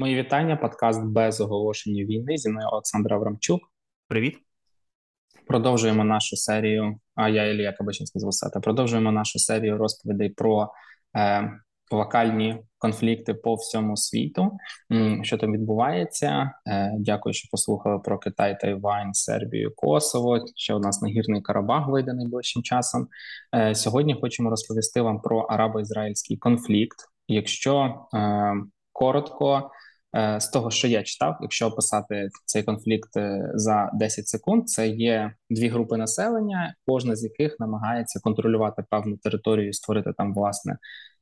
Мої 0.00 0.16
вітання. 0.16 0.56
Подкаст 0.56 1.04
без 1.04 1.40
оголошення 1.40 2.04
війни. 2.04 2.36
Зі 2.36 2.50
мною 2.50 2.68
Олександр 2.72 3.14
Аврамчук. 3.14 3.60
Привіт. 4.08 4.38
Продовжуємо 5.46 6.04
нашу 6.04 6.36
серію. 6.36 6.98
А 7.14 7.28
я 7.28 7.44
Ілія 7.46 7.72
Кабачинський 7.72 8.20
з 8.20 8.24
Висота. 8.24 8.60
Продовжуємо 8.60 9.12
нашу 9.12 9.38
серію 9.38 9.78
розповідей 9.78 10.28
про 10.28 10.72
е, 11.16 11.52
локальні 11.90 12.58
конфлікти 12.78 13.34
по 13.34 13.54
всьому 13.54 13.96
світу. 13.96 14.58
Що 15.22 15.38
там 15.38 15.52
відбувається? 15.52 16.50
Е, 16.66 16.92
Дякую, 16.98 17.32
що 17.32 17.48
послухали 17.50 17.98
про 17.98 18.18
Китай, 18.18 18.60
Тайвань, 18.60 19.14
Сербію, 19.14 19.72
Косово. 19.76 20.44
Ще 20.56 20.74
у 20.74 20.78
нас 20.78 21.02
нагірний 21.02 21.42
Карабах 21.42 21.88
вийде 21.88 22.12
найближчим 22.12 22.62
часом. 22.62 23.08
Е, 23.54 23.74
Сьогодні 23.74 24.14
хочемо 24.20 24.50
розповісти 24.50 25.00
вам 25.00 25.20
про 25.20 25.40
арабо-ізраїльський 25.40 26.36
конфлікт. 26.36 26.98
Якщо 27.28 27.94
е, 28.14 28.52
коротко. 28.92 29.70
Е, 30.16 30.40
з 30.40 30.48
того, 30.48 30.70
що 30.70 30.88
я 30.88 31.02
читав, 31.02 31.38
якщо 31.40 31.66
описати 31.66 32.28
цей 32.44 32.62
конфлікт 32.62 33.16
е, 33.16 33.50
за 33.54 33.90
10 33.94 34.28
секунд, 34.28 34.68
це 34.68 34.88
є 34.88 35.32
дві 35.50 35.68
групи 35.68 35.96
населення, 35.96 36.74
кожна 36.86 37.16
з 37.16 37.24
яких 37.24 37.60
намагається 37.60 38.20
контролювати 38.20 38.84
певну 38.90 39.16
територію, 39.16 39.68
і 39.68 39.72
створити 39.72 40.12
там 40.18 40.34
власне 40.34 40.78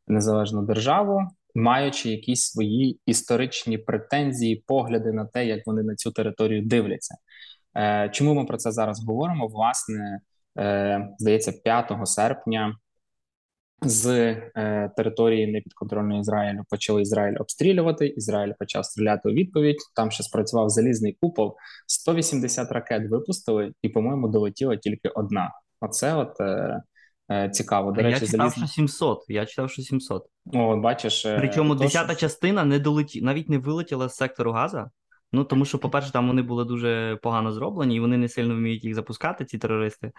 незалежну 0.08 0.62
державу, 0.62 1.20
маючи 1.54 2.10
якісь 2.10 2.42
свої 2.42 3.00
історичні 3.06 3.78
претензії, 3.78 4.64
погляди 4.66 5.12
на 5.12 5.24
те, 5.24 5.46
як 5.46 5.66
вони 5.66 5.82
на 5.82 5.94
цю 5.94 6.12
територію 6.12 6.62
дивляться. 6.66 7.14
Е, 7.77 8.10
чому 8.12 8.34
ми 8.34 8.44
про 8.44 8.56
це 8.56 8.72
зараз 8.72 9.05
говоримо? 9.05 9.46
Власне, 9.46 10.20
здається, 11.18 11.52
5 11.52 11.92
серпня 12.05 12.77
з 13.82 14.06
е, 14.06 14.90
території 14.96 15.46
непідконтрольної 15.46 16.20
Ізраїлю 16.20 16.64
почали 16.70 17.02
Ізраїль 17.02 17.36
обстрілювати. 17.40 18.06
Ізраїль 18.06 18.52
почав 18.58 18.84
стріляти 18.84 19.28
у 19.28 19.32
відповідь. 19.32 19.76
Там 19.94 20.10
ще 20.10 20.22
спрацював 20.22 20.68
залізний 20.68 21.16
купол. 21.20 21.56
180 21.86 22.72
ракет 22.72 23.10
випустили, 23.10 23.72
і, 23.83 23.88
по-моєму, 23.88 24.28
долетіла 24.28 24.77
тільки 24.77 25.08
одна. 25.08 25.50
Оце 25.80 26.14
от 26.14 26.41
е, 26.41 26.83
е, 27.30 27.50
цікаво. 27.50 27.92
До 27.92 28.02
речі, 28.02 28.20
я 28.20 28.27
читав, 28.27 28.50
залізний... 28.50 28.68
що 28.68 28.74
700. 28.74 29.24
Я 29.28 29.46
читав, 29.46 29.70
що 29.70 29.83
700. 29.83 30.27
О, 30.52 30.77
бачиш, 30.77 31.27
е, 31.27 31.36
причому 31.38 31.74
десята 31.74 32.12
що... 32.12 32.20
частина 32.20 32.64
не 32.64 32.78
долеті, 32.78 33.22
навіть 33.22 33.48
не 33.48 33.58
вилетіла 33.58 34.08
з 34.08 34.16
сектору 34.16 34.52
Газа. 34.52 34.90
Ну 35.33 35.44
тому 35.44 35.64
що, 35.64 35.78
по-перше, 35.78 36.12
там 36.12 36.28
вони 36.28 36.42
були 36.42 36.64
дуже 36.64 37.18
погано 37.22 37.52
зроблені, 37.52 37.96
і 37.96 38.00
вони 38.00 38.16
не 38.16 38.28
сильно 38.28 38.55
вміють 38.55 38.84
їх 38.84 38.94
запускати, 38.94 39.44
ці 39.44 39.58
терористи. 39.58 40.12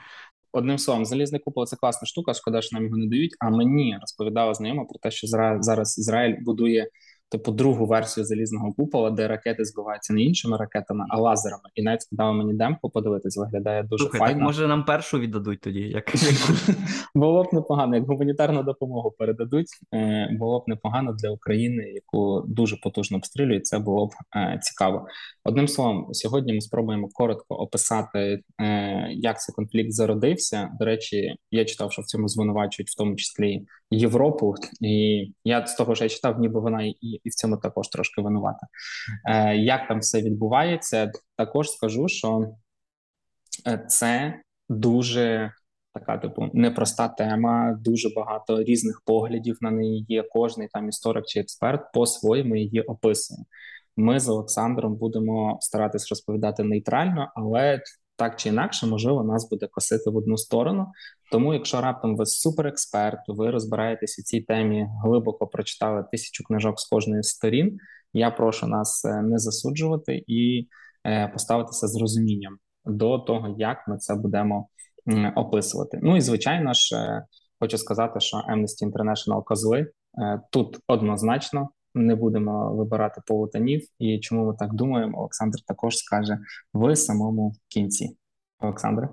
Одним 0.51 0.77
словом, 0.77 1.05
залізний 1.05 1.41
купол 1.41 1.65
це 1.65 1.75
класна 1.75 2.05
штука. 2.05 2.33
Шкода, 2.33 2.61
що 2.61 2.75
нам 2.75 2.85
його 2.85 2.97
не 2.97 3.07
дають. 3.07 3.35
А 3.39 3.49
мені 3.49 3.97
розповідала 4.01 4.53
знайома 4.53 4.85
про 4.85 4.99
те, 4.99 5.11
що 5.11 5.27
зараз 5.27 5.97
Ізраїль 5.97 6.35
будує 6.41 6.89
типу 7.29 7.51
другу 7.51 7.85
версію 7.85 8.25
залізного 8.25 8.73
купола, 8.73 9.11
де 9.11 9.27
ракети 9.27 9.65
збиваються 9.65 10.13
не 10.13 10.21
іншими 10.21 10.57
ракетами, 10.57 11.05
а 11.09 11.17
лазерами. 11.17 11.63
І 11.75 11.83
навіть 11.83 12.01
сказали 12.01 12.33
мені 12.33 12.53
демку 12.53 12.89
подивитись, 12.89 13.37
виглядає 13.37 13.83
дуже 13.83 14.03
Слухай, 14.03 14.19
файно. 14.19 14.33
Так 14.33 14.43
може 14.43 14.67
нам 14.67 14.85
першу 14.85 15.19
віддадуть 15.19 15.61
тоді, 15.61 15.79
як 15.79 16.13
було 17.15 17.43
б 17.43 17.47
непогано, 17.53 17.95
як 17.95 18.07
гуманітарну 18.07 18.63
допомогу 18.63 19.11
передадуть. 19.17 19.67
Е, 19.93 20.29
було 20.39 20.59
б 20.59 20.63
непогано 20.67 21.13
для 21.13 21.29
України, 21.29 21.83
яку 21.83 22.43
дуже 22.47 22.77
потужно 22.83 23.17
обстрілюють. 23.17 23.65
Це 23.65 23.79
було 23.79 24.07
б 24.07 24.09
е, 24.35 24.59
цікаво. 24.61 25.07
Одним 25.43 25.67
словом, 25.67 26.07
сьогодні 26.11 26.53
ми 26.53 26.61
спробуємо 26.61 27.09
коротко 27.13 27.55
описати, 27.55 28.41
е, 28.61 29.07
як 29.11 29.41
цей 29.41 29.55
конфлікт 29.55 29.91
зародився. 29.91 30.69
До 30.79 30.85
речі, 30.85 31.35
я 31.51 31.65
читав, 31.65 31.91
що 31.91 32.01
в 32.01 32.05
цьому 32.05 32.27
звинувачують 32.27 32.89
в 32.89 32.97
тому 32.97 33.15
числі 33.15 33.65
Європу, 33.91 34.55
і 34.81 35.25
я 35.43 35.67
з 35.67 35.75
того, 35.75 35.95
що 35.95 36.05
я 36.05 36.09
читав, 36.09 36.39
ніби 36.39 36.59
вона 36.59 36.83
і 36.83 37.16
і 37.23 37.29
в 37.29 37.33
цьому 37.33 37.57
також 37.57 37.87
трошки 37.87 38.21
винувата. 38.21 38.67
Е, 39.25 39.57
Як 39.57 39.87
там 39.87 39.99
все 39.99 40.21
відбувається, 40.21 41.11
також 41.35 41.71
скажу, 41.71 42.07
що 42.07 42.53
е, 43.67 43.85
це 43.87 44.41
дуже 44.69 45.51
така, 45.93 46.17
типу, 46.17 46.49
непроста 46.53 47.07
тема, 47.07 47.77
дуже 47.79 48.09
багато 48.15 48.63
різних 48.63 49.01
поглядів 49.05 49.57
на 49.61 49.71
неї 49.71 50.05
є. 50.09 50.23
Кожний 50.23 50.67
там 50.73 50.89
історик 50.89 51.25
чи 51.25 51.39
експерт 51.39 51.81
по-своєму 51.93 52.55
її 52.55 52.81
описує. 52.81 53.39
Ми 53.97 54.19
з 54.19 54.29
Олександром 54.29 54.95
будемо 54.95 55.57
старатись 55.61 56.09
розповідати 56.09 56.63
нейтрально, 56.63 57.31
але 57.35 57.81
так 58.17 58.35
чи 58.35 58.49
інакше, 58.49 58.87
можливо, 58.87 59.23
нас 59.23 59.49
буде 59.49 59.67
косити 59.67 60.09
в 60.09 60.15
одну 60.15 60.37
сторону. 60.37 60.87
Тому, 61.31 61.53
якщо 61.53 61.81
раптом 61.81 62.17
ви 62.17 62.25
суперексперт, 62.25 63.19
ви 63.27 63.51
розбираєтесь 63.51 64.19
у 64.19 64.23
цій 64.23 64.41
темі, 64.41 64.87
глибоко 65.03 65.47
прочитали 65.47 66.05
тисячу 66.11 66.43
книжок 66.43 66.79
з 66.79 66.85
кожної 66.85 67.23
з 67.23 67.27
сторін. 67.27 67.77
Я 68.13 68.31
прошу 68.31 68.67
нас 68.67 69.05
е, 69.05 69.21
не 69.21 69.37
засуджувати 69.37 70.23
і 70.27 70.67
е, 71.05 71.27
поставитися 71.27 71.87
з 71.87 72.01
розумінням 72.01 72.57
до 72.85 73.19
того, 73.19 73.55
як 73.57 73.87
ми 73.87 73.97
це 73.97 74.15
будемо 74.15 74.67
описувати. 75.35 75.99
Ну 76.03 76.17
і 76.17 76.21
звичайно 76.21 76.73
ж, 76.73 76.95
е, 76.95 77.25
хочу 77.59 77.77
сказати, 77.77 78.19
що 78.19 78.37
Amnesty 78.37 78.91
International 78.91 79.43
козли 79.43 79.91
тут 80.51 80.79
однозначно 80.87 81.69
не 81.97 82.15
будемо 82.15 82.75
вибирати 82.75 83.21
полутонів. 83.27 83.87
І 83.99 84.19
чому 84.19 84.45
ми 84.45 84.55
так 84.59 84.73
думаємо? 84.73 85.19
Олександр 85.19 85.59
також 85.67 85.97
скаже 85.97 86.39
в 86.73 86.95
самому 86.95 87.53
кінці. 87.67 88.17
Олександре? 88.59 89.09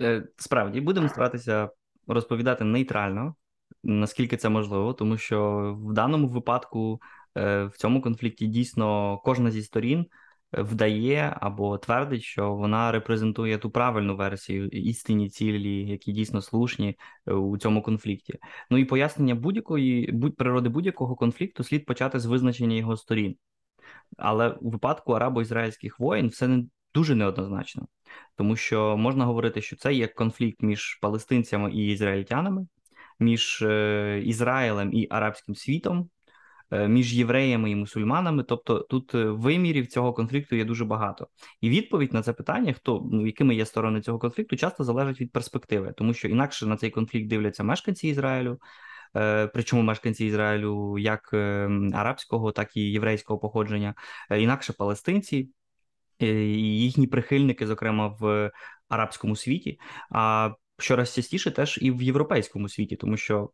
Е, 0.00 0.24
справді 0.36 0.80
будемо 0.80 1.08
старатися 1.08 1.68
розповідати 2.06 2.64
нейтрально, 2.64 3.34
наскільки 3.82 4.36
це 4.36 4.48
можливо, 4.48 4.92
тому 4.92 5.16
що 5.16 5.72
в 5.80 5.92
даному 5.92 6.28
випадку 6.28 7.00
е, 7.36 7.64
в 7.64 7.76
цьому 7.76 8.02
конфлікті 8.02 8.46
дійсно 8.46 9.18
кожна 9.24 9.50
зі 9.50 9.62
сторін 9.62 10.06
вдає 10.52 11.36
або 11.40 11.78
твердить, 11.78 12.22
що 12.22 12.54
вона 12.54 12.92
репрезентує 12.92 13.58
ту 13.58 13.70
правильну 13.70 14.16
версію 14.16 14.68
істинні 14.68 15.30
цілі, 15.30 15.88
які 15.88 16.12
дійсно 16.12 16.42
слушні 16.42 16.98
е, 17.26 17.32
у 17.32 17.58
цьому 17.58 17.82
конфлікті. 17.82 18.38
Ну 18.70 18.78
і 18.78 18.84
пояснення 18.84 19.34
будь-якої 19.34 20.12
будь 20.12 20.36
природи 20.36 20.68
будь-якого 20.68 21.16
конфлікту 21.16 21.64
слід 21.64 21.86
почати 21.86 22.20
з 22.20 22.26
визначення 22.26 22.76
його 22.76 22.96
сторін. 22.96 23.36
Але 24.16 24.48
у 24.48 24.70
випадку 24.70 25.12
арабо-ізраїльських 25.12 25.98
воїн 25.98 26.28
все 26.28 26.48
не 26.48 26.64
дуже 26.94 27.14
неоднозначно, 27.14 27.86
тому 28.36 28.56
що 28.56 28.96
можна 28.96 29.24
говорити, 29.24 29.62
що 29.62 29.76
це 29.76 29.94
є 29.94 30.06
конфлікт 30.06 30.62
між 30.62 30.98
палестинцями 31.02 31.72
і 31.72 31.86
ізраїльтянами, 31.86 32.66
між 33.20 33.62
е, 33.62 34.22
Ізраїлем 34.24 34.92
і 34.92 35.06
арабським 35.10 35.54
світом. 35.54 36.10
Е, 36.72 36.88
між 36.88 37.14
євреями 37.14 37.70
і 37.70 37.76
мусульманами. 37.76 38.42
Тобто 38.42 38.78
тут 38.78 39.14
е, 39.14 39.24
вимірів 39.24 39.86
цього 39.86 40.12
конфлікту 40.12 40.56
є 40.56 40.64
дуже 40.64 40.84
багато. 40.84 41.28
І 41.60 41.70
відповідь 41.70 42.12
на 42.12 42.22
це 42.22 42.32
питання, 42.32 42.72
хто 42.72 43.08
ну 43.12 43.26
якими 43.26 43.54
є 43.54 43.66
сторони 43.66 44.00
цього 44.00 44.18
конфлікту, 44.18 44.56
часто 44.56 44.84
залежить 44.84 45.20
від 45.20 45.32
перспективи, 45.32 45.94
тому 45.96 46.14
що 46.14 46.28
інакше 46.28 46.66
на 46.66 46.76
цей 46.76 46.90
конфлікт 46.90 47.28
дивляться 47.28 47.64
мешканці 47.64 48.08
Ізраїлю. 48.08 48.58
Е, 49.16 49.46
причому 49.46 49.82
мешканці 49.82 50.26
Ізраїлю 50.26 50.98
як 50.98 51.34
арабського, 51.92 52.52
так 52.52 52.76
і 52.76 52.80
єврейського 52.80 53.38
походження, 53.38 53.94
інакше 54.30 54.72
палестинці, 54.72 55.48
і 56.18 56.26
їхні 56.26 57.06
прихильники, 57.06 57.66
зокрема 57.66 58.16
в 58.20 58.50
арабському 58.88 59.36
світі, 59.36 59.78
а 60.10 60.50
щораз 60.78 61.14
частіше 61.14 61.50
теж 61.50 61.78
і 61.82 61.90
в 61.90 62.02
європейському 62.02 62.68
світі, 62.68 62.96
тому 62.96 63.16
що 63.16 63.50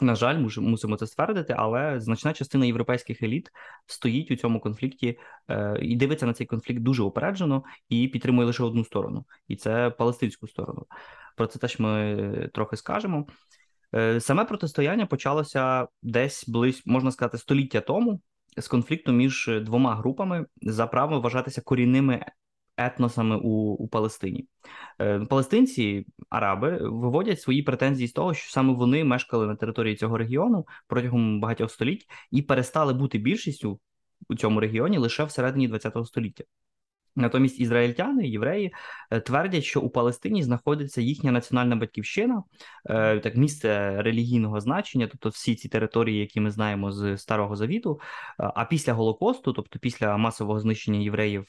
на 0.00 0.14
жаль, 0.14 0.38
мусимо 0.58 0.96
це 0.96 1.06
ствердити, 1.06 1.54
але 1.58 2.00
значна 2.00 2.32
частина 2.32 2.66
європейських 2.66 3.22
еліт 3.22 3.50
стоїть 3.86 4.30
у 4.30 4.36
цьому 4.36 4.60
конфлікті 4.60 5.18
е, 5.48 5.78
і 5.82 5.96
дивиться 5.96 6.26
на 6.26 6.32
цей 6.32 6.46
конфлікт 6.46 6.80
дуже 6.80 7.02
опереджено 7.02 7.64
і 7.88 8.08
підтримує 8.08 8.46
лише 8.46 8.62
одну 8.62 8.84
сторону, 8.84 9.24
і 9.48 9.56
це 9.56 9.90
палестинську 9.90 10.48
сторону. 10.48 10.86
Про 11.36 11.46
це 11.46 11.58
теж 11.58 11.78
ми 11.78 12.50
трохи 12.54 12.76
скажемо. 12.76 13.26
Е, 13.94 14.20
саме 14.20 14.44
протистояння 14.44 15.06
почалося 15.06 15.88
десь 16.02 16.48
близько, 16.48 16.90
можна 16.90 17.12
сказати, 17.12 17.38
століття 17.38 17.80
тому 17.80 18.20
з 18.56 18.68
конфлікту 18.68 19.12
між 19.12 19.50
двома 19.62 19.96
групами 19.96 20.46
за 20.62 20.86
право 20.86 21.20
вважатися 21.20 21.60
корінними 21.60 22.24
етносами 22.86 23.36
у 23.36 23.50
у 23.74 23.88
Палестині. 23.88 24.48
Е, 25.00 25.20
Палестинці, 25.20 26.06
араби, 26.30 26.78
виводять 26.82 27.40
свої 27.40 27.62
претензії 27.62 28.08
з 28.08 28.12
того, 28.12 28.34
що 28.34 28.52
саме 28.52 28.74
вони 28.74 29.04
мешкали 29.04 29.46
на 29.46 29.56
території 29.56 29.96
цього 29.96 30.18
регіону 30.18 30.66
протягом 30.86 31.40
багатьох 31.40 31.70
століть 31.70 32.06
і 32.30 32.42
перестали 32.42 32.92
бути 32.94 33.18
більшістю 33.18 33.80
у 34.28 34.34
цьому 34.34 34.60
регіоні 34.60 34.98
лише 34.98 35.24
всередині 35.24 35.68
ХХ 35.68 36.06
століття. 36.06 36.44
Натомість 37.16 37.60
ізраїльтяни, 37.60 38.28
євреї 38.28 38.72
е, 39.10 39.20
твердять, 39.20 39.64
що 39.64 39.80
у 39.80 39.90
Палестині 39.90 40.42
знаходиться 40.42 41.00
їхня 41.00 41.32
національна 41.32 41.76
батьківщина, 41.76 42.42
е, 42.86 43.18
так 43.18 43.36
місце 43.36 44.02
релігійного 44.02 44.60
значення, 44.60 45.06
тобто 45.06 45.28
всі 45.28 45.54
ці 45.54 45.68
території, 45.68 46.20
які 46.20 46.40
ми 46.40 46.50
знаємо 46.50 46.92
з 46.92 47.18
Старого 47.18 47.56
Завіту. 47.56 48.00
Е, 48.40 48.52
а 48.54 48.64
після 48.64 48.92
Голокосту, 48.92 49.52
тобто 49.52 49.78
після 49.78 50.16
масового 50.16 50.60
знищення 50.60 50.98
євреїв 51.00 51.46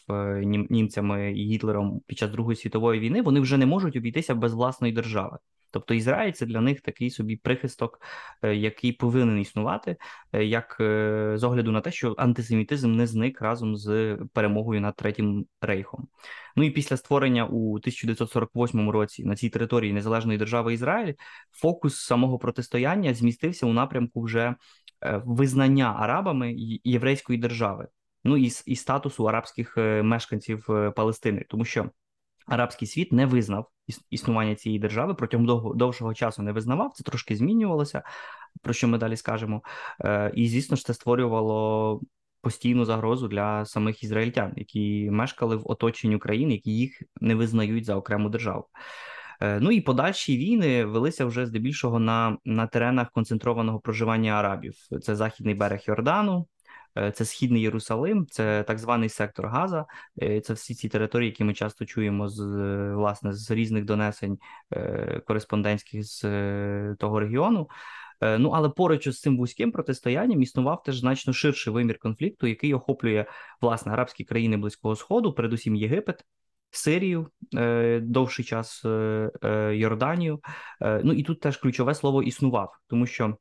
німцями 0.69 1.31
і 1.31 1.45
Гітлером 1.45 2.01
під 2.07 2.17
час 2.17 2.29
Другої 2.29 2.55
світової 2.55 2.99
війни, 2.99 3.21
вони 3.21 3.39
вже 3.39 3.57
не 3.57 3.65
можуть 3.65 3.95
обійтися 3.95 4.35
без 4.35 4.53
власної 4.53 4.93
держави. 4.93 5.37
Тобто 5.71 5.93
Ізраїль 5.93 6.31
це 6.31 6.45
для 6.45 6.61
них 6.61 6.81
такий 6.81 7.09
собі 7.09 7.35
прихисток, 7.35 8.01
який 8.43 8.91
повинен 8.91 9.39
існувати, 9.39 9.97
як 10.33 10.75
з 11.35 11.43
огляду 11.43 11.71
на 11.71 11.81
те, 11.81 11.91
що 11.91 12.15
антисемітизм 12.17 12.95
не 12.95 13.07
зник 13.07 13.41
разом 13.41 13.75
з 13.75 14.17
перемогою 14.33 14.81
над 14.81 14.95
третім 14.95 15.45
рейхом. 15.61 16.07
Ну 16.55 16.63
і 16.63 16.69
після 16.69 16.97
створення 16.97 17.45
у 17.45 17.75
1948 17.75 18.89
році 18.89 19.25
на 19.25 19.35
цій 19.35 19.49
території 19.49 19.93
незалежної 19.93 20.37
держави 20.37 20.73
Ізраїль 20.73 21.13
фокус 21.51 21.95
самого 21.95 22.39
протистояння 22.39 23.13
змістився 23.13 23.65
у 23.65 23.73
напрямку 23.73 24.21
вже 24.21 24.55
визнання 25.25 25.95
арабами 25.99 26.53
єврейської 26.83 27.39
держави 27.39 27.87
ну 28.23 28.37
і 28.37 28.51
і 28.65 28.75
статусу 28.75 29.29
арабських 29.29 29.77
е, 29.77 30.03
мешканців 30.03 30.71
е, 30.71 30.91
Палестини, 30.91 31.45
тому 31.49 31.65
що 31.65 31.89
арабський 32.47 32.87
світ 32.87 33.11
не 33.11 33.25
визнав 33.25 33.69
існування 34.09 34.55
цієї 34.55 34.79
держави 34.79 35.13
протягом 35.13 35.45
довго, 35.45 35.73
довшого 35.73 36.13
часу 36.13 36.43
не 36.43 36.51
визнавав. 36.51 36.91
Це 36.93 37.03
трошки 37.03 37.35
змінювалося, 37.35 38.03
про 38.61 38.73
що 38.73 38.87
ми 38.87 38.97
далі 38.97 39.17
скажемо. 39.17 39.61
Е, 39.99 40.31
і 40.35 40.47
звісно 40.47 40.77
ж, 40.77 40.85
це 40.85 40.93
створювало. 40.93 42.01
Постійну 42.43 42.85
загрозу 42.85 43.27
для 43.27 43.65
самих 43.65 44.03
ізраїльтян, 44.03 44.53
які 44.55 45.09
мешкали 45.11 45.55
в 45.55 45.61
оточенні 45.65 46.15
України, 46.15 46.53
які 46.53 46.71
їх 46.71 47.01
не 47.21 47.35
визнають 47.35 47.85
за 47.85 47.95
окрему 47.95 48.29
державу. 48.29 48.65
Ну 49.41 49.71
і 49.71 49.81
подальші 49.81 50.37
війни 50.37 50.85
велися 50.85 51.25
вже 51.25 51.45
здебільшого 51.45 51.99
на 51.99 52.37
на 52.45 52.67
теренах 52.67 53.11
концентрованого 53.11 53.79
проживання 53.79 54.31
арабів. 54.31 54.73
Це 55.01 55.15
західний 55.15 55.55
берег 55.55 55.81
Йордану, 55.87 56.47
Е, 56.60 56.60
це 57.13 57.25
східний 57.25 57.61
Єрусалим, 57.61 58.27
це 58.29 58.63
так 58.63 58.79
званий 58.79 59.09
сектор 59.09 59.47
Газа. 59.47 59.85
Е, 60.21 60.41
це 60.41 60.53
всі 60.53 60.75
ці 60.75 60.89
території, 60.89 61.29
які 61.29 61.43
ми 61.43 61.53
часто 61.53 61.85
чуємо 61.85 62.29
з 62.29 62.43
власне 62.93 63.33
з 63.33 63.51
різних 63.51 63.85
донесень 63.85 64.39
е, 64.73 65.21
кореспондентських 65.25 66.03
з 66.03 66.21
того 66.99 67.19
регіону. 67.19 67.69
Ну 68.39 68.49
але 68.49 68.69
поруч 68.69 69.09
з 69.09 69.21
цим 69.21 69.37
вузьким 69.37 69.71
протистоянням 69.71 70.41
існував 70.41 70.83
теж 70.83 70.99
значно 70.99 71.33
ширший 71.33 71.73
вимір 71.73 71.99
конфлікту, 71.99 72.47
який 72.47 72.73
охоплює 72.73 73.25
власне 73.61 73.93
арабські 73.93 74.23
країни 74.23 74.57
близького 74.57 74.95
сходу, 74.95 75.33
передусім 75.33 75.75
Єгипет. 75.75 76.25
Сирію 76.73 77.27
довший 78.01 78.45
час 78.45 78.85
Йорданію. 79.71 80.39
Ну 80.81 81.13
і 81.13 81.23
тут 81.23 81.39
теж 81.39 81.57
ключове 81.57 81.95
слово 81.95 82.23
існував, 82.23 82.71
тому 82.87 83.05
що 83.05 83.37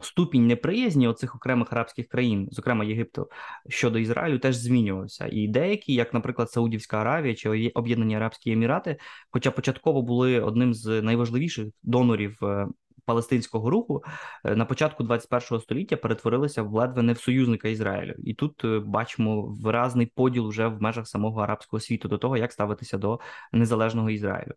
ступінь 0.00 0.46
неприязні 0.46 1.08
оцих 1.08 1.36
окремих 1.36 1.72
арабських 1.72 2.08
країн, 2.08 2.48
зокрема 2.50 2.84
Єгипту, 2.84 3.30
щодо 3.68 3.98
Ізраїлю, 3.98 4.38
теж 4.38 4.56
змінювався. 4.56 5.28
І 5.32 5.48
деякі, 5.48 5.94
як, 5.94 6.14
наприклад, 6.14 6.50
Саудівська 6.50 7.00
Аравія 7.00 7.34
чи 7.34 7.70
Об'єднані 7.74 8.16
Арабські 8.16 8.52
Емірати, 8.52 8.96
хоча 9.30 9.50
початково 9.50 10.02
були 10.02 10.40
одним 10.40 10.74
з 10.74 11.02
найважливіших 11.02 11.68
донорів. 11.82 12.38
Е, 12.42 12.68
палестинського 13.04 13.70
руху 13.70 14.02
е, 14.44 14.56
на 14.56 14.64
початку 14.64 15.02
21 15.02 15.60
століття 15.60 15.96
перетворилися 15.96 16.62
в 16.62 16.74
ледве 16.74 17.02
не 17.02 17.12
в 17.12 17.18
союзника 17.18 17.68
Ізраїлю, 17.68 18.14
і 18.18 18.34
тут 18.34 18.64
е, 18.64 18.78
бачимо 18.78 19.42
виразний 19.42 20.06
поділ 20.06 20.48
вже 20.48 20.66
в 20.66 20.82
межах 20.82 21.08
самого 21.08 21.40
арабського 21.40 21.80
світу 21.80 22.08
до 22.08 22.18
того, 22.18 22.36
як 22.36 22.52
ставитися 22.52 22.98
до 22.98 23.20
незалежного 23.52 24.10
Ізраїлю. 24.10 24.52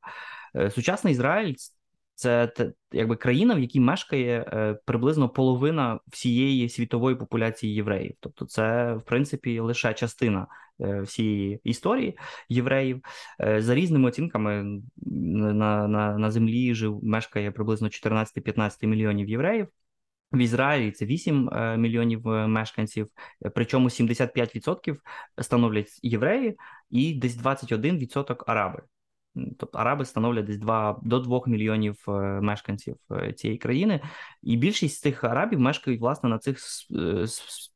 Сучасний 0.69 1.13
Ізраїль 1.13 1.55
це 2.21 2.73
якби 2.91 3.15
країна, 3.15 3.55
в 3.55 3.59
якій 3.59 3.79
мешкає 3.79 4.45
е, 4.53 4.73
приблизно 4.85 5.29
половина 5.29 5.99
всієї 6.07 6.69
світової 6.69 7.15
популяції 7.15 7.73
євреїв. 7.73 8.13
Тобто, 8.19 8.45
це 8.45 8.93
в 8.93 9.01
принципі 9.01 9.59
лише 9.59 9.93
частина 9.93 10.47
е, 10.81 11.01
всієї 11.01 11.61
історії 11.63 12.17
євреїв. 12.49 13.01
Е, 13.41 13.61
за 13.61 13.75
різними 13.75 14.07
оцінками 14.07 14.81
на 15.05 15.87
на, 15.87 16.17
на 16.17 16.31
землі 16.31 16.73
жив 16.75 16.99
мешкає 17.03 17.51
приблизно 17.51 17.87
14-15 17.87 18.85
мільйонів 18.85 19.29
євреїв. 19.29 19.67
В 20.31 20.37
Ізраїлі 20.37 20.91
це 20.91 21.05
8 21.05 21.49
мільйонів 21.77 22.25
мешканців, 22.25 23.07
причому 23.55 23.89
75% 23.89 24.97
становлять 25.41 25.99
євреї, 26.03 26.57
і 26.89 27.13
десь 27.13 27.37
21% 27.37 28.43
араби. 28.47 28.81
Тобто 29.35 29.77
араби 29.77 30.05
становлять 30.05 30.45
десь 30.45 30.57
2 30.57 30.99
до 31.01 31.19
2 31.19 31.41
мільйонів 31.47 32.05
е, 32.07 32.11
мешканців 32.41 32.95
е, 33.11 33.33
цієї 33.33 33.57
країни, 33.57 34.01
і 34.43 34.57
більшість 34.57 35.01
цих 35.01 35.23
арабів 35.23 35.59
мешкають 35.59 36.01
власне 36.01 36.29
на 36.29 36.37
цих 36.37 36.57
е, 36.91 37.27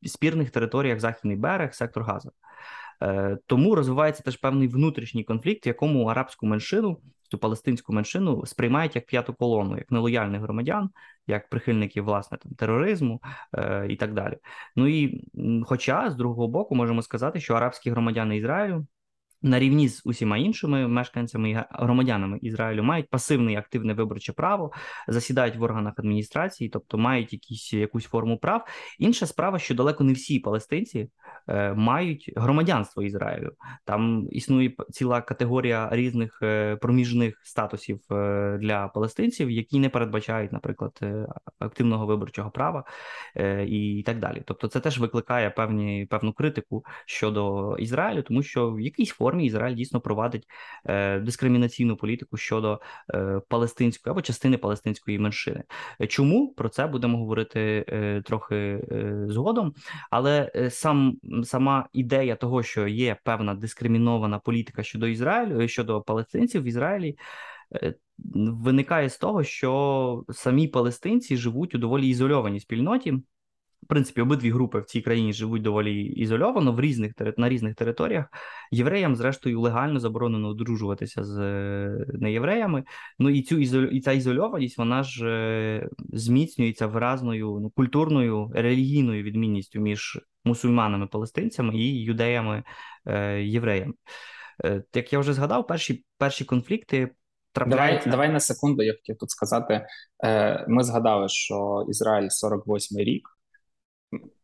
спірних 0.06 0.50
територіях 0.50 1.00
Західний 1.00 1.36
берег, 1.36 1.74
сектор 1.74 2.02
Газа. 2.02 2.30
Тому 3.46 3.74
розвивається 3.74 4.22
теж 4.22 4.36
певний 4.36 4.68
внутрішній 4.68 5.24
конфлікт, 5.24 5.66
в 5.66 5.68
якому 5.68 6.06
арабську 6.06 6.46
меншину, 6.46 7.00
цю 7.30 7.38
палестинську 7.38 7.92
меншину 7.92 8.46
сприймають 8.46 8.96
як 8.96 9.06
п'яту 9.06 9.34
колону, 9.34 9.76
як 9.76 9.90
нелояльних 9.90 10.40
громадян, 10.40 10.90
як 11.26 11.48
прихильників 11.48 12.04
власне 12.04 12.38
там 12.38 12.52
тероризму 12.52 13.20
і 13.88 13.96
так 13.96 14.14
далі. 14.14 14.36
Ну 14.76 14.86
і 14.86 15.24
хоча 15.66 16.10
з 16.10 16.16
другого 16.16 16.48
боку 16.48 16.74
можемо 16.74 17.02
сказати, 17.02 17.40
що 17.40 17.54
арабські 17.54 17.90
громадяни 17.90 18.36
Ізраїлю 18.36 18.86
на 19.46 19.58
рівні 19.58 19.88
з 19.88 20.02
усіма 20.04 20.38
іншими 20.38 20.88
мешканцями 20.88 21.50
і 21.50 21.58
громадянами 21.70 22.38
Ізраїлю 22.42 22.82
мають 22.82 23.10
пасивне 23.10 23.52
і 23.52 23.56
активне 23.56 23.94
виборче 23.94 24.32
право, 24.32 24.72
засідають 25.08 25.56
в 25.56 25.62
органах 25.62 25.94
адміністрації, 25.96 26.70
тобто 26.70 26.98
мають 26.98 27.32
якісь 27.32 27.72
якусь 27.72 28.04
форму 28.04 28.38
прав. 28.38 28.66
Інша 28.98 29.26
справа, 29.26 29.58
що 29.58 29.74
далеко 29.74 30.04
не 30.04 30.12
всі 30.12 30.38
палестинці 30.38 31.08
е, 31.48 31.72
мають 31.74 32.32
громадянство 32.36 33.02
Ізраїлю. 33.02 33.50
Там 33.84 34.28
існує 34.30 34.72
ціла 34.90 35.20
категорія 35.20 35.88
різних 35.92 36.38
е, 36.42 36.76
проміжних 36.76 37.40
статусів 37.44 38.00
е, 38.10 38.58
для 38.60 38.88
палестинців, 38.88 39.50
які 39.50 39.78
не 39.78 39.88
передбачають, 39.88 40.52
наприклад, 40.52 41.00
активного 41.58 42.06
виборчого 42.06 42.50
права 42.50 42.84
і 43.66 44.02
так 44.06 44.18
далі. 44.18 44.42
Тобто, 44.46 44.68
це 44.68 44.80
теж 44.80 44.98
викликає 44.98 45.50
певні 45.50 46.06
певну 46.10 46.32
критику 46.32 46.84
щодо 47.06 47.76
Ізраїлю, 47.78 48.22
тому 48.22 48.42
що 48.42 48.70
в 48.70 48.80
якійсь 48.80 49.10
формі 49.10 49.35
формі 49.36 49.46
Ізраїль 49.46 49.76
дійсно 49.76 50.00
провадить 50.00 50.46
е, 50.86 51.20
дискримінаційну 51.20 51.96
політику 51.96 52.36
щодо 52.36 52.80
е, 53.14 53.40
палестинської 53.48 54.10
або 54.10 54.22
частини 54.22 54.58
палестинської 54.58 55.18
меншини. 55.18 55.64
Чому 56.08 56.54
про 56.54 56.68
це 56.68 56.86
будемо 56.86 57.18
говорити 57.18 57.84
е, 57.88 58.22
трохи 58.22 58.80
згодом? 59.28 59.74
Але 60.10 60.50
сам 60.70 61.16
сама 61.44 61.88
ідея 61.92 62.36
того, 62.36 62.62
що 62.62 62.86
є 62.86 63.16
певна 63.24 63.54
дискримінована 63.54 64.38
політика 64.38 64.82
щодо 64.82 65.06
Ізраїлю 65.06 65.68
щодо 65.68 66.02
палестинців 66.02 66.62
в 66.62 66.66
Ізраїлі. 66.66 67.16
Виникає 68.34 69.08
з 69.08 69.18
того, 69.18 69.44
що 69.44 70.24
самі 70.30 70.68
палестинці 70.68 71.36
живуть 71.36 71.74
у 71.74 71.78
доволі 71.78 72.08
ізольованій 72.08 72.60
спільноті, 72.60 73.14
в 73.86 73.88
принципі, 73.88 74.20
обидві 74.20 74.50
групи 74.50 74.80
в 74.80 74.84
цій 74.84 75.00
країні 75.00 75.32
живуть 75.32 75.62
доволі 75.62 76.02
ізольовано 76.04 76.72
в 76.72 76.80
різних 76.80 77.12
на 77.36 77.48
різних 77.48 77.74
територіях. 77.74 78.26
Євреям, 78.70 79.16
зрештою, 79.16 79.60
легально 79.60 80.00
заборонено 80.00 80.48
одружуватися 80.48 81.24
з 81.24 81.38
е, 81.38 82.06
неєвреями. 82.12 82.84
Ну 83.18 83.30
і 83.30 83.42
цю 83.42 83.58
і 83.58 84.00
ця 84.00 84.12
ізольованість 84.12 84.78
вона 84.78 85.02
ж 85.02 85.26
е, 85.28 85.88
зміцнюється 86.12 86.86
виразною 86.86 87.58
ну, 87.62 87.70
культурною 87.70 88.50
релігійною 88.54 89.22
відмінністю 89.22 89.80
між 89.80 90.20
мусульманами, 90.44 91.06
палестинцями 91.06 91.76
і 91.76 92.02
юдеями 92.02 92.62
е, 93.06 93.42
євреями. 93.42 93.92
Як 94.94 95.12
я 95.12 95.18
вже 95.18 95.32
згадав, 95.32 95.66
перші 95.66 96.04
перші 96.18 96.44
конфлікти. 96.44 97.10
Давай 97.66 98.02
давай 98.06 98.28
на 98.28 98.40
секунду, 98.40 98.82
я 98.82 98.92
хотів 98.92 99.16
тут 99.16 99.30
сказати. 99.30 99.86
Ми 100.68 100.84
згадали, 100.84 101.28
що 101.28 101.86
Ізраїль 101.88 102.28
48 102.28 102.98
рік, 102.98 103.35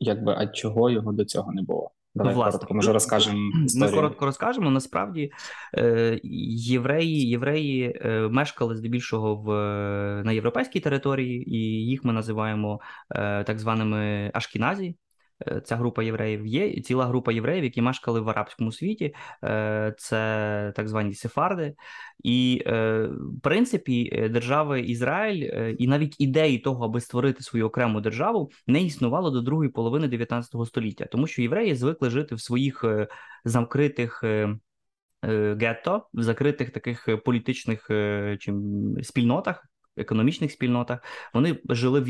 якби 0.00 0.34
а 0.38 0.46
чого 0.46 0.90
його 0.90 1.12
до 1.12 1.24
цього 1.24 1.52
не 1.52 1.62
було? 1.62 1.90
Давай 2.14 2.34
ну, 2.34 2.40
коротко, 2.42 2.74
може 2.74 2.92
розкажемо. 2.92 3.64
історію. 3.64 3.90
Ми 3.90 3.96
коротко 3.96 4.26
розкажемо. 4.26 4.70
Насправді 4.70 5.32
е, 5.78 6.20
євреї 6.54 7.28
євреї 7.28 8.00
е, 8.04 8.28
мешкали 8.28 8.76
здебільшого 8.76 9.36
в 9.36 9.48
на 10.24 10.32
європейській 10.32 10.80
території, 10.80 11.54
і 11.56 11.58
їх 11.86 12.04
ми 12.04 12.12
називаємо 12.12 12.80
е, 13.10 13.44
так 13.44 13.58
званими 13.58 14.30
ашкіназі. 14.34 14.96
Е, 15.48 15.60
ця 15.64 15.76
група 15.76 16.02
євреїв 16.02 16.46
є 16.46 16.80
ціла 16.80 17.06
група 17.06 17.32
євреїв, 17.32 17.64
які 17.64 17.82
мешкали 17.82 18.20
в 18.20 18.28
арабському 18.28 18.72
світі, 18.72 19.14
е, 19.44 19.94
це 19.98 20.72
так 20.76 20.88
звані 20.88 21.14
сефарди. 21.14 21.74
І, 22.24 22.62
е, 22.66 23.02
в 23.10 23.40
принципі, 23.42 24.28
держави 24.30 24.80
Ізраїль 24.80 25.74
і 25.78 25.86
навіть 25.86 26.16
ідеї 26.18 26.58
того, 26.58 26.84
аби 26.84 27.00
створити 27.00 27.42
свою 27.42 27.66
окрему 27.66 28.00
державу, 28.00 28.50
не 28.66 28.82
існувало 28.82 29.30
до 29.30 29.40
другої 29.40 29.70
половини 29.70 30.08
19 30.08 30.66
століття, 30.66 31.06
тому 31.10 31.26
що 31.26 31.42
євреї 31.42 31.74
звикли 31.74 32.10
жити 32.10 32.34
в 32.34 32.40
своїх 32.40 32.84
закритих. 33.44 34.24
Гетто 35.60 36.08
в 36.12 36.22
закритих 36.22 36.70
таких 36.70 37.08
політичних 37.24 37.86
чи 38.38 38.52
спільнотах, 39.02 39.71
економічних 39.96 40.52
спільнотах. 40.52 41.00
Вони 41.34 41.58
жили 41.68 42.00
в 42.00 42.04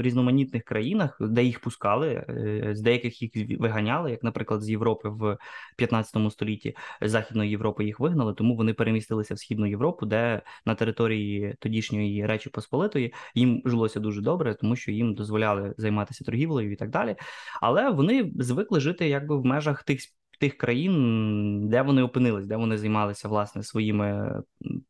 різноманітних 0.00 0.62
країнах, 0.62 1.16
де 1.20 1.44
їх 1.44 1.60
пускали, 1.60 2.08
е, 2.08 2.70
з 2.74 2.80
деяких 2.80 3.22
їх 3.22 3.60
виганяли, 3.60 4.10
як, 4.10 4.22
наприклад, 4.22 4.62
з 4.62 4.70
Європи 4.70 5.08
в 5.08 5.36
15 5.76 6.30
столітті 6.30 6.76
Західної 7.00 7.50
Європи 7.50 7.84
їх 7.84 8.00
вигнали, 8.00 8.34
тому 8.34 8.56
вони 8.56 8.74
перемістилися 8.74 9.34
в 9.34 9.38
Східну 9.38 9.66
Європу, 9.66 10.06
де 10.06 10.42
на 10.66 10.74
території 10.74 11.54
тодішньої 11.58 12.26
Речі 12.26 12.50
Посполитої 12.50 13.14
їм 13.34 13.62
жилося 13.64 14.00
дуже 14.00 14.20
добре, 14.20 14.54
тому 14.54 14.76
що 14.76 14.92
їм 14.92 15.14
дозволяли 15.14 15.74
займатися 15.76 16.24
торгівлею 16.24 16.72
і 16.72 16.76
так 16.76 16.90
далі. 16.90 17.16
Але 17.60 17.90
вони 17.90 18.32
звикли 18.38 18.80
жити 18.80 19.08
якби 19.08 19.36
в 19.36 19.44
межах 19.44 19.82
тих 19.82 20.00
тих 20.38 20.56
країн, 20.56 21.68
де 21.68 21.82
вони 21.82 22.02
опинились, 22.02 22.46
де 22.46 22.56
вони 22.56 22.78
займалися 22.78 23.28
власне 23.28 23.62
своїми 23.62 24.40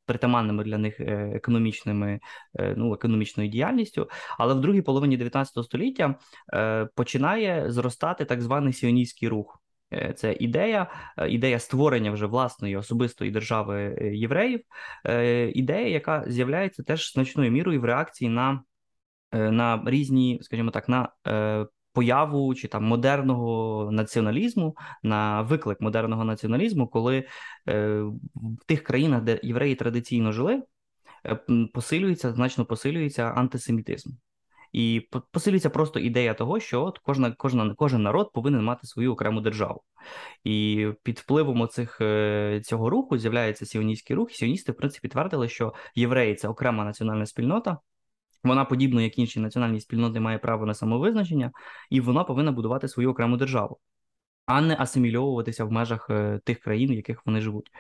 притаманними 0.06 0.64
для 0.64 0.78
них 0.78 1.00
е, 1.00 1.32
економічними 1.34 2.20
е, 2.58 2.74
ну 2.76 2.94
економічною 2.94 3.48
діяльністю. 3.48 4.08
Але 4.38 4.54
в 4.54 4.60
другій 4.60 4.82
половині 4.82 5.16
19 5.16 5.64
століття 5.64 6.14
е, 6.54 6.88
починає 6.94 7.70
зростати 7.70 8.24
так 8.24 8.42
званий 8.42 8.72
сіоністський 8.72 9.28
рух. 9.28 9.62
Це 10.16 10.32
ідея, 10.32 10.90
ідея 11.28 11.58
створення 11.58 12.10
вже 12.10 12.26
власної 12.26 12.76
особистої 12.76 13.30
держави 13.30 13.98
євреїв, 14.14 14.60
ідея, 15.54 15.88
яка 15.88 16.24
з'являється 16.26 16.82
теж 16.82 17.12
значною 17.12 17.50
мірою 17.50 17.80
в 17.80 17.84
реакції 17.84 18.30
на 18.30 18.62
на 19.32 19.82
різні, 19.86 20.38
скажімо 20.42 20.70
так, 20.70 20.88
на 20.88 21.08
появу 21.98 22.54
чи 22.54 22.68
там 22.68 22.84
модерного 22.84 23.88
націоналізму 23.92 24.76
на 25.02 25.42
виклик 25.42 25.80
модерного 25.80 26.24
націоналізму, 26.24 26.88
коли 26.88 27.24
е, 27.68 28.00
в 28.34 28.64
тих 28.66 28.82
країнах, 28.82 29.22
де 29.22 29.40
євреї 29.42 29.74
традиційно 29.74 30.32
жили, 30.32 30.62
е, 31.26 31.38
посилюється 31.74 32.32
значно 32.32 32.64
посилюється 32.64 33.24
антисемітизм. 33.24 34.10
І 34.72 35.08
посилюється 35.30 35.70
просто 35.70 36.00
ідея 36.00 36.34
того, 36.34 36.60
що 36.60 36.84
от 36.84 36.98
кожна, 36.98 37.32
кожна, 37.32 37.74
кожен 37.74 38.02
народ 38.02 38.32
повинен 38.32 38.64
мати 38.64 38.86
свою 38.86 39.12
окрему 39.12 39.40
державу. 39.40 39.82
І 40.44 40.86
під 41.02 41.18
впливом 41.18 41.60
оцих, 41.60 42.00
е, 42.00 42.60
цього 42.64 42.90
руху 42.90 43.18
з'являється 43.18 43.66
сіоністський 43.66 44.16
рух. 44.16 44.32
І 44.32 44.34
сіоністи, 44.34 44.72
в 44.72 44.76
принципі, 44.76 45.08
твердили, 45.08 45.48
що 45.48 45.74
євреї 45.94 46.34
це 46.34 46.48
окрема 46.48 46.84
національна 46.84 47.26
спільнота, 47.26 47.78
вона, 48.44 48.64
подібно 48.64 49.00
як 49.00 49.18
інші 49.18 49.40
національні 49.40 49.80
спільноти, 49.80 50.20
має 50.20 50.38
право 50.38 50.66
на 50.66 50.74
самовизначення, 50.74 51.52
і 51.90 52.00
вона 52.00 52.24
повинна 52.24 52.52
будувати 52.52 52.88
свою 52.88 53.10
окрему 53.10 53.36
державу, 53.36 53.78
а 54.46 54.60
не 54.60 54.76
асимільовуватися 54.78 55.64
в 55.64 55.72
межах 55.72 56.06
е, 56.10 56.40
тих 56.44 56.58
країн, 56.58 56.90
в 56.90 56.94
яких 56.94 57.26
вони 57.26 57.40
живуть. 57.40 57.70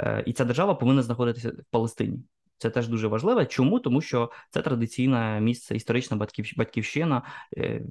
Е, 0.00 0.22
і 0.26 0.32
ця 0.32 0.44
держава 0.44 0.74
повинна 0.74 1.02
знаходитися 1.02 1.48
в 1.50 1.64
Палестині. 1.70 2.18
Це 2.58 2.70
теж 2.70 2.88
дуже 2.88 3.08
важливо. 3.08 3.44
Чому? 3.44 3.80
Тому 3.80 4.00
що 4.00 4.30
це 4.50 4.62
традиційне 4.62 5.40
місце, 5.40 5.76
історична 5.76 6.28
батьківщина, 6.56 7.22
е, 7.56 7.82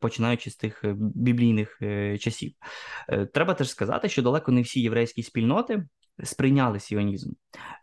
починаючи 0.00 0.50
з 0.50 0.56
тих 0.56 0.84
біблійних 0.98 1.78
часів. 2.20 2.52
Треба 3.34 3.54
теж 3.54 3.70
сказати, 3.70 4.08
що 4.08 4.22
далеко 4.22 4.52
не 4.52 4.62
всі 4.62 4.80
єврейські 4.80 5.22
спільноти 5.22 5.86
сприйняли 6.24 6.80
сіонізм. 6.80 7.32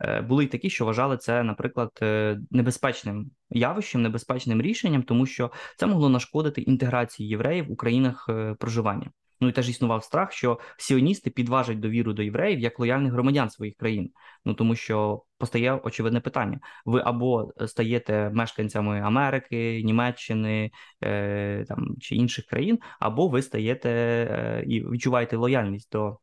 Е, 0.02 0.22
були 0.22 0.44
й 0.44 0.48
такі, 0.48 0.70
що 0.70 0.86
вважали 0.86 1.18
це, 1.18 1.44
наприклад, 1.44 1.92
е, 2.02 2.40
небезпечним 2.52 3.32
явищем, 3.50 4.02
небезпечним 4.02 4.62
рішенням, 4.62 5.04
тому 5.04 5.26
що 5.26 5.52
це 5.78 5.86
могло 5.86 6.10
нашкодити 6.10 6.62
інтеграції 6.62 7.30
євреїв 7.30 7.72
у 7.72 7.76
країнах 7.76 8.26
е, 8.30 8.56
проживання. 8.60 9.12
Ну 9.44 9.50
і 9.50 9.52
теж 9.52 9.70
існував 9.70 10.04
страх, 10.04 10.32
що 10.32 10.60
сіоністи 10.78 11.30
підважать 11.30 11.80
довіру 11.80 12.14
до 12.14 12.24
євреїв 12.24 12.60
як 12.60 12.80
лояльних 12.80 13.14
громадян 13.14 13.50
своїх 13.50 13.76
країн. 13.76 14.12
Ну 14.46 14.54
тому 14.54 14.76
що 14.76 15.24
постає 15.38 15.80
очевидне 15.84 16.20
питання: 16.20 16.60
ви 16.86 17.02
або 17.06 17.54
стаєте 17.68 18.30
мешканцями 18.30 19.02
Америки, 19.02 19.82
Німеччини 19.84 20.72
е, 21.04 21.66
там 21.68 21.96
чи 22.00 22.16
інших 22.16 22.46
країн, 22.46 22.80
або 23.00 23.28
ви 23.28 23.42
стаєте 23.42 23.90
е, 23.90 24.64
і 24.68 24.82
відчуваєте 24.82 25.38
лояльність 25.38 25.92
до 25.92 26.18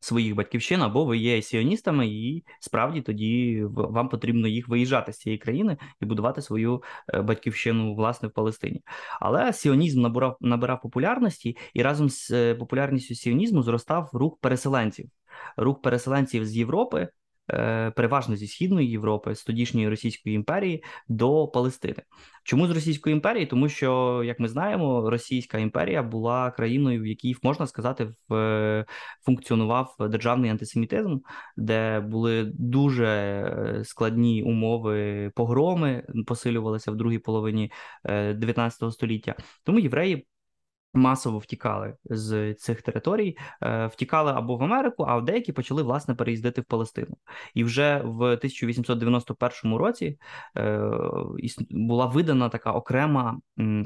своїх 0.00 0.34
батьківщин, 0.34 0.82
або 0.82 1.04
ви 1.04 1.18
є 1.18 1.42
сіоністами, 1.42 2.06
і 2.06 2.44
справді 2.60 3.00
тоді 3.00 3.62
вам 3.74 4.08
потрібно 4.08 4.48
їх 4.48 4.68
виїжджати 4.68 5.12
з 5.12 5.18
цієї 5.18 5.38
країни 5.38 5.76
і 6.00 6.06
будувати 6.06 6.42
свою 6.42 6.82
е, 7.14 7.22
батьківщину 7.22 7.94
власне 7.94 8.28
в 8.28 8.32
Палестині. 8.32 8.82
Але 9.20 9.52
сіонізм 9.52 10.00
набирав 10.00 10.36
набирав 10.40 10.80
популярності, 10.80 11.56
і 11.74 11.82
разом 11.82 12.08
з 12.08 12.30
е, 12.30 12.54
популярністю 12.54 13.14
сіонізму 13.14 13.62
зростав 13.62 14.10
рух 14.12 14.38
переселенців. 14.40 15.10
Рух 15.56 15.82
переселенців 15.82 16.46
з 16.46 16.56
Європи 16.56 17.08
переважно 17.96 18.36
зі 18.36 18.46
східної 18.46 18.90
Європи, 18.90 19.34
з 19.34 19.44
тодішньої 19.44 19.88
Російської 19.88 20.34
імперії 20.34 20.84
до 21.08 21.48
Палестини. 21.48 22.02
Чому 22.44 22.66
з 22.66 22.70
Російської 22.70 23.12
імперії? 23.12 23.46
Тому 23.46 23.68
що, 23.68 24.22
як 24.24 24.40
ми 24.40 24.48
знаємо, 24.48 25.10
Російська 25.10 25.58
імперія 25.58 26.02
була 26.02 26.50
країною, 26.50 27.02
в 27.02 27.06
якій 27.06 27.36
можна 27.42 27.66
сказати, 27.66 28.14
в 28.28 28.34
е, 28.34 28.84
функціонував 29.24 29.96
державний 30.00 30.50
антисемітизм, 30.50 31.18
де 31.56 32.00
були 32.00 32.52
дуже 32.54 33.06
е, 33.06 33.84
складні 33.84 34.42
умови 34.42 35.30
погроми, 35.34 36.06
посилювалися 36.26 36.90
в 36.90 36.96
другій 36.96 37.18
половині 37.18 37.72
19 38.04 38.92
століття. 38.92 39.34
Тому 39.64 39.78
євреї 39.78 40.26
масово 40.94 41.38
втікали 41.38 41.96
з 42.04 42.54
цих 42.54 42.82
територій, 42.82 43.36
е, 43.62 43.86
втікали 43.86 44.32
або 44.32 44.56
в 44.56 44.62
Америку, 44.62 45.04
а 45.08 45.20
деякі 45.20 45.52
почали 45.52 45.82
власне 45.82 46.14
переїздити 46.14 46.60
в 46.60 46.64
Палестину. 46.64 47.16
І 47.54 47.64
вже 47.64 48.02
в 48.04 48.22
1891 48.22 49.76
році 49.76 50.18
е, 50.56 50.80
була 51.70 52.06
видана 52.06 52.48
така 52.48 52.72
окрема 52.72 53.40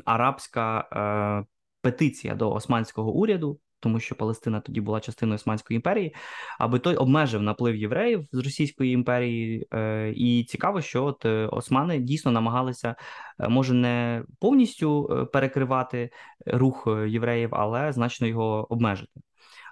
арабська 0.05 0.89
е, 0.93 1.47
петиція 1.83 2.35
до 2.35 2.53
османського 2.53 3.13
уряду 3.13 3.59
тому 3.83 4.01
що 4.01 4.15
Палестина 4.15 4.61
тоді 4.61 4.81
була 4.81 5.01
частиною 5.01 5.35
Османської 5.35 5.77
імперії, 5.77 6.15
аби 6.59 6.79
той 6.79 6.97
обмежив 6.97 7.43
наплив 7.43 7.77
євреїв 7.77 8.27
з 8.33 8.39
Російської 8.39 8.93
імперії. 8.93 9.67
Е, 9.75 10.12
і 10.17 10.45
цікаво, 10.45 10.81
що 10.81 11.05
от 11.05 11.25
е, 11.25 11.47
османи 11.47 11.99
дійсно 11.99 12.31
намагалися, 12.31 12.95
е, 13.41 13.49
може, 13.49 13.75
не 13.75 14.25
повністю 14.41 15.29
перекривати 15.33 16.11
рух 16.47 16.89
євреїв, 17.09 17.49
але 17.53 17.93
значно 17.93 18.27
його 18.27 18.67
обмежити. 18.73 19.21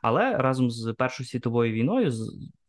Але 0.02 0.36
разом 0.36 0.70
з 0.70 0.94
Першою 0.98 1.26
світовою 1.26 1.72
війною 1.72 2.12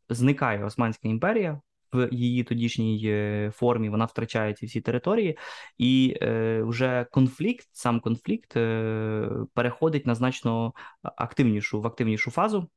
зникає 0.09 0.65
Османська 0.65 1.07
імперія 1.07 1.61
в 1.93 2.09
її 2.11 2.43
тодішній 2.43 3.01
е, 3.05 3.51
формі 3.55 3.89
вона 3.89 4.05
втрачає 4.05 4.53
ці 4.53 4.65
всі 4.65 4.81
території, 4.81 5.37
і 5.77 6.17
е, 6.21 6.63
вже 6.63 7.05
конфлікт, 7.11 7.67
сам 7.71 7.99
конфлікт 7.99 8.57
е, 8.57 9.29
переходить 9.53 10.05
на 10.05 10.15
значно 10.15 10.73
активнішу 11.01 11.81
в 11.81 11.87
активнішу 11.87 12.31
фазу. 12.31 12.69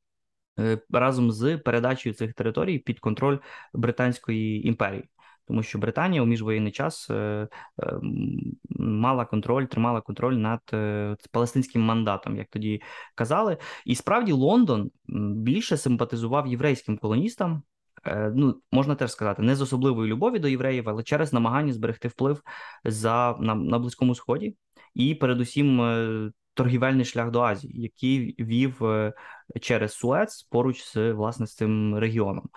Е, 0.58 0.78
разом 0.90 1.32
з 1.32 1.58
передачею 1.58 2.14
цих 2.14 2.34
територій 2.34 2.78
під 2.78 3.00
контроль 3.00 3.38
Британської 3.72 4.68
імперії, 4.68 5.04
тому 5.48 5.62
що 5.62 5.78
Британія 5.78 6.22
у 6.22 6.26
міжвоєнний 6.26 6.72
час 6.72 7.10
е, 7.10 7.14
е, 7.14 7.48
мала 8.78 9.24
контроль, 9.24 9.64
тримала 9.64 10.00
контроль 10.00 10.34
над 10.34 10.60
палестинським 11.32 11.82
мандатом, 11.82 12.36
як 12.36 12.48
тоді 12.50 12.82
казали. 13.14 13.56
І 13.84 13.94
справді 13.94 14.32
Лондон 14.32 14.90
більше 15.34 15.76
симпатизував 15.76 16.46
єврейським 16.46 16.98
колоністам, 16.98 17.62
ну 18.34 18.60
можна 18.72 18.94
теж 18.94 19.12
сказати, 19.12 19.42
не 19.42 19.56
з 19.56 19.60
особливої 19.60 20.10
любові 20.10 20.38
до 20.38 20.48
євреїв, 20.48 20.88
але 20.88 21.02
через 21.02 21.32
намагання 21.32 21.72
зберегти 21.72 22.08
вплив 22.08 22.42
за 22.84 23.36
на, 23.40 23.54
на 23.54 23.78
близькому 23.78 24.14
сході, 24.14 24.56
і 24.94 25.14
передусім 25.14 25.80
е, 25.80 26.30
торгівельний 26.54 27.04
шлях 27.04 27.30
до 27.30 27.40
Азії, 27.40 27.82
який 27.82 28.36
вів 28.38 28.84
е, 28.84 29.12
через 29.60 29.92
Суец 29.92 30.42
поруч 30.42 30.84
з 30.84 31.12
власне 31.12 31.46
з 31.46 31.54
цим 31.54 31.98
регіоном, 31.98 32.48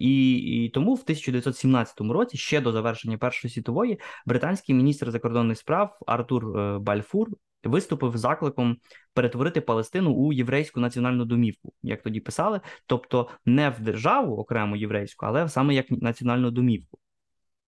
і 0.00 0.34
і 0.36 0.68
тому 0.68 0.94
в 0.94 1.00
1917 1.00 2.00
році, 2.00 2.36
ще 2.36 2.60
до 2.60 2.72
завершення 2.72 3.18
Першої 3.18 3.54
світової, 3.54 4.00
британський 4.26 4.74
міністр 4.74 5.10
закордонних 5.10 5.58
справ 5.58 5.98
Артур 6.06 6.44
Бальфур 6.80 7.28
виступив 7.66 8.16
закликом 8.16 8.76
перетворити 9.14 9.60
Палестину 9.60 10.12
у 10.12 10.32
єврейську 10.32 10.80
національну 10.80 11.24
домівку, 11.24 11.72
як 11.82 12.02
тоді 12.02 12.20
писали, 12.20 12.60
тобто 12.86 13.28
не 13.46 13.70
в 13.70 13.80
державу 13.80 14.36
окрему 14.36 14.76
єврейську, 14.76 15.26
але 15.26 15.48
саме 15.48 15.74
як 15.74 15.90
національну 15.90 16.50
домівку. 16.50 16.98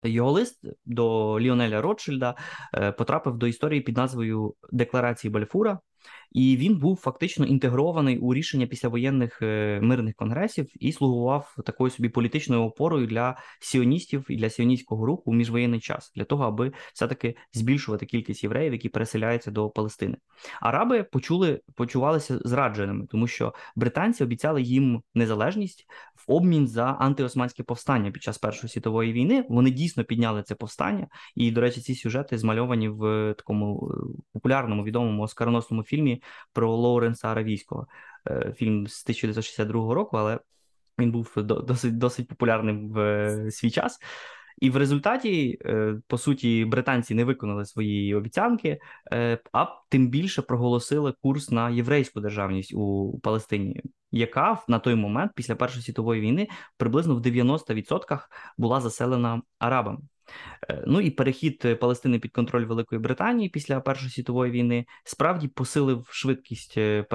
Його 0.03 0.33
лист 0.33 0.65
до 0.85 1.41
Ліонеля 1.41 1.81
Ротшильда 1.81 2.35
е, 2.75 2.93
потрапив 2.93 3.39
до 3.39 3.47
історії 3.47 3.81
під 3.81 3.97
назвою 3.97 4.55
Декларації 4.73 5.31
Бальфура, 5.31 5.79
і 6.33 6.57
він 6.57 6.79
був 6.79 6.97
фактично 6.97 7.47
інтегрований 7.47 8.19
у 8.19 8.35
рішення 8.35 8.67
післявоєнних 8.67 9.43
е, 9.43 9.81
мирних 9.83 10.15
конгресів 10.15 10.71
і 10.81 10.93
слугував 10.93 11.57
такою 11.67 11.91
собі 11.91 12.09
політичною 12.09 12.63
опорою 12.63 13.07
для 13.07 13.37
сіоністів 13.61 14.27
і 14.29 14.37
для 14.37 14.51
сіоністського 14.51 15.07
руху 15.07 15.23
у 15.27 15.35
міжвоєнний 15.35 15.81
час 15.81 16.13
для 16.17 16.25
того, 16.25 16.45
аби 16.45 16.73
все-таки 16.95 17.35
збільшувати 17.53 18.07
кількість 18.07 18.43
євреїв, 18.45 18.73
які 18.73 18.89
переселяються 18.89 19.51
до 19.51 19.71
Палестини. 19.71 20.17
Араби 20.61 21.03
почули 21.03 21.61
почувалися 21.75 22.39
зрадженими, 22.45 23.07
тому 23.07 23.27
що 23.27 23.55
британці 23.77 24.25
обіцяли 24.25 24.63
їм 24.63 25.03
незалежність 25.15 25.87
в 26.27 26.33
обмін 26.33 26.69
за 26.69 26.85
антиосманське 26.85 27.63
повстання 27.63 28.11
під 28.11 28.23
час 28.23 28.39
Першої 28.39 28.71
світової 28.71 29.13
війни. 29.13 29.45
Вони 29.49 29.71
дійсно 29.71 30.05
підняли 30.05 30.43
це 30.43 30.55
повстання, 30.55 31.09
і 31.35 31.51
до 31.51 31.61
речі, 31.61 31.81
ці 31.81 31.95
сюжети 31.95 32.39
змальовані 32.39 32.89
в 32.89 33.35
такому 33.39 33.91
е, 33.91 34.23
популярному 34.33 34.85
відомому 34.85 35.23
оскароносному 35.23 35.83
фільмі 35.89 36.23
про 36.53 36.77
Лоуренса 36.77 37.29
Аравійського. 37.29 37.87
Е, 38.31 38.53
фільм 38.57 38.87
з 38.87 39.03
1962 39.03 39.95
року, 39.95 40.17
але 40.17 40.39
він 40.99 41.13
був 41.13 41.33
досить 41.37 41.99
досить 41.99 42.29
популярним 42.29 42.91
в 42.91 42.99
е, 42.99 43.51
свій 43.51 43.71
час. 43.71 43.99
І 44.61 44.71
в 44.71 44.77
результаті, 44.77 45.59
по 46.07 46.19
суті, 46.19 46.65
британці 46.65 47.15
не 47.15 47.25
виконали 47.25 47.65
свої 47.65 48.15
обіцянки, 48.15 48.79
а 49.53 49.67
тим 49.89 50.09
більше 50.09 50.43
проголосили 50.43 51.15
курс 51.23 51.51
на 51.51 51.71
єврейську 51.71 52.21
державність 52.21 52.75
у 52.75 53.19
Палестині, 53.23 53.83
яка 54.11 54.63
на 54.69 54.79
той 54.79 54.95
момент, 54.95 55.33
після 55.35 55.55
Першої 55.55 55.85
світової 55.85 56.21
війни, 56.21 56.49
приблизно 56.77 57.17
в 57.17 57.21
90% 57.21 58.19
була 58.57 58.81
заселена 58.81 59.43
арабами. 59.59 59.99
Е, 60.71 60.85
ну 60.87 61.01
і 61.01 61.11
перехід 61.11 61.63
е, 61.65 61.75
Палестини 61.75 62.19
під 62.19 62.33
контроль 62.33 62.65
Великої 62.65 63.01
Британії 63.01 63.49
після 63.49 63.81
Першої 63.81 64.11
світової 64.11 64.53
війни 64.53 64.87
справді 65.05 65.49
посилив 65.49 66.07
швидкість 66.11 66.75
е, 66.77 67.07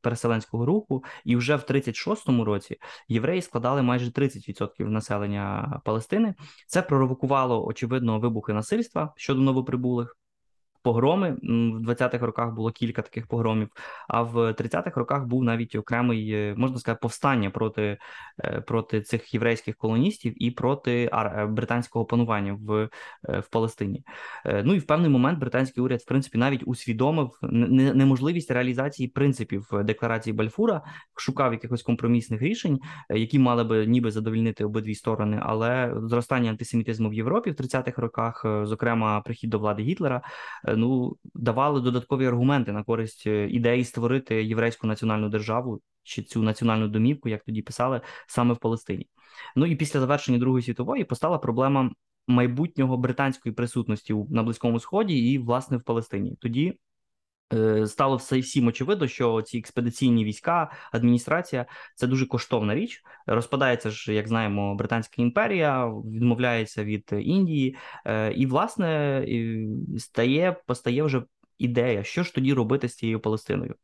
переселенського 0.00 0.66
руху, 0.66 1.04
і 1.24 1.36
вже 1.36 1.56
в 1.56 1.60
36-му 1.60 2.44
році 2.44 2.76
євреї 3.08 3.42
складали 3.42 3.82
майже 3.82 4.10
30% 4.10 4.84
населення 4.84 5.80
Палестини. 5.84 6.34
Це 6.66 6.82
провокувало 6.82 7.66
очевидно 7.66 8.20
вибухи 8.20 8.52
насильства 8.52 9.12
щодо 9.16 9.40
новоприбулих 9.40 10.16
погроми. 10.82 11.36
В 11.42 11.90
20-х 11.90 12.26
роках 12.26 12.54
було 12.54 12.70
кілька 12.70 13.02
таких 13.02 13.26
погромів, 13.26 13.68
а 14.08 14.22
в 14.22 14.36
30-х 14.36 15.00
роках 15.00 15.24
був 15.24 15.44
навіть 15.44 15.74
окремий, 15.74 16.32
е, 16.32 16.54
можна 16.56 16.78
сказати, 16.78 16.98
повстання 17.02 17.50
проти 17.50 17.98
е, 18.44 18.60
проти 18.60 19.00
цих 19.00 19.34
єврейських 19.34 19.76
колоністів 19.76 20.42
і 20.42 20.50
проти 20.50 21.10
е, 21.12 21.46
британського 21.46 22.04
панування 22.04 22.58
в 22.60 22.88
в 23.22 23.48
Палестині. 23.50 24.04
Ну 24.64 24.74
і 24.74 24.78
в 24.78 24.86
певний 24.86 25.10
момент 25.10 25.38
британський 25.38 25.82
уряд, 25.82 26.00
в 26.00 26.06
принципі, 26.06 26.38
навіть 26.38 26.62
усвідомив 26.66 27.38
неможливість 27.42 28.50
реалізації 28.50 29.08
принципів 29.08 29.68
декларації 29.72 30.34
Бальфура, 30.34 30.82
шукав 31.16 31.52
якихось 31.52 31.82
компромісних 31.82 32.42
рішень, 32.42 32.80
які 33.10 33.38
мали 33.38 33.64
би 33.64 33.86
ніби 33.86 34.10
задовільнити 34.10 34.64
обидві 34.64 34.94
сторони, 34.94 35.40
але 35.42 35.94
зростання 35.96 36.50
антисемітизму 36.50 37.08
в 37.08 37.14
Європі 37.14 37.50
в 37.50 37.54
30-х 37.54 38.02
роках, 38.02 38.44
зокрема 38.62 39.20
прихід 39.20 39.50
до 39.50 39.58
влади 39.58 39.82
Гітлера. 39.82 40.22
Е, 40.70 40.76
ну 40.76 41.16
давали 41.34 41.80
додаткові 41.80 42.26
аргументи 42.26 42.72
на 42.72 42.84
користь 42.84 43.26
е, 43.26 43.48
ідеї 43.50 43.84
створити 43.84 44.44
єврейську 44.44 44.86
національну 44.86 45.28
державу 45.28 45.80
чи 46.02 46.22
цю 46.22 46.42
національну 46.42 46.88
домівку, 46.88 47.28
як 47.28 47.44
тоді 47.44 47.62
писали, 47.62 48.00
саме 48.26 48.54
в 48.54 48.58
Палестині. 48.58 49.08
Ну 49.56 49.66
і 49.66 49.76
після 49.76 50.00
завершення 50.00 50.38
Другої 50.38 50.62
світової 50.62 51.04
постала 51.04 51.38
проблема 51.38 51.90
майбутнього 52.28 52.96
британської 52.96 53.54
присутності 53.54 54.14
на 54.30 54.42
Близькому 54.42 54.80
Сході 54.80 55.32
і 55.32 55.38
власне 55.38 55.76
в 55.76 55.82
Палестині. 55.82 56.36
Тоді 56.40 56.78
стало 57.86 58.16
все 58.16 58.38
всім 58.38 58.66
очевидно, 58.66 59.08
що 59.08 59.42
ці 59.42 59.58
експедиційні 59.58 60.24
війська, 60.24 60.72
адміністрація 60.92 61.66
це 61.94 62.06
дуже 62.06 62.26
коштовна 62.26 62.74
річ. 62.74 63.02
Розпадається 63.26 63.90
ж, 63.90 64.14
як 64.14 64.28
знаємо, 64.28 64.74
Британська 64.74 65.22
імперія 65.22 65.86
відмовляється 65.86 66.84
від 66.84 67.10
Індії, 67.12 67.76
е, 68.06 68.32
і 68.32 68.46
власне 68.46 69.26
стає 69.98 70.56
постає 70.66 71.02
вже. 71.02 71.22
Ідея, 71.60 72.04
що 72.04 72.22
ж 72.22 72.34
тоді 72.34 72.52
робити 72.52 72.88
з 72.88 72.94
цією 72.96 73.20
Палестиною, 73.20 73.74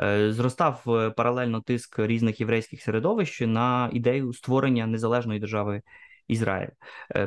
е, 0.00 0.32
зростав 0.32 0.82
паралельно 1.16 1.60
тиск 1.60 1.98
різних 1.98 2.40
єврейських 2.40 2.82
середовищ 2.82 3.40
на 3.40 3.90
ідею 3.92 4.32
створення 4.32 4.86
незалежної 4.86 5.40
держави 5.40 5.82
Ізраїль. 6.28 6.68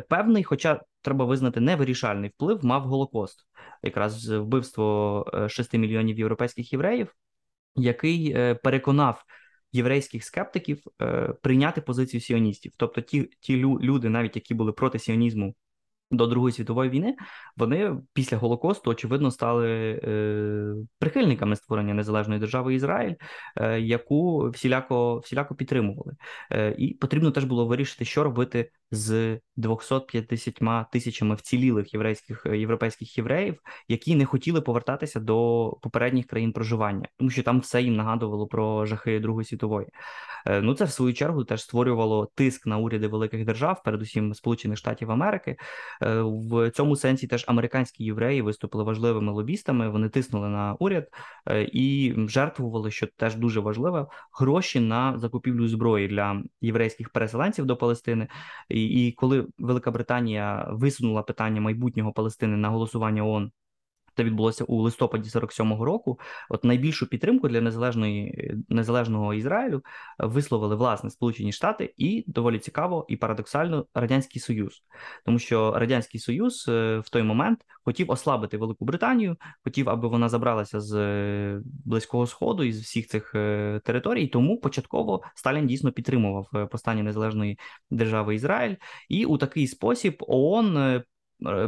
Певний, 0.09 0.43
хоча 0.43 0.81
треба 1.01 1.25
визнати 1.25 1.59
невирішальний 1.59 2.29
вплив, 2.29 2.65
мав 2.65 2.83
Голокост 2.83 3.49
якраз 3.83 4.29
вбивство 4.29 5.25
6 5.49 5.73
е, 5.73 5.77
мільйонів 5.77 6.19
європейських 6.19 6.73
євреїв, 6.73 7.15
який 7.75 8.33
е, 8.33 8.55
переконав 8.55 9.23
єврейських 9.71 10.23
скептиків 10.23 10.83
е, 11.01 11.33
прийняти 11.41 11.81
позицію 11.81 12.21
сіоністів. 12.21 12.73
Тобто, 12.77 13.01
ті 13.01 13.29
ті 13.39 13.57
люди, 13.57 14.09
навіть 14.09 14.35
які 14.35 14.53
були 14.53 14.71
проти 14.71 14.99
сіонізму 14.99 15.55
до 16.11 16.27
Другої 16.27 16.53
світової 16.53 16.89
війни, 16.89 17.15
вони 17.57 17.97
після 18.13 18.37
Голокосту, 18.37 18.91
очевидно, 18.91 19.31
стали 19.31 20.01
е, 20.03 20.75
прихильниками 20.99 21.55
створення 21.55 21.93
незалежної 21.93 22.39
держави 22.39 22.73
Ізраїль, 22.73 23.13
е, 23.55 23.79
яку 23.79 24.49
всіляко 24.49 25.17
всіляко 25.17 25.55
підтримували. 25.55 26.13
Е, 26.51 26.75
І 26.77 26.93
потрібно 26.93 27.31
теж 27.31 27.43
було 27.43 27.65
вирішити, 27.65 28.05
що 28.05 28.23
робити 28.23 28.71
з 28.91 29.39
250 29.57 30.91
тисячами 30.91 31.35
вцілілих 31.35 31.93
єврейських 31.93 32.45
європейських 32.53 33.17
євреїв, 33.17 33.59
які 33.87 34.15
не 34.15 34.25
хотіли 34.25 34.61
повертатися 34.61 35.19
до 35.19 35.77
попередніх 35.81 36.25
країн 36.25 36.51
проживання, 36.51 37.07
тому 37.17 37.29
що 37.29 37.43
там 37.43 37.59
все 37.59 37.81
їм 37.81 37.95
нагадувало 37.95 38.47
про 38.47 38.85
жахи 38.85 39.19
Другої 39.19 39.45
світової. 39.45 39.87
Е, 40.45 40.61
ну 40.61 40.73
це 40.73 40.85
в 40.85 40.91
свою 40.91 41.13
чергу 41.13 41.43
теж 41.43 41.61
створювало 41.61 42.29
тиск 42.35 42.65
на 42.65 42.77
уряди 42.77 43.07
великих 43.07 43.45
держав, 43.45 43.83
передусім 43.83 44.33
Сполучених 44.33 44.77
Штатів 44.77 45.11
Америки. 45.11 45.55
Е, 46.03 46.21
в 46.21 46.71
цьому 46.71 46.95
сенсі 46.95 47.27
теж 47.27 47.45
американські 47.47 48.03
євреї 48.03 48.41
виступили 48.41 48.83
важливими 48.83 49.31
лобістами. 49.31 49.89
Вони 49.89 50.09
тиснули 50.09 50.49
на 50.49 50.75
уряд 50.79 51.07
е, 51.49 51.69
і 51.73 52.15
жертвували, 52.27 52.91
що 52.91 53.07
теж 53.07 53.35
дуже 53.35 53.59
важливо, 53.59 54.09
гроші 54.39 54.79
на 54.79 55.17
закупівлю 55.17 55.67
зброї 55.67 56.07
для 56.07 56.43
єврейських 56.61 57.09
переселенців 57.09 57.65
до 57.65 57.77
Палестини. 57.77 58.27
І, 58.85 59.11
коли 59.11 59.47
Велика 59.57 59.91
Британія 59.91 60.67
висунула 60.71 61.23
питання 61.23 61.61
майбутнього 61.61 62.13
Палестини 62.13 62.57
на 62.57 62.69
голосування 62.69 63.25
ООН 63.25 63.51
це 64.19 64.23
відбулося 64.23 64.63
у 64.63 64.81
листопаді 64.81 65.29
47-го 65.29 65.85
року. 65.85 66.19
От 66.49 66.63
найбільшу 66.63 67.09
підтримку 67.09 67.49
для 67.49 67.61
незалежної 67.61 68.53
незалежного 68.69 69.33
Ізраїлю 69.33 69.81
висловили 70.19 70.75
власне 70.75 71.09
Сполучені 71.09 71.51
Штати 71.51 71.93
і 71.97 72.23
доволі 72.27 72.59
цікаво 72.59 73.05
і 73.09 73.15
парадоксально 73.15 73.85
радянський 73.93 74.41
Союз, 74.41 74.83
тому 75.25 75.39
що 75.39 75.73
радянський 75.79 76.19
Союз 76.19 76.65
е, 76.69 76.99
в 76.99 77.09
той 77.09 77.23
момент 77.23 77.59
хотів 77.85 78.11
ослабити 78.11 78.57
Велику 78.57 78.85
Британію, 78.85 79.37
хотів, 79.63 79.89
аби 79.89 80.07
вона 80.07 80.29
забралася 80.29 80.79
з 80.79 80.95
е, 80.95 81.61
близького 81.85 82.27
сходу 82.27 82.63
і 82.63 82.71
з 82.71 82.81
всіх 82.81 83.07
цих 83.07 83.35
е, 83.35 83.81
територій. 83.85 84.27
Тому 84.27 84.59
початково 84.59 85.21
Сталін 85.35 85.67
дійсно 85.67 85.91
підтримував 85.91 86.69
постання 86.71 87.03
незалежної 87.03 87.59
держави 87.89 88.35
Ізраїль, 88.35 88.75
і 89.09 89.25
у 89.25 89.37
такий 89.37 89.67
спосіб 89.67 90.15
ООН 90.19 90.77
Е, 90.77 91.03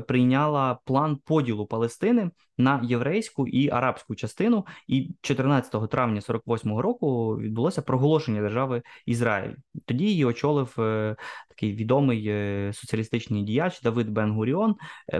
прийняла 0.08 0.80
план 0.86 1.16
поділу 1.16 1.66
Палестини 1.66 2.32
на 2.58 2.82
єврейську 2.84 3.48
і 3.48 3.70
арабську 3.70 4.16
частину, 4.16 4.66
і 4.88 5.16
14 5.22 5.90
травня 5.90 6.20
48-го 6.20 6.82
року 6.82 7.38
відбулося 7.38 7.82
проголошення 7.82 8.42
держави 8.42 8.82
Ізраїль. 9.06 9.56
Тоді 9.86 10.06
її 10.06 10.26
очолив 10.26 10.76
е, 10.80 11.16
такий 11.50 11.74
відомий 11.74 12.28
е, 12.28 12.72
соціалістичний 12.74 13.44
діяч 13.44 13.82
Давид 13.82 14.10
Бен 14.10 14.32
Гуріон, 14.32 14.76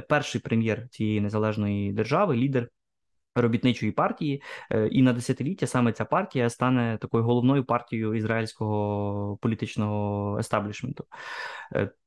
перший 0.10 0.42
прем'єр 0.42 0.90
цієї 0.90 1.22
незалежної 1.22 1.94
держави, 1.94 2.36
лідер. 2.36 2.70
Робітничої 3.36 3.92
партії, 3.92 4.44
і 4.92 5.02
на 5.02 5.14
десятиліття 5.14 5.68
саме 5.68 5.94
ця 5.94 6.06
партія 6.06 6.50
стане 6.50 6.98
такою 7.02 7.24
головною 7.24 7.64
партією 7.64 8.14
ізраїльського 8.14 9.38
політичного 9.42 10.38
естаблішменту. 10.40 11.06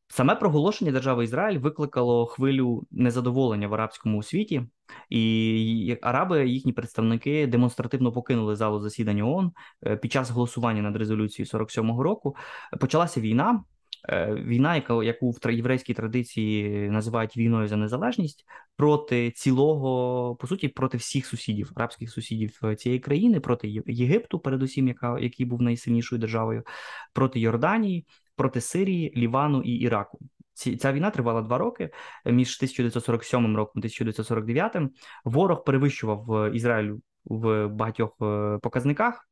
Саме 0.09 0.35
проголошення 0.35 0.93
держави 0.93 1.25
Ізраїль 1.25 1.59
викликало 1.59 2.27
хвилю 2.27 2.87
незадоволення 2.91 3.69
в 3.69 3.75
арабському 3.75 4.23
світі, 4.23 4.63
і 5.11 5.99
араби, 6.03 6.49
їхні 6.49 6.73
представники 6.73 7.47
демонстративно 7.47 8.13
покинули 8.13 8.57
залу 8.57 8.81
засідання 8.81 9.25
ООН 9.25 9.53
е, 9.87 9.97
під 9.97 10.13
час 10.13 10.31
голосування 10.31 10.83
над 10.83 10.97
резолюцією 10.97 11.51
47-го 11.53 12.03
року. 12.03 12.37
Почалася 12.81 13.21
війна. 13.21 13.65
Е, 14.09 14.35
війна, 14.35 14.75
яка 14.75 15.05
яку 15.05 15.31
в 15.31 15.53
єврейській 15.53 15.95
традиції 15.95 16.91
називають 16.91 17.37
війною 17.37 17.69
за 17.69 17.77
незалежність 17.77 18.45
проти 18.77 19.31
цілого, 19.31 20.37
по 20.37 20.47
суті, 20.47 20.69
проти 20.69 20.97
всіх 20.97 21.27
сусідів, 21.27 21.73
арабських 21.75 22.11
сусідів 22.11 22.61
цієї 22.77 23.01
країни, 23.01 23.41
проти 23.41 23.83
Єгипту, 23.87 24.39
передусім, 24.39 24.89
яка 24.89 25.19
який 25.19 25.47
був 25.47 25.63
найсильнішою 25.63 26.21
державою, 26.21 26.63
проти 27.13 27.41
Йорданії, 27.41 28.07
проти 28.37 28.61
Сирії, 28.61 29.13
Лівану 29.17 29.63
і 29.63 29.71
Іраку. 29.71 30.19
Ця 30.55 30.93
війна 30.93 31.11
тривала 31.11 31.43
два 31.43 31.59
роки 31.59 31.91
між 32.27 32.57
1947 32.57 33.57
роком 33.57 33.73
і 33.77 33.79
1949. 33.79 34.77
Ворог 35.25 35.65
перевищував 35.65 36.55
Ізраїль 36.55 36.95
в 37.25 37.69
багатьох 37.69 38.17
показниках. 38.63 39.29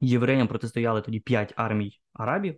Євреям 0.00 0.48
протистояли 0.48 1.00
тоді 1.02 1.20
п'ять 1.20 1.52
армій 1.56 2.00
арабів. 2.20 2.56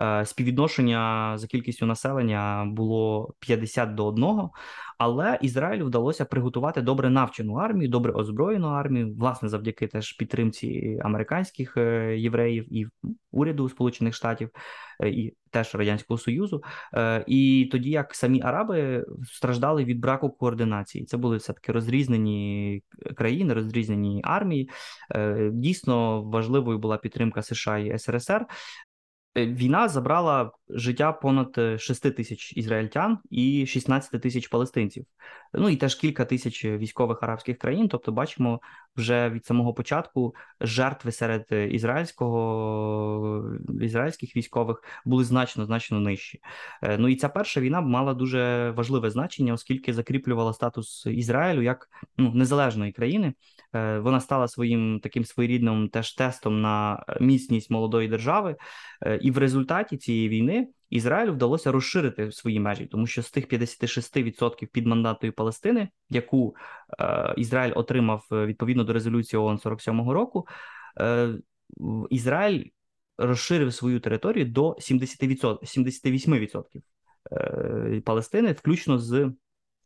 Е, 0.00 0.26
співвідношення 0.26 1.32
за 1.38 1.46
кількістю 1.46 1.86
населення 1.86 2.64
було 2.64 3.32
50 3.38 3.94
до 3.94 4.06
1, 4.06 4.48
але 4.98 5.38
Ізраїлю 5.42 5.86
вдалося 5.86 6.24
приготувати 6.24 6.82
добре 6.82 7.10
навчену 7.10 7.54
армію, 7.54 7.88
добре 7.88 8.12
озброєну 8.12 8.68
армію, 8.68 9.14
власне, 9.18 9.48
завдяки 9.48 9.86
теж 9.86 10.12
підтримці 10.12 10.98
американських 11.04 11.76
е, 11.76 12.16
євреїв 12.18 12.74
і 12.74 12.86
уряду 13.30 13.68
Сполучених 13.68 14.14
Штатів 14.14 14.50
е, 15.00 15.08
і 15.08 15.36
теж 15.50 15.74
радянського 15.74 16.18
союзу. 16.18 16.62
І 17.26 17.68
тоді 17.72 17.90
як 17.90 18.14
самі 18.14 18.42
араби 18.42 19.06
страждали 19.32 19.84
від 19.84 20.00
браку 20.00 20.30
координації, 20.30 21.04
це 21.04 21.16
були 21.16 21.36
все 21.36 21.52
таки 21.52 21.72
розрізнені 21.72 22.82
країни, 23.16 23.54
розрізнені 23.54 24.20
армії. 24.24 24.70
Дійсно 25.52 26.22
важливою 26.22 26.78
була 26.78 26.96
підтримка 26.96 27.42
США 27.42 27.78
і 27.78 27.98
СРСР. 27.98 28.46
Е, 29.36 29.46
війна 29.46 29.88
забрала 29.88 30.50
життя 30.68 31.12
понад 31.12 31.80
6 31.80 32.06
е, 32.06 32.10
тисяч 32.10 32.52
ізраїльтян 32.56 33.18
і 33.30 33.66
16 33.66 34.22
тисяч 34.22 34.48
палестинців. 34.48 35.04
Ну 35.54 35.68
і 35.68 35.76
теж 35.76 35.94
кілька 35.94 36.24
тисяч 36.24 36.64
військових 36.64 37.22
арабських 37.22 37.58
країн. 37.58 37.88
Тобто, 37.88 38.12
бачимо 38.12 38.60
вже 38.96 39.30
від 39.30 39.46
самого 39.46 39.74
початку 39.74 40.34
жертви 40.60 41.12
серед 41.12 41.46
ізраїльського 41.70 43.54
ізраїльських 43.80 44.36
військових 44.36 44.82
були 45.04 45.24
значно 45.24 45.64
значно 45.64 46.00
нижчі. 46.00 46.40
Е, 46.82 46.98
ну 46.98 47.08
і 47.08 47.16
ця 47.16 47.28
перша 47.28 47.60
війна 47.60 47.80
мала 47.80 48.14
дуже 48.14 48.70
важливе 48.70 49.10
значення, 49.10 49.52
оскільки 49.52 49.92
закріплювала 49.92 50.52
статус 50.52 51.06
Ізраїлю 51.06 51.62
як 51.62 51.88
ну 52.16 52.34
незалежної 52.34 52.92
країни. 52.92 53.32
Вона 53.72 54.20
стала 54.20 54.48
своїм 54.48 55.00
таким 55.02 55.24
своєрідним 55.24 55.88
теж 55.88 56.12
тестом 56.12 56.60
на 56.60 57.04
міцність 57.20 57.70
молодої 57.70 58.08
держави. 58.08 58.56
І 59.20 59.30
в 59.30 59.38
результаті 59.38 59.96
цієї 59.96 60.28
війни 60.28 60.63
Ізраїлю 60.90 61.32
вдалося 61.32 61.72
розширити 61.72 62.32
свої 62.32 62.60
межі, 62.60 62.86
тому 62.86 63.06
що 63.06 63.22
з 63.22 63.30
тих 63.30 63.48
56% 63.48 64.66
підмандатної 64.66 65.32
Палестини, 65.32 65.88
яку 66.10 66.56
е, 67.00 67.34
Ізраїль 67.36 67.72
отримав 67.76 68.26
е, 68.32 68.46
відповідно 68.46 68.84
до 68.84 68.92
резолюції 68.92 69.40
ООН 69.40 69.56
47-го 69.56 70.14
року, 70.14 70.46
е, 71.00 71.34
Ізраїль 72.10 72.64
розширив 73.18 73.74
свою 73.74 74.00
територію 74.00 74.44
до 74.44 74.70
70%, 74.70 75.58
78% 75.62 76.82
е, 77.32 78.00
Палестини, 78.00 78.52
включно 78.52 78.98
з 78.98 79.32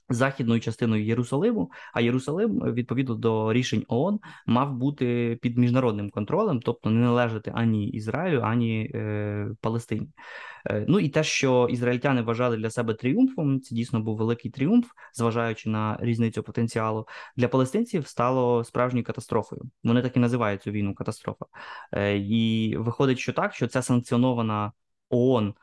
західною 0.09 0.61
частиною 0.61 1.05
Єрусалиму, 1.05 1.71
а 1.95 2.01
Єрусалим, 2.01 2.61
відповідно 2.61 3.15
до 3.15 3.53
рішень 3.53 3.85
ООН, 3.89 4.21
мав 4.47 4.73
бути 4.73 5.39
під 5.43 5.59
міжнародним 5.59 6.11
контролем, 6.11 6.61
тобто 6.61 6.91
не 6.91 7.01
належати 7.01 7.53
ані 7.55 7.89
Ізраїлю, 7.89 8.41
ані 8.41 8.91
е, 8.95 9.49
Палестині. 9.61 10.09
Е, 10.67 10.85
ну 10.89 11.01
і 11.01 11.09
те, 11.09 11.25
що 11.25 11.69
ізраїльтяни 11.71 12.23
вважали 12.23 12.57
для 12.57 12.71
себе 12.71 12.95
тріумфом, 12.95 13.61
це 13.61 13.75
дійсно 13.75 14.01
був 14.01 14.17
великий 14.17 14.51
тріумф, 14.51 14.87
зважаючи 15.15 15.71
на 15.71 15.99
різницю 16.01 16.43
потенціалу 16.43 17.07
для 17.37 17.49
палестинців, 17.49 18.07
стало 18.07 18.65
справжньою 18.65 19.05
катастрофою. 19.05 19.63
Вони 19.85 20.03
так 20.03 20.17
і 20.17 20.21
називають 20.21 20.63
цю 20.63 20.71
війну 20.71 20.95
катастрофа. 20.95 21.45
Е, 21.93 22.19
і 22.19 22.77
виходить, 22.77 23.19
що 23.19 23.33
так, 23.33 23.55
що 23.55 23.67
ця 23.67 23.83
санкціонована 23.83 24.73
ООН. 25.11 25.55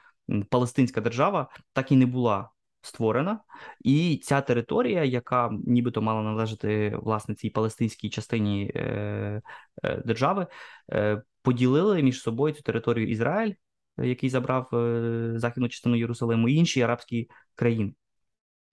Палестинська 0.49 1.01
держава 1.01 1.47
так 1.73 1.91
і 1.91 1.95
не 1.95 2.05
була 2.05 2.49
створена, 2.85 3.39
і 3.81 4.21
ця 4.23 4.41
територія, 4.41 5.03
яка 5.03 5.51
нібито 5.65 6.01
мала 6.01 6.21
належати 6.21 6.97
власне 7.01 7.35
цій 7.35 7.49
палестинській 7.49 8.09
частині 8.09 8.71
е, 8.75 9.41
е, 9.83 10.01
держави, 10.05 10.47
е, 10.91 11.21
поділили 11.41 12.03
між 12.03 12.21
собою 12.21 12.53
цю 12.53 12.61
територію 12.61 13.09
Ізраїль, 13.09 13.53
який 13.97 14.29
забрав 14.29 14.75
е, 14.75 15.33
західну 15.35 15.69
частину 15.69 15.95
Єрусалиму, 15.95 16.49
і 16.49 16.53
інші 16.53 16.81
арабські 16.81 17.29
країни. 17.55 17.93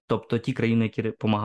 Тобто 0.07 0.39
ті 0.39 0.53
країни, 0.53 0.85
які 0.85 1.03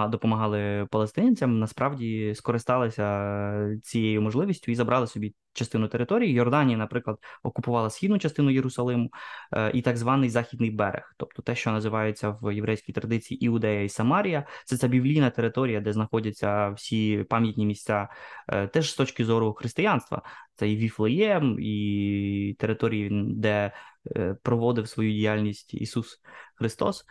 допомагали 0.09 0.87
палестинцям, 0.91 1.59
насправді 1.59 2.33
скористалися 2.35 3.79
цією 3.83 4.21
можливістю 4.21 4.71
і 4.71 4.75
забрали 4.75 5.07
собі 5.07 5.33
частину 5.57 5.87
території. 5.87 6.33
Йорданія, 6.33 6.77
наприклад, 6.77 7.17
окупувала 7.43 7.89
східну 7.89 8.19
частину 8.19 8.51
Єрусалиму 8.51 9.09
е, 9.53 9.71
і 9.73 9.81
так 9.81 9.97
званий 9.97 10.29
західний 10.29 10.71
берег, 10.71 11.13
тобто 11.17 11.41
те, 11.41 11.55
що 11.55 11.71
називається 11.71 12.37
в 12.41 12.55
єврейській 12.55 12.93
традиції 12.93 13.45
Іудея 13.45 13.83
і 13.83 13.89
Самарія, 13.89 14.47
це 14.65 14.77
ця 14.77 14.87
біблійна 14.87 15.29
територія, 15.29 15.81
де 15.81 15.93
знаходяться 15.93 16.69
всі 16.69 17.25
пам'ятні 17.29 17.65
місця, 17.65 18.09
е, 18.47 18.67
теж 18.67 18.91
з 18.91 18.95
точки 18.95 19.25
зору 19.25 19.53
християнства. 19.53 20.21
Це 20.55 20.69
і 20.69 20.77
Віфлеєм, 20.77 21.57
і 21.59 22.55
території, 22.59 23.09
де 23.23 23.71
е, 24.15 24.37
проводив 24.43 24.89
свою 24.89 25.11
діяльність 25.11 25.73
Ісус 25.73 26.21
Христос. 26.55 27.05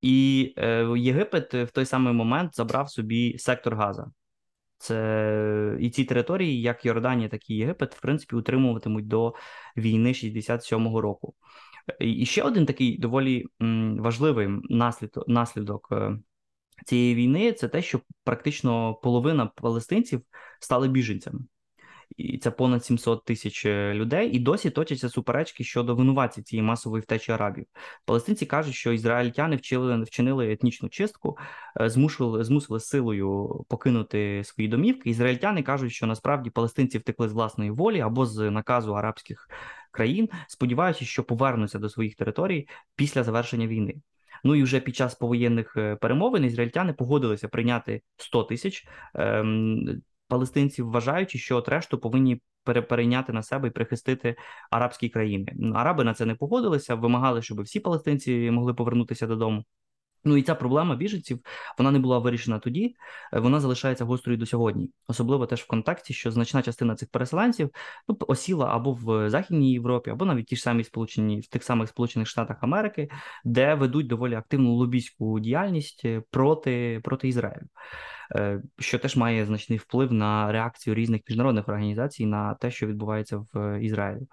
І 0.00 0.54
е, 0.56 0.86
Єгипет 0.96 1.54
в 1.54 1.70
той 1.70 1.84
самий 1.84 2.12
момент 2.14 2.56
забрав 2.56 2.90
собі 2.90 3.38
сектор 3.38 3.74
Газа. 3.74 4.10
Це 4.78 5.76
і 5.80 5.90
ці 5.90 6.04
території, 6.04 6.60
як 6.60 6.84
Йорданія, 6.86 7.28
так 7.28 7.50
і 7.50 7.54
Єгипет, 7.54 7.94
в 7.94 8.00
принципі, 8.00 8.36
утримуватимуть 8.36 9.08
до 9.08 9.34
війни 9.76 10.12
67-го 10.12 11.00
року. 11.00 11.34
І 12.00 12.26
ще 12.26 12.42
один 12.42 12.66
такий 12.66 12.98
доволі 12.98 13.46
важливий 13.98 14.48
наслідок, 14.70 15.28
наслідок 15.28 15.88
е, 15.92 16.18
цієї 16.86 17.14
війни 17.14 17.52
це 17.52 17.68
те, 17.68 17.82
що 17.82 18.00
практично 18.24 18.94
половина 18.94 19.46
палестинців 19.46 20.22
стали 20.60 20.88
біженцями 20.88 21.40
і 22.16 22.38
це 22.38 22.50
понад 22.50 22.84
700 22.84 23.24
тисяч 23.24 23.66
е, 23.66 23.94
людей, 23.94 24.30
і 24.30 24.38
досі 24.38 24.70
точаться 24.70 25.08
суперечки 25.08 25.64
щодо 25.64 25.94
винуватці 25.94 26.42
цієї 26.42 26.66
масової 26.66 27.02
втечі 27.02 27.32
арабів. 27.32 27.66
Палестинці 28.04 28.46
кажуть, 28.46 28.74
що 28.74 28.92
ізраїльтяни 28.92 29.56
вчили 29.56 30.02
вчинили 30.02 30.52
етнічну 30.52 30.88
чистку, 30.88 31.38
е, 31.80 31.90
змусили, 31.90 32.44
змусили 32.44 32.80
силою 32.80 33.60
покинути 33.68 34.42
свої 34.44 34.68
домівки. 34.68 35.10
Ізраїльтяни 35.10 35.62
кажуть, 35.62 35.92
що 35.92 36.06
насправді 36.06 36.50
палестинці 36.50 36.98
втекли 36.98 37.28
з 37.28 37.32
власної 37.32 37.70
волі 37.70 38.00
або 38.00 38.26
з 38.26 38.50
наказу 38.50 38.92
арабських 38.92 39.48
країн, 39.90 40.28
сподіваючись, 40.48 41.08
що 41.08 41.24
повернуться 41.24 41.78
до 41.78 41.88
своїх 41.88 42.14
територій 42.14 42.68
після 42.96 43.24
завершення 43.24 43.66
війни. 43.66 43.94
Ну 44.44 44.54
і 44.54 44.62
вже 44.62 44.80
під 44.80 44.96
час 44.96 45.14
повоєнних 45.14 45.76
е, 45.76 45.96
перемовин 45.96 46.44
ізраїльтяни 46.44 46.92
погодилися 46.92 47.48
прийняти 47.48 48.02
100 48.16 48.44
тисяч 48.44 48.86
палестинців, 50.28 50.90
вважаючи, 50.90 51.38
що 51.38 51.56
от 51.56 51.68
решту 51.68 51.98
повинні 51.98 52.40
перейняти 52.64 53.32
на 53.32 53.42
себе 53.42 53.68
і 53.68 53.70
прихистити 53.70 54.36
арабські 54.70 55.08
країни. 55.08 55.52
Араби 55.74 56.04
на 56.04 56.14
це 56.14 56.26
не 56.26 56.34
погодилися, 56.34 56.94
вимагали, 56.94 57.42
щоб 57.42 57.62
всі 57.62 57.80
палестинці 57.80 58.50
могли 58.50 58.74
повернутися 58.74 59.26
додому. 59.26 59.64
Ну 60.24 60.36
і 60.36 60.42
ця 60.42 60.54
проблема 60.54 60.96
біженців 60.96 61.40
вона 61.78 61.90
не 61.90 61.98
була 61.98 62.18
вирішена 62.18 62.58
тоді, 62.58 62.96
е, 63.32 63.40
вона 63.40 63.60
залишається 63.60 64.04
гострою 64.04 64.38
до 64.38 64.46
сьогодні, 64.46 64.90
особливо 65.08 65.46
теж 65.46 65.60
в 65.60 65.66
контексті, 65.66 66.14
що 66.14 66.30
значна 66.30 66.62
частина 66.62 66.94
цих 66.94 67.08
переселенців 67.08 67.70
ну, 68.08 68.16
осіла 68.20 68.66
або 68.66 68.92
в 68.92 69.30
Західній 69.30 69.72
Європі, 69.72 70.10
або 70.10 70.24
навіть 70.24 70.46
ті 70.46 70.56
ж 70.56 70.62
самі 70.62 70.84
сполучені 70.84 71.40
в 71.40 71.46
тих 71.46 71.64
самих 71.64 71.88
Сполучених 71.88 72.28
Штатах 72.28 72.56
Америки, 72.60 73.10
де 73.44 73.74
ведуть 73.74 74.06
доволі 74.06 74.34
активну 74.34 74.74
лобійську 74.74 75.40
діяльність 75.40 76.02
е, 76.04 76.22
проти, 76.30 77.00
проти 77.04 77.28
Ізраїлю. 77.28 77.66
Е, 78.34 78.62
що 78.78 78.98
теж 78.98 79.16
має 79.16 79.46
значний 79.46 79.78
вплив 79.78 80.12
на 80.12 80.52
реакцію 80.52 80.94
різних 80.94 81.20
міжнародних 81.28 81.68
організацій 81.68 82.26
на 82.26 82.54
те, 82.54 82.70
що 82.70 82.86
відбувається 82.86 83.44
в 83.52 83.80
Ізраїлі. 83.82 84.26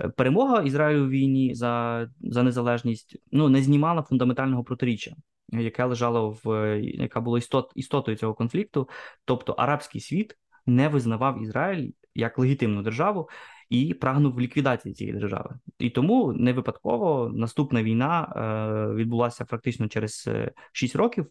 Е, 0.00 0.08
перемога 0.08 0.62
Ізраїлю 0.62 1.04
в 1.04 1.08
війні 1.08 1.54
за 1.54 2.06
за 2.20 2.42
незалежність 2.42 3.16
ну 3.32 3.48
не 3.48 3.62
знімала 3.62 4.02
фундаментального 4.02 4.64
протиріччя, 4.64 5.12
яке 5.48 5.84
лежало 5.84 6.38
в 6.44 6.78
яка 6.80 7.20
була 7.20 7.38
істот, 7.38 7.72
істотою 7.74 8.16
цього 8.16 8.34
конфлікту. 8.34 8.88
Тобто 9.24 9.52
арабський 9.52 10.00
світ 10.00 10.36
не 10.66 10.88
визнавав 10.88 11.42
Ізраїль 11.42 11.90
як 12.14 12.38
легітимну 12.38 12.82
державу 12.82 13.28
і 13.70 13.94
прагнув 13.94 14.40
ліквідації 14.40 14.94
цієї 14.94 15.18
держави. 15.18 15.58
І 15.78 15.90
тому 15.90 16.32
не 16.32 16.52
випадково 16.52 17.30
наступна 17.34 17.82
війна 17.82 18.32
е, 18.36 18.94
відбулася 18.94 19.44
фактично 19.44 19.88
через 19.88 20.28
6 20.72 20.96
років 20.96 21.26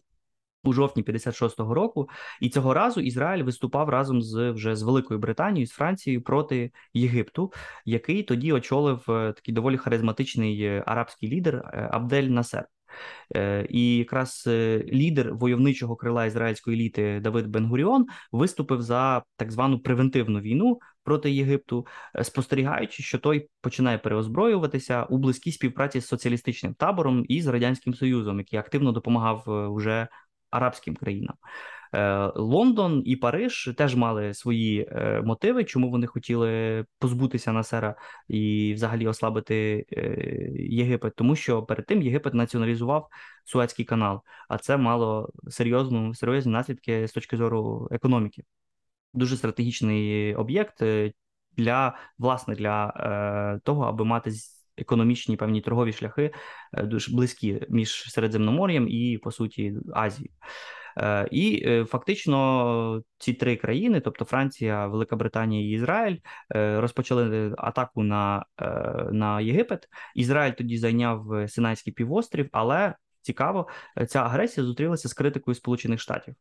у 0.64 0.72
жовтні 0.72 1.02
56-го 1.02 1.74
року, 1.74 2.08
і 2.40 2.48
цього 2.48 2.74
разу 2.74 3.00
Ізраїль 3.00 3.42
виступав 3.42 3.88
разом 3.88 4.22
з 4.22 4.50
вже 4.50 4.76
з 4.76 4.82
Великою 4.82 5.20
Британією 5.20 5.66
з 5.66 5.70
Францією 5.70 6.22
проти 6.22 6.72
Єгипту, 6.94 7.52
який 7.84 8.22
тоді 8.22 8.52
очолив 8.52 9.04
е, 9.08 9.32
такий 9.32 9.54
доволі 9.54 9.76
харизматичний 9.76 10.62
е, 10.62 10.84
арабський 10.86 11.28
лідер 11.28 11.56
е, 11.56 11.88
Абдель 11.92 12.22
Насер. 12.22 12.66
І 13.68 13.96
якраз 13.96 14.44
лідер 14.92 15.34
войовничого 15.34 15.96
крила 15.96 16.26
ізраїльської 16.26 16.76
еліти 16.76 17.20
Давид 17.20 17.46
Бенгуріон 17.46 18.06
виступив 18.32 18.82
за 18.82 19.22
так 19.36 19.52
звану 19.52 19.78
превентивну 19.78 20.40
війну 20.40 20.78
проти 21.04 21.30
Єгипту, 21.30 21.86
спостерігаючи, 22.22 23.02
що 23.02 23.18
той 23.18 23.48
починає 23.60 23.98
переозброюватися 23.98 25.04
у 25.04 25.18
близькій 25.18 25.52
співпраці 25.52 26.00
з 26.00 26.06
соціалістичним 26.06 26.74
табором 26.74 27.24
і 27.28 27.42
з 27.42 27.46
радянським 27.46 27.94
союзом, 27.94 28.38
який 28.38 28.58
активно 28.58 28.92
допомагав 28.92 29.44
уже 29.72 30.08
арабським 30.50 30.96
країнам. 30.96 31.34
Лондон 32.34 33.02
і 33.06 33.16
Париж 33.16 33.74
теж 33.76 33.94
мали 33.94 34.34
свої 34.34 34.90
мотиви, 35.24 35.64
чому 35.64 35.90
вони 35.90 36.06
хотіли 36.06 36.84
позбутися 36.98 37.52
Насера 37.52 37.94
і 38.28 38.72
взагалі 38.74 39.06
ослабити 39.06 39.86
Єгипет, 40.54 41.14
тому 41.16 41.36
що 41.36 41.62
перед 41.62 41.86
тим 41.86 42.02
Єгипет 42.02 42.34
націоналізував 42.34 43.08
Суецький 43.44 43.84
канал, 43.84 44.20
а 44.48 44.58
це 44.58 44.76
мало 44.76 45.30
серйозну 45.48 46.14
серйозні 46.14 46.52
наслідки 46.52 47.08
з 47.08 47.12
точки 47.12 47.36
зору 47.36 47.88
економіки. 47.90 48.42
Дуже 49.14 49.36
стратегічний 49.36 50.34
об'єкт 50.34 50.82
для 51.56 51.98
власне 52.18 52.54
для 52.54 52.86
е, 53.56 53.60
того, 53.64 53.84
аби 53.84 54.04
мати 54.04 54.30
економічні 54.78 55.36
певні 55.36 55.60
торгові 55.60 55.92
шляхи 55.92 56.30
е, 56.72 56.82
дуже 56.82 57.12
близькі 57.12 57.60
між 57.68 58.12
Середземномор'ям 58.12 58.88
і 58.88 59.18
по 59.18 59.30
суті 59.30 59.74
Азією. 59.94 60.32
Е, 60.96 61.28
і 61.30 61.62
е, 61.66 61.84
фактично 61.84 63.02
ці 63.18 63.32
три 63.32 63.56
країни, 63.56 64.00
тобто 64.00 64.24
Франція, 64.24 64.86
Велика 64.86 65.16
Британія 65.16 65.68
і 65.68 65.72
Ізраїль, 65.72 66.16
розпочали 66.54 67.54
атаку 67.58 68.02
на 68.02 68.44
на 69.12 69.40
Єгипет. 69.40 69.88
Ізраїль 70.14 70.52
тоді 70.52 70.78
зайняв 70.78 71.44
Синайський 71.48 71.92
півострів, 71.92 72.48
але 72.52 72.94
цікаво, 73.22 73.68
ця 74.08 74.22
агресія 74.22 74.66
зустрілася 74.66 75.08
з 75.08 75.12
критикою 75.12 75.54
Сполучених 75.54 76.00
Штатів. 76.00 76.34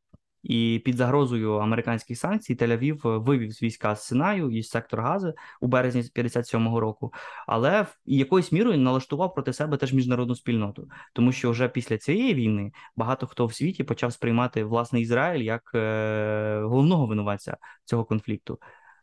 І 0.44 0.82
під 0.86 0.98
загрозою 0.98 1.54
американських 1.54 2.18
санкцій 2.18 2.56
Тель-Авів 2.56 3.24
вивів 3.24 3.52
з 3.52 3.62
війська 3.62 3.96
з 3.96 4.04
Синаю 4.04 4.52
із 4.52 4.70
сектор 4.70 5.02
Гази 5.02 5.34
у 5.62 5.68
березні 5.68 6.02
57-го 6.02 6.80
року, 6.80 7.14
але 7.48 7.86
якоюсь 8.06 8.52
мірою 8.52 8.78
налаштував 8.78 9.34
проти 9.34 9.54
себе 9.54 9.78
теж 9.78 9.94
міжнародну 9.94 10.36
спільноту, 10.36 10.90
тому 11.14 11.32
що 11.32 11.52
вже 11.52 11.70
після 11.70 11.98
цієї 11.98 12.34
війни 12.34 12.72
багато 12.96 13.28
хто 13.28 13.46
в 13.46 13.54
світі 13.54 13.84
почав 13.84 14.14
сприймати 14.14 14.64
власне 14.64 15.02
Ізраїль 15.02 15.44
як 15.44 15.72
е, 15.76 16.62
головного 16.64 17.06
винуватця 17.08 17.58
цього 17.86 18.06
конфлікту, 18.06 18.60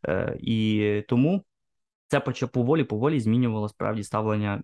е, 0.09 0.37
і 0.41 1.03
тому 1.09 1.45
це 2.09 2.21
поволі 2.21 2.85
поволі 2.85 3.21
змінювало 3.21 3.69
справді 3.69 4.03
ставлення 4.03 4.63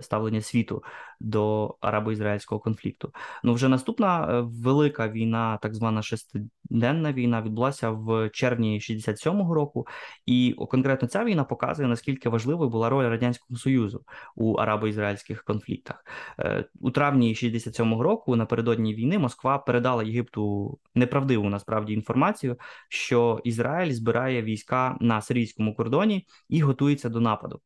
ставлення 0.00 0.40
світу 0.40 0.82
до 1.20 1.76
арабо-ізраїльського 1.80 2.60
конфлікту. 2.60 3.12
Ну 3.44 3.54
вже 3.54 3.68
наступна 3.68 4.28
е, 4.30 4.40
велика 4.40 5.08
війна, 5.08 5.58
так 5.62 5.74
звана 5.74 6.02
шестиденна 6.02 7.12
війна, 7.12 7.42
відбулася 7.42 7.90
в 7.90 8.30
червні 8.30 8.78
67-го 8.78 9.54
року, 9.54 9.86
і 10.26 10.56
конкретно 10.68 11.08
ця 11.08 11.24
війна 11.24 11.44
показує 11.44 11.88
наскільки 11.88 12.28
важливою 12.28 12.70
була 12.70 12.88
роль 12.88 13.08
радянського 13.08 13.58
союзу 13.58 14.04
у 14.36 14.54
арабо-ізраїльських 14.54 15.44
конфліктах. 15.44 16.04
Е, 16.40 16.64
у 16.80 16.90
травні 16.90 17.34
67-го 17.34 18.02
року, 18.02 18.36
напередодні 18.36 18.94
війни, 18.94 19.18
Москва 19.18 19.58
передала 19.58 20.02
Єгипту 20.02 20.78
неправдиву 20.94 21.48
насправді 21.48 21.92
інформацію, 21.92 22.56
що 22.88 23.40
Ізраїль 23.44 23.92
збирає 23.92 24.42
війська 24.42 24.96
на 25.00 25.20
сирійському 25.20 25.74
кордоні 25.74 26.26
і 26.48 26.60
готується 26.60 27.08
до 27.08 27.20
нападу. 27.20 27.60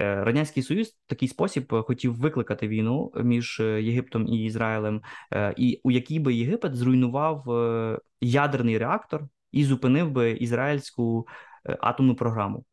Е, 0.00 0.24
Радянський 0.24 0.62
Союз 0.62 0.88
в 0.88 1.08
такий 1.08 1.28
спосіб 1.28 1.74
е, 1.74 1.82
хотів 1.82 2.14
викликати 2.14 2.68
війну 2.68 3.12
між 3.16 3.60
е, 3.60 3.82
Єгиптом 3.82 4.26
і 4.26 4.44
Ізраїлем, 4.44 5.02
і 5.56 5.80
у 5.84 5.90
якій 5.90 6.20
би 6.20 6.34
Єгипет 6.34 6.74
зруйнував 6.74 7.44
ядерний 8.20 8.78
реактор 8.78 9.22
і 9.52 9.64
зупинив 9.64 10.10
би 10.10 10.30
ізраїльську 10.30 11.26
атомну 11.80 12.14
програму. 12.14 12.64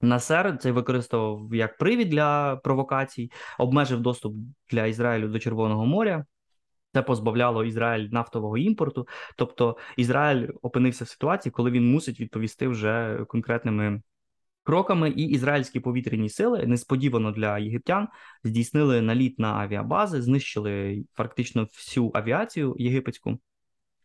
Насер 0.00 0.58
це 0.58 0.72
використовував 0.72 1.54
як 1.54 1.78
привід 1.78 2.08
для 2.08 2.56
провокацій, 2.56 3.30
обмежив 3.58 4.00
доступ 4.00 4.36
для 4.70 4.86
Ізраїлю 4.86 5.28
до 5.28 5.38
Червоного 5.38 5.86
моря. 5.86 6.24
Це 6.94 7.02
позбавляло 7.02 7.64
Ізраїль 7.64 8.08
нафтового 8.10 8.58
імпорту. 8.58 9.08
Тобто 9.36 9.76
Ізраїль 9.96 10.48
опинився 10.62 11.04
в 11.04 11.08
ситуації, 11.08 11.52
коли 11.52 11.70
він 11.70 11.92
мусить 11.92 12.20
відповісти 12.20 12.68
вже 12.68 13.24
конкретними 13.28 14.00
кроками, 14.66 15.10
і 15.10 15.22
ізраїльські 15.22 15.80
повітряні 15.80 16.28
сили 16.28 16.66
несподівано 16.66 17.32
для 17.32 17.58
єгиптян 17.58 18.08
здійснили 18.44 19.02
наліт 19.02 19.38
на 19.38 19.52
авіабази, 19.52 20.22
знищили 20.22 21.04
фактично 21.14 21.62
всю 21.62 22.10
авіацію 22.14 22.76
єгипетську. 22.78 23.38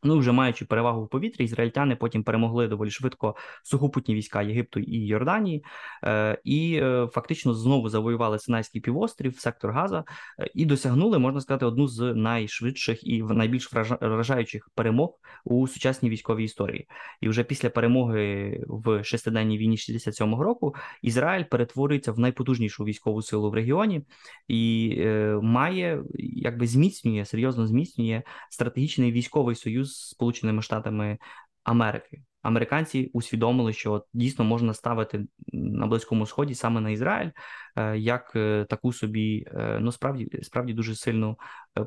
Ну, 0.04 0.18
вже 0.18 0.32
маючи 0.32 0.66
перевагу 0.66 1.04
в 1.04 1.10
повітрі, 1.10 1.44
ізраїльтяни 1.44 1.96
потім 1.96 2.24
перемогли 2.24 2.68
доволі 2.68 2.90
швидко 2.90 3.36
сухопутні 3.64 4.16
війська 4.16 4.42
Єгипту 4.42 4.80
і 4.80 5.06
Йорданії, 5.08 5.64
е, 6.04 6.42
і 6.44 6.80
е, 6.84 7.08
фактично 7.12 7.54
знову 7.54 7.90
завоювали 7.90 8.40
Синайський 8.40 8.82
півострів, 8.82 9.40
сектор 9.40 9.72
Газа, 9.72 10.04
е, 10.40 10.52
і 10.54 10.66
досягнули, 10.66 11.20
можна 11.20 11.42
сказати, 11.42 11.66
одну 11.66 11.88
з 11.88 12.14
найшвидших 12.14 13.08
і 13.08 13.24
найбільш 13.24 13.74
вражаючих 14.02 14.70
перемог 14.76 15.10
у 15.46 15.68
сучасній 15.68 16.10
військовій 16.10 16.44
історії. 16.44 16.88
І 17.22 17.30
вже 17.30 17.44
після 17.44 17.70
перемоги 17.70 18.60
в 18.68 19.04
шестиденній 19.04 19.58
війні 19.58 19.76
67-го 19.76 20.44
року 20.44 20.76
Ізраїль 21.02 21.44
перетворюється 21.44 22.12
в 22.12 22.20
найпотужнішу 22.20 22.84
військову 22.84 23.22
силу 23.22 23.52
в 23.52 23.54
регіоні 23.54 24.02
і 24.48 24.98
має 25.42 26.04
якби 26.20 26.68
зміцнює 26.68 27.26
серйозно 27.26 27.68
зміцнює 27.68 28.22
стратегічний 28.50 29.12
військовий 29.12 29.56
союз 29.56 29.91
з 29.92 30.10
Сполученими 30.10 30.62
Штатами 30.62 31.18
Америки. 31.64 32.24
Американці 32.42 33.10
усвідомили, 33.14 33.74
що 33.74 34.06
дійсно 34.14 34.46
можна 34.46 34.74
ставити 34.74 35.26
на 35.54 35.88
близькому 35.88 36.26
сході 36.26 36.56
саме 36.56 36.82
на 36.82 36.90
Ізраїль 36.90 37.30
е, 37.76 37.98
як 37.98 38.32
е, 38.36 38.66
таку 38.70 38.94
собі, 38.94 39.46
е, 39.48 39.78
ну 39.82 39.92
справді 39.92 40.40
справді 40.42 40.74
дуже 40.74 40.96
сильну 40.96 41.38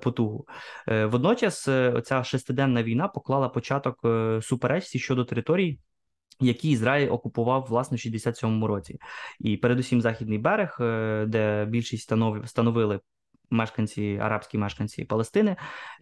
потугу. 0.02 0.46
Водночас, 0.86 1.62
ця 2.04 2.24
шестиденна 2.24 2.82
війна 2.82 3.08
поклала 3.08 3.48
початок 3.48 4.06
суперечці 4.42 4.98
щодо 4.98 5.24
територій. 5.24 5.78
Які 6.40 6.70
Ізраїль 6.70 7.10
окупував 7.10 7.66
власне 7.68 7.96
в 7.96 8.00
67-му 8.00 8.66
році, 8.66 8.98
і 9.40 9.56
передусім 9.56 10.00
західний 10.00 10.38
берег, 10.38 10.76
де 11.28 11.66
більшість 11.70 12.12
становили 12.44 13.00
мешканці, 13.54 14.18
арабські 14.22 14.58
мешканці 14.58 15.04
Палестини, 15.04 15.56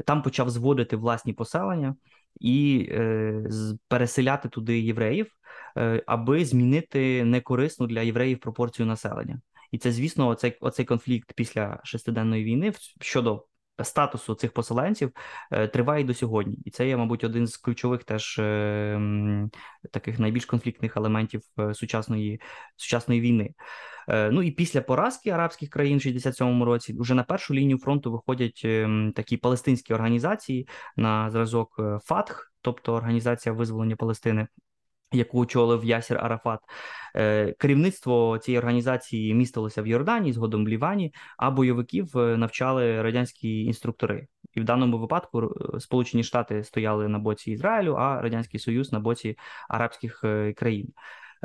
там 0.06 0.22
почав 0.22 0.50
зводити 0.50 0.96
власні 0.96 1.32
поселення 1.32 1.96
і 2.40 2.88
е, 2.90 3.44
переселяти 3.88 4.48
туди 4.48 4.80
євреїв, 4.80 5.26
е, 5.76 6.02
аби 6.06 6.44
змінити 6.44 7.24
некорисну 7.24 7.86
для 7.86 8.00
євреїв 8.00 8.38
пропорцію 8.38 8.86
населення. 8.86 9.40
І 9.70 9.78
це, 9.78 9.92
звісно, 9.92 10.28
оцей, 10.28 10.56
оцей 10.60 10.84
конфлікт 10.84 11.32
після 11.36 11.80
шестиденної 11.84 12.44
війни 12.44 12.72
щодо 13.00 13.44
статусу 13.82 14.34
цих 14.34 14.52
поселенців 14.52 15.12
е, 15.50 15.68
триває 15.68 16.04
до 16.04 16.14
сьогодні, 16.14 16.58
і 16.64 16.70
це 16.70 16.88
є, 16.88 16.96
мабуть, 16.96 17.24
один 17.24 17.46
з 17.46 17.56
ключових 17.56 18.04
теж 18.04 18.38
е, 18.38 19.00
таких 19.90 20.18
найбільш 20.18 20.44
конфліктних 20.44 20.96
елементів 20.96 21.42
е, 21.58 21.74
сучасної 21.74 22.40
сучасної 22.76 23.20
війни. 23.20 23.54
Ну 24.08 24.42
і 24.42 24.50
після 24.50 24.80
поразки 24.80 25.30
арабських 25.30 25.70
країн 25.70 25.98
в 25.98 26.00
67-му 26.00 26.64
році 26.64 26.96
вже 26.98 27.14
на 27.14 27.22
першу 27.22 27.54
лінію 27.54 27.78
фронту 27.78 28.12
виходять 28.12 28.66
такі 29.14 29.36
палестинські 29.36 29.94
організації 29.94 30.68
на 30.96 31.30
зразок 31.30 31.80
ФАТХ, 32.04 32.52
тобто 32.60 32.94
Організація 32.94 33.52
визволення 33.52 33.96
Палестини 33.96 34.46
яку 35.12 35.38
очолив 35.38 35.84
Ясір 35.84 36.18
Арафат. 36.18 36.60
Е, 37.16 37.52
керівництво 37.58 38.38
цієї 38.38 38.58
організації 38.58 39.34
містилося 39.34 39.82
в 39.82 39.86
Йордані, 39.86 40.32
згодом 40.32 40.64
в 40.64 40.68
Лівані, 40.68 41.14
а 41.38 41.50
бойовиків 41.50 42.18
е, 42.18 42.36
навчали 42.36 43.02
радянські 43.02 43.64
інструктори. 43.64 44.26
І 44.54 44.60
в 44.60 44.64
даному 44.64 44.98
випадку 44.98 45.42
е, 45.76 45.80
Сполучені 45.80 46.24
Штати 46.24 46.64
стояли 46.64 47.08
на 47.08 47.18
боці 47.18 47.50
Ізраїлю, 47.50 47.94
а 47.94 48.22
Радянський 48.22 48.60
Союз 48.60 48.92
на 48.92 49.00
боці 49.00 49.38
арабських 49.68 50.24
країн. 50.56 50.92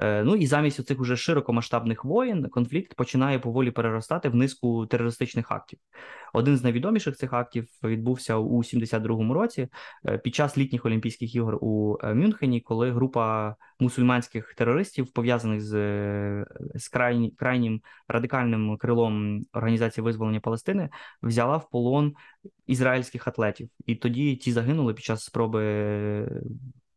Е, 0.02 0.24
ну 0.24 0.36
і 0.36 0.48
замість 0.48 0.86
цих 0.86 1.00
уже 1.00 1.18
широкомасштабних 1.18 2.06
воєн 2.06 2.50
конфлікт 2.50 2.94
починає 2.96 3.40
поволі 3.40 3.72
переростати 3.72 4.30
в 4.30 4.36
низку 4.36 4.86
терористичних 4.86 5.52
актів. 5.52 5.80
Один 6.34 6.58
з 6.58 6.64
найвідоміших 6.64 7.16
цих 7.16 7.34
актів 7.34 7.68
відбувся 7.84 8.36
у 8.36 8.58
72-му 8.64 9.34
році 9.34 9.68
е, 10.08 10.18
під 10.18 10.36
час 10.36 10.58
літніх 10.58 10.86
Олімпійських 10.86 11.36
ігор 11.36 11.58
у 11.62 11.98
е, 12.04 12.14
Мюнхені, 12.14 12.62
коли 12.62 12.92
група 12.92 13.56
мусульманських 13.80 14.54
терористів, 14.54 15.14
пов'язаних 15.14 15.62
з 15.62 15.78
з 16.76 16.88
крайні, 16.88 17.32
крайнім 17.32 17.82
радикальним 18.08 18.78
крилом 18.78 19.46
організації 19.54 20.04
визволення 20.06 20.40
Палестини, 20.40 20.90
взяла 21.22 21.58
в 21.58 21.70
полон 21.70 22.14
ізраїльських 22.68 23.28
атлетів, 23.28 23.70
і 23.86 23.96
тоді 23.96 24.36
ті 24.36 24.52
загинули 24.52 24.94
під 24.94 25.06
час 25.06 25.24
спроби 25.24 25.64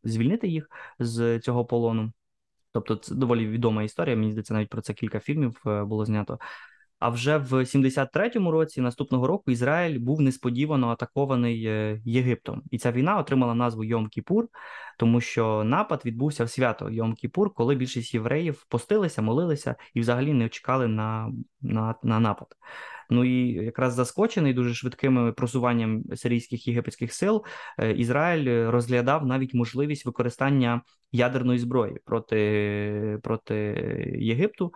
звільнити 0.03 0.47
їх 0.47 0.69
з 0.99 1.39
цього 1.39 1.65
полону. 1.65 2.11
Тобто, 2.73 2.95
це 2.95 3.15
доволі 3.15 3.47
відома 3.47 3.83
історія. 3.83 4.15
Мені 4.15 4.31
здається, 4.31 4.53
навіть 4.53 4.69
про 4.69 4.81
це 4.81 4.93
кілька 4.93 5.19
фільмів 5.19 5.61
е, 5.67 5.83
було 5.83 6.05
знято. 6.05 6.39
А 7.01 7.09
вже 7.09 7.37
в 7.37 7.53
73-му 7.53 8.51
році 8.51 8.81
наступного 8.81 9.27
року 9.27 9.51
Ізраїль 9.51 9.99
був 9.99 10.21
несподівано 10.21 10.89
атакований 10.89 11.65
е, 11.65 12.01
Єгиптом, 12.05 12.63
і 12.71 12.77
ця 12.77 12.91
війна 12.91 13.17
отримала 13.17 13.55
назву 13.55 13.83
Йом 13.83 14.07
Кіпур, 14.07 14.47
тому 14.97 15.21
що 15.21 15.63
напад 15.63 16.01
відбувся 16.05 16.43
в 16.43 16.49
свято 16.49 16.89
Йом 16.89 17.13
Кіпур, 17.13 17.53
коли 17.53 17.75
більшість 17.75 18.13
євреїв 18.13 18.65
постилися, 18.69 19.21
молилися 19.21 19.75
і 19.93 19.99
взагалі 19.99 20.33
не 20.33 20.49
чекали 20.49 20.87
на, 20.87 21.31
на, 21.61 21.95
на 22.03 22.19
напад. 22.19 22.47
Ну 23.11 23.25
і 23.25 23.47
якраз 23.65 23.93
заскочений 23.93 24.53
дуже 24.53 24.73
швидким 24.73 25.33
просуванням 25.33 26.03
сирійських 26.15 26.67
єгипетських 26.67 27.13
сил, 27.13 27.45
Ізраїль 27.95 28.69
розглядав 28.69 29.25
навіть 29.25 29.53
можливість 29.53 30.05
використання 30.05 30.81
ядерної 31.11 31.59
зброї 31.59 31.97
проти, 32.05 33.19
проти 33.23 33.55
Єгипту. 34.19 34.73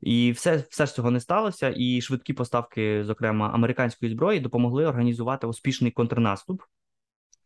І 0.00 0.32
все 0.32 0.64
все 0.70 0.86
ж 0.86 0.94
цього 0.94 1.10
не 1.10 1.20
сталося. 1.20 1.74
І 1.76 2.00
швидкі 2.00 2.32
поставки, 2.32 3.04
зокрема 3.04 3.50
американської 3.54 4.12
зброї, 4.12 4.40
допомогли 4.40 4.86
організувати 4.86 5.46
успішний 5.46 5.90
контрнаступ. 5.90 6.62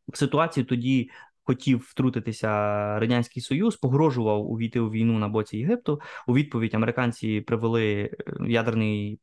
В 0.09 0.17
ситуації 0.17 0.65
тоді 0.65 1.11
хотів 1.43 1.79
втрутитися 1.79 2.49
радянський 2.99 3.43
союз, 3.43 3.77
погрожував 3.77 4.51
увійти 4.51 4.81
у 4.81 4.91
війну 4.91 5.19
на 5.19 5.29
боці 5.29 5.59
Єгипту. 5.59 6.01
У 6.27 6.35
відповідь 6.35 6.75
американці 6.75 7.41
привели 7.41 8.03
е, 8.03 8.11
ядерний 8.49 9.21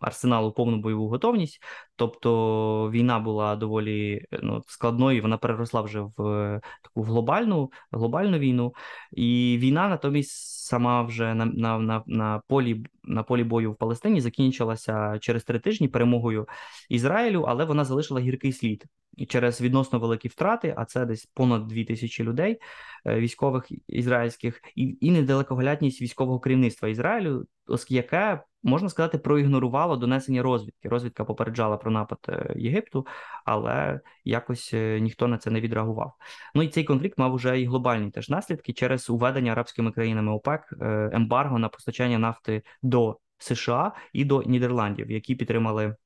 арсеналу 0.00 0.52
повну 0.52 0.76
бойову 0.76 1.08
готовність. 1.08 1.62
Тобто 1.96 2.90
війна 2.90 3.18
була 3.18 3.56
доволі 3.56 4.24
ну, 4.42 4.62
складною. 4.66 5.22
Вона 5.22 5.38
переросла 5.38 5.80
вже 5.80 6.00
в 6.00 6.22
е, 6.26 6.60
таку 6.82 7.02
глобальну 7.02 7.70
глобальну 7.92 8.38
війну, 8.38 8.74
і 9.12 9.58
війна 9.60 9.88
натомість 9.88 10.62
сама 10.64 11.02
вже 11.02 11.34
на 11.34 11.44
на, 11.44 11.78
на, 11.78 12.02
на 12.06 12.42
полі 12.48 12.84
на 13.04 13.22
полі 13.22 13.44
бою 13.44 13.72
в 13.72 13.76
Палестині 13.76 14.20
закінчилася 14.20 15.18
через 15.20 15.44
три 15.44 15.58
тижні 15.58 15.88
перемогою 15.88 16.48
Ізраїлю, 16.88 17.44
але 17.48 17.64
вона 17.64 17.84
залишила 17.84 18.20
гіркий 18.20 18.52
слід. 18.52 18.84
І 19.16 19.26
через 19.26 19.60
відносно 19.60 19.98
великі 19.98 20.28
втрати, 20.28 20.74
а 20.76 20.84
це 20.84 21.06
десь 21.06 21.26
понад 21.26 21.66
дві 21.66 21.84
тисячі 21.84 22.24
людей 22.24 22.58
е, 23.06 23.20
військових 23.20 23.68
ізраїльських, 23.88 24.60
і 24.76 24.98
і 25.00 25.10
недалекоглядність 25.10 26.02
військового 26.02 26.40
керівництва 26.40 26.88
Ізраїлю, 26.88 27.46
яке 27.88 28.42
можна 28.62 28.88
сказати, 28.88 29.18
проігнорувало 29.18 29.96
донесення 29.96 30.42
розвідки. 30.42 30.88
Розвідка 30.88 31.24
попереджала 31.24 31.76
про 31.76 31.90
напад 31.90 32.18
е, 32.28 32.54
Єгипту, 32.56 33.06
але 33.44 34.00
якось 34.24 34.70
е, 34.74 35.00
ніхто 35.00 35.28
на 35.28 35.38
це 35.38 35.50
не 35.50 35.60
відреагував. 35.60 36.12
Ну 36.54 36.62
і 36.62 36.68
цей 36.68 36.84
конфлікт 36.84 37.18
мав 37.18 37.34
уже 37.34 37.60
і 37.60 37.66
глобальні 37.66 38.10
теж 38.10 38.28
наслідки 38.28 38.72
через 38.72 39.10
уведення 39.10 39.52
арабськими 39.52 39.92
країнами 39.92 40.32
ОПЕК 40.32 40.74
е, 40.80 41.10
ембарго 41.12 41.58
на 41.58 41.68
постачання 41.68 42.18
нафти 42.18 42.62
до 42.82 43.18
США 43.38 43.92
і 44.12 44.24
до 44.24 44.42
Нідерландів, 44.42 45.10
які 45.10 45.34
підтримали 45.34 45.96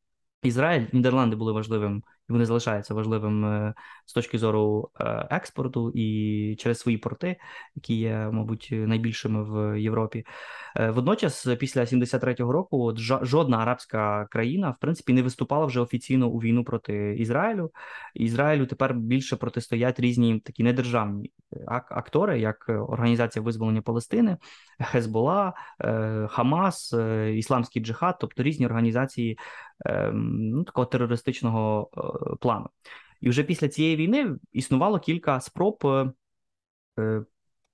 Ізраїль. 0.42 0.86
Нідерланди 0.92 1.36
були 1.36 1.52
важливим 1.52 2.02
і 2.28 2.32
вони 2.32 2.46
залишаються 2.46 2.94
важливим 2.94 3.44
е, 3.44 3.74
з 4.06 4.12
точки 4.12 4.38
зору 4.38 4.90
е, 5.00 5.26
експорту 5.30 5.92
і 5.94 6.56
через 6.58 6.78
свої 6.78 6.98
порти, 6.98 7.36
які 7.74 7.94
є, 7.94 8.28
мабуть, 8.32 8.68
найбільшими 8.72 9.44
в 9.44 9.80
Європі. 9.80 10.24
Е, 10.76 10.90
водночас, 10.90 11.46
після 11.58 11.80
73-го 11.80 12.52
року, 12.52 12.84
от 12.84 12.98
жодна 13.26 13.58
арабська 13.58 14.26
країна 14.30 14.70
в 14.70 14.80
принципі 14.80 15.12
не 15.12 15.22
виступала 15.22 15.66
вже 15.66 15.80
офіційно 15.80 16.28
у 16.28 16.38
війну 16.38 16.64
проти 16.64 17.16
Ізраїлю. 17.18 17.70
Ізраїлю 18.14 18.66
тепер 18.66 18.94
більше 18.94 19.36
протистоять 19.36 20.00
різні 20.00 20.40
такі 20.40 20.62
недержавні 20.62 21.32
актори, 21.66 22.40
як 22.40 22.68
Організація 22.68 23.42
визволення 23.42 23.82
Палестини, 23.82 24.36
Хезбола, 24.80 25.52
Хамас, 26.28 26.94
Ісламський 27.34 27.82
Джихад, 27.82 28.16
тобто 28.20 28.42
різні 28.42 28.66
організації 28.66 29.38
ну, 30.12 30.64
такого 30.64 30.86
терористичного 30.86 31.90
плану. 32.40 32.68
І 33.20 33.28
вже 33.28 33.42
після 33.42 33.68
цієї 33.68 33.96
війни 33.96 34.36
існувало 34.52 34.98
кілька 34.98 35.40
спроб 35.40 35.78
е, 35.84 36.12
е, 36.98 37.24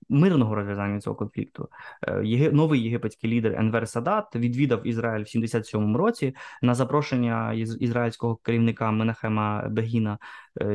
мирного 0.09 0.55
розв'язання 0.55 0.99
цього 0.99 1.15
конфлікту. 1.15 1.69
Е, 2.07 2.51
новий 2.51 2.81
єгипетський 2.81 3.29
лідер 3.29 3.55
Енвер 3.59 3.89
Садат 3.89 4.35
відвідав 4.35 4.87
Ізраїль 4.87 5.23
в 5.23 5.37
77-му 5.37 5.97
році 5.97 6.35
на 6.61 6.75
запрошення 6.75 7.53
ізраїльського 7.53 8.35
керівника 8.35 8.91
Менахема 8.91 9.67
Бегіна 9.69 10.17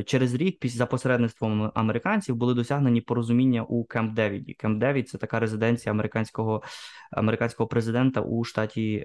через 0.07 0.35
рік, 0.35 0.67
за 0.67 0.87
посередництвом 0.87 1.73
американців, 1.75 2.37
були 2.37 2.55
досягнені 2.55 3.01
порозуміння 3.01 3.63
у 3.63 3.85
Кемп 3.85 4.15
Девіді. 4.15 4.55
Кемп 4.55 4.81
Девід 4.81 5.09
це 5.09 5.19
така 5.19 5.41
резиденція 5.41 5.93
американського 5.93 6.63
американського 7.11 7.67
президента 7.67 8.21
у 8.21 8.45
штаті 8.45 9.05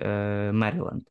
Меріленд. 0.54 1.04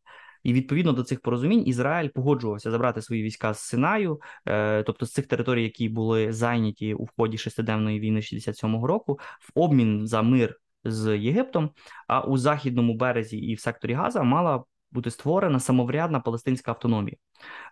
І 0.42 0.52
відповідно 0.52 0.92
до 0.92 1.04
цих 1.04 1.20
порозумінь 1.20 1.66
Ізраїль 1.66 2.08
погоджувався 2.08 2.70
забрати 2.70 3.02
свої 3.02 3.22
війська 3.22 3.54
з 3.54 3.60
Синаю, 3.60 4.20
е, 4.46 4.82
тобто 4.82 5.06
з 5.06 5.12
цих 5.12 5.26
територій, 5.26 5.62
які 5.62 5.88
були 5.88 6.32
зайняті 6.32 6.94
у 6.94 7.08
ході 7.16 7.38
шестиденної 7.38 8.00
війни 8.00 8.20
67-го 8.20 8.86
року, 8.86 9.18
в 9.40 9.50
обмін 9.54 10.06
за 10.06 10.22
мир 10.22 10.56
з 10.84 11.18
Єгиптом. 11.18 11.70
А 12.08 12.20
у 12.20 12.36
західному 12.36 12.96
березі 12.96 13.38
і 13.38 13.54
в 13.54 13.60
секторі 13.60 13.92
Газа 13.92 14.22
мала 14.22 14.64
бути 14.92 15.10
створена 15.10 15.60
самоврядна 15.60 16.20
палестинська 16.20 16.70
автономія. 16.70 17.16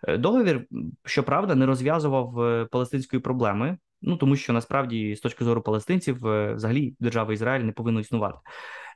Е, 0.07 0.17
договір, 0.17 0.65
щоправда, 1.05 1.55
не 1.55 1.65
розв'язував 1.65 2.39
е, 2.39 2.65
палестинської 2.65 3.21
проблеми. 3.21 3.77
Ну 4.01 4.17
тому 4.17 4.35
що 4.35 4.53
насправді 4.53 5.15
з 5.15 5.19
точки 5.19 5.45
зору 5.45 5.61
палестинців, 5.61 6.17
взагалі 6.55 6.95
держава 6.99 7.33
Ізраїль 7.33 7.63
не 7.63 7.71
повинна 7.71 8.01
існувати 8.01 8.37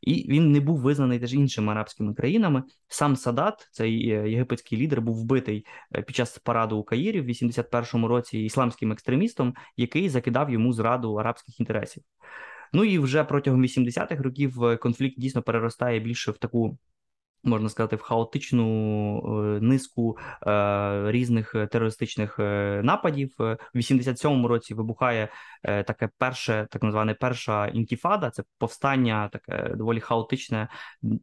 і 0.01 0.25
він 0.29 0.51
не 0.51 0.59
був 0.59 0.79
визнаний 0.79 1.19
теж 1.19 1.33
іншими 1.33 1.71
арабськими 1.71 2.13
країнами. 2.13 2.63
Сам 2.87 3.15
Садат, 3.15 3.69
цей 3.71 4.09
е, 4.09 4.29
єгипетський 4.29 4.77
лідер, 4.77 5.01
був 5.01 5.21
вбитий 5.21 5.65
е, 5.95 6.01
під 6.01 6.15
час 6.15 6.39
параду 6.39 6.77
у 6.77 6.83
Каїрі 6.83 7.21
в 7.21 7.25
81-му 7.25 8.07
році 8.07 8.39
ісламським 8.39 8.91
екстремістом, 8.91 9.53
який 9.77 10.09
закидав 10.09 10.49
йому 10.49 10.73
зраду 10.73 11.15
арабських 11.15 11.59
інтересів. 11.59 12.03
Ну 12.73 12.83
і 12.83 12.99
вже 12.99 13.23
протягом 13.23 13.63
80-х 13.63 14.23
років 14.23 14.63
е, 14.63 14.77
конфлікт 14.77 15.19
дійсно 15.19 15.41
переростає 15.41 15.99
більше 15.99 16.31
в 16.31 16.37
таку 16.37 16.77
можна 17.45 17.69
сказати, 17.69 17.95
в 17.95 18.01
хаотичну 18.01 18.65
е, 19.17 19.61
низку 19.61 20.17
е, 20.47 21.11
різних 21.11 21.55
терористичних 21.71 22.39
е, 22.39 22.81
нападів. 22.83 23.35
В 23.37 23.57
87-му 23.75 24.47
році 24.47 24.73
вибухає 24.73 25.29
таке 25.63 26.09
перше, 26.17 26.67
так 26.71 26.91
зване 26.91 27.13
перша 27.13 27.67
інтіфада. 27.67 28.29
Це 28.29 28.43
повстання, 28.57 29.27
таке 29.27 29.75
доволі 29.75 29.99
хаотичне, 29.99 30.67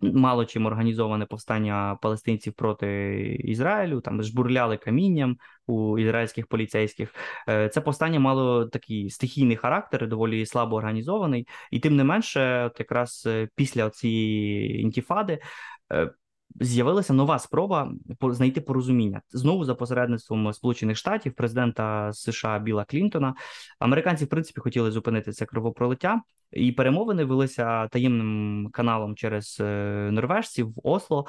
мало 0.01 0.45
чим 0.45 0.67
організоване 0.67 1.27
повстання 1.27 1.99
палестинців 2.03 2.53
проти 2.53 3.17
Ізраїлю. 3.45 4.01
Там 4.01 4.23
жбурляли 4.23 4.77
камінням. 4.77 5.37
У 5.67 5.99
ізраїльських 5.99 6.47
поліцейських 6.47 7.15
це 7.47 7.81
повстання 7.85 8.21
мало 8.21 8.67
такий 8.67 9.11
стихійний 9.11 9.57
характер, 9.57 10.09
доволі 10.09 10.47
слабо 10.47 10.77
організований, 10.77 11.47
і 11.71 11.81
тим 11.81 11.97
не 11.97 12.05
менше, 12.05 12.65
от 12.65 12.81
якраз 12.81 13.29
після 13.57 13.91
цієї 13.91 14.81
інтіфади 14.81 15.39
з'явилася 16.61 17.13
нова 17.13 17.39
спроба 17.39 17.93
знайти 18.23 18.61
порозуміння 18.61 19.23
знову 19.31 19.65
за 19.65 19.75
посередництвом 19.75 20.53
Сполучених 20.53 20.97
Штатів, 20.97 21.33
президента 21.33 22.13
США 22.13 22.59
Біла 22.59 22.85
Клінтона. 22.85 23.35
Американці, 23.79 24.25
в 24.25 24.29
принципі, 24.29 24.61
хотіли 24.61 24.91
зупинити 24.91 25.33
це 25.33 25.47
кровопролиття, 25.47 26.23
і 26.53 26.73
перемовини 26.73 27.25
велися 27.25 27.89
таємним 27.89 28.69
каналом 28.73 29.17
через 29.17 29.59
е, 29.61 29.65
норвежців 30.13 30.69
в 30.69 30.81
Осло. 30.83 31.27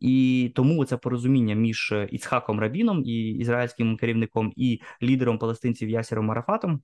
І 0.00 0.52
тому 0.54 0.84
це 0.84 0.96
порозуміння 0.96 1.54
між 1.54 1.94
Іцхаком 2.10 2.60
Рабіном 2.60 3.02
і 3.04 3.30
ізраїльським 3.30 3.96
керівником 3.96 4.52
і 4.56 4.80
лідером 5.02 5.38
палестинців 5.38 5.88
Ясіром 5.88 6.26
Марафатом 6.26 6.82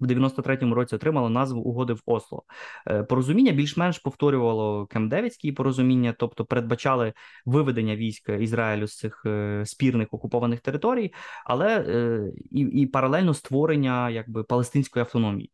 в 0.00 0.06
93-му 0.06 0.74
році 0.74 0.94
отримало 0.94 1.28
назву 1.30 1.60
угоди 1.60 1.92
в 1.92 2.02
Осло. 2.06 2.42
Е, 2.86 3.02
порозуміння 3.02 3.52
більш-менш 3.52 3.98
повторювало 3.98 4.86
Кемдевицькі 4.86 5.52
порозуміння, 5.52 6.14
тобто 6.18 6.44
передбачали 6.44 7.12
виведення 7.46 7.96
військ 7.96 8.28
Ізраїлю 8.40 8.86
з 8.86 8.96
цих 8.96 9.22
е, 9.26 9.62
спірних 9.66 10.08
окупованих 10.10 10.60
територій, 10.60 11.12
але 11.44 11.78
е, 11.78 12.32
і 12.50 12.60
і 12.60 12.86
паралельно 12.86 13.34
створення 13.34 14.10
якби 14.10 14.44
палестинської 14.44 15.00
автономії. 15.00 15.50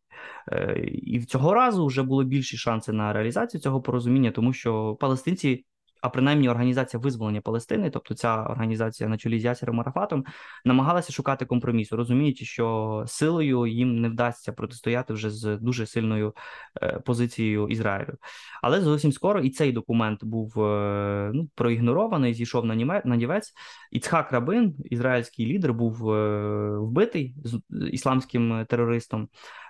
І 0.92 1.20
цього 1.20 1.55
разу 1.55 1.87
вже 1.87 2.02
були 2.02 2.24
більші 2.24 2.57
шанси 2.57 2.92
на 2.92 3.12
реалізацію 3.12 3.61
цього 3.61 3.83
порозуміння, 3.83 4.31
тому 4.31 4.52
що 4.52 4.96
палестинці 5.00 5.64
а 6.03 6.09
принаймні 6.09 6.49
організація 6.49 7.01
визволення 7.01 7.41
Палестини, 7.41 7.91
тобто 7.91 8.15
ця 8.15 8.43
організація 8.43 9.09
на 9.09 9.19
чолі 9.19 9.41
з 9.41 9.45
Ясером 9.45 9.77
Марафатом, 9.77 10.25
намагалася 10.65 11.12
шукати 11.12 11.45
компромісу, 11.47 11.97
розуміючи, 11.97 12.45
що 12.45 13.05
силою 13.07 13.67
їм 13.67 14.01
не 14.01 14.09
вдасться 14.09 14.53
протистояти 14.53 15.12
вже 15.12 15.31
з 15.31 15.57
дуже 15.57 15.87
сильною 15.87 16.35
е, 16.83 17.01
позицією 17.05 17.69
Ізраїлю. 17.69 18.15
Але 18.62 18.81
зовсім 18.81 19.12
скоро 19.12 19.41
і 19.41 19.51
цей 19.51 19.73
документ 19.73 20.25
був 20.25 20.61
е, 20.61 21.31
ну, 21.35 21.49
проігнорований, 21.55 22.35
зійшов 22.35 22.65
на 22.65 22.75
німе 22.75 23.03
на 23.05 23.17
нівець. 23.17 23.53
Іцхак 23.91 24.33
Рабин, 24.33 24.75
ізраїльський 24.85 25.47
лідер, 25.47 25.75
був 25.75 26.11
е, 26.11 26.79
вбитий 26.79 27.35
з 27.45 27.61
ісламським 27.93 28.67
терористом. 28.69 29.29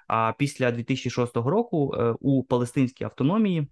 А 0.08 0.32
після 0.38 0.72
2006 0.72 1.36
року 1.36 1.94
у 2.20 2.44
палестинській 2.44 3.04
автономії 3.04 3.68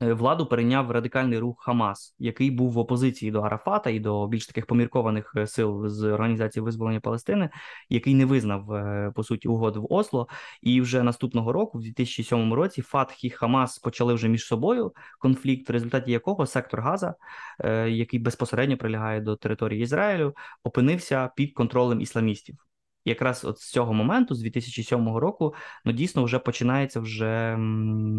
владу 0.00 0.46
перейняв 0.46 0.90
радикальний 0.90 1.38
рух 1.38 1.56
Хамас, 1.64 2.14
який 2.18 2.50
був 2.50 2.72
в 2.72 2.78
опозиції 2.78 3.30
до 3.32 3.40
Арафата 3.40 3.90
і 3.90 4.00
до 4.00 4.26
більш 4.28 4.46
таких 4.46 4.66
поміркованих 4.66 5.32
е, 5.36 5.46
сил 5.46 5.88
з 5.88 6.02
організації 6.02 6.62
визволення 6.62 7.00
Палестини, 7.00 7.50
який 7.88 8.14
не 8.14 8.24
визнав 8.24 8.72
е, 8.72 9.12
по 9.14 9.22
суті 9.22 9.48
угод 9.48 9.76
в 9.76 9.86
Осло. 9.90 10.28
І 10.62 10.80
вже 10.80 11.02
наступного 11.02 11.52
року, 11.52 11.78
в 11.78 11.82
2007 11.82 12.54
році, 12.54 12.82
Фатх 12.82 13.24
і 13.24 13.30
Хамас 13.30 13.78
почали 13.78 14.14
вже 14.14 14.28
між 14.28 14.44
собою 14.44 14.92
конфлікт, 15.18 15.68
в 15.68 15.72
результаті 15.72 16.10
якого 16.10 16.46
сектор 16.46 16.80
Газа, 16.80 17.14
який 17.88 18.20
безпосередньо 18.20 18.76
прилягає 18.76 19.20
до 19.20 19.36
території 19.36 19.82
Ізраїлю, 19.82 20.34
опинився 20.64 21.30
під 21.36 21.54
контролем 21.54 22.00
ісламістів. 22.00 22.56
Якраз 23.04 23.44
от 23.44 23.58
з 23.58 23.70
цього 23.70 23.94
моменту, 23.94 24.34
з 24.34 24.40
2007 24.40 25.16
року, 25.16 25.54
ну 25.84 25.92
дійсно 25.92 26.24
вже 26.24 26.38
починається 26.38 27.00
вже 27.00 27.56
Е, 27.56 28.18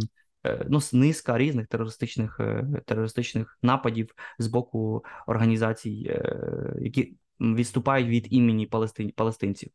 ну, 0.69 0.79
низка 0.93 1.37
різних 1.37 1.67
терористичних 1.67 2.39
е, 2.39 2.67
терористичних 2.85 3.59
нападів 3.61 4.15
з 4.39 4.47
боку 4.47 5.03
організацій, 5.27 6.05
е, 6.09 6.73
які 6.81 7.15
відступають 7.39 8.07
від 8.07 8.27
імені 8.33 8.65
палестин, 8.65 9.11
палестинців. 9.11 9.69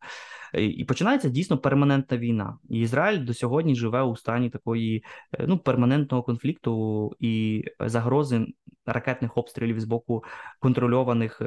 І 0.54 0.84
починається 0.84 1.28
дійсно 1.28 1.58
перманентна 1.58 2.16
війна. 2.16 2.58
І 2.68 2.80
Ізраїль 2.80 3.24
до 3.24 3.34
сьогодні 3.34 3.74
живе 3.74 4.02
у 4.02 4.16
стані 4.16 4.50
такої 4.50 5.04
ну, 5.40 5.58
перманентного 5.58 6.22
конфлікту 6.22 7.12
і 7.20 7.64
загрози 7.80 8.46
ракетних 8.86 9.36
обстрілів 9.36 9.80
з 9.80 9.84
боку 9.84 10.24
контрольованих 10.60 11.42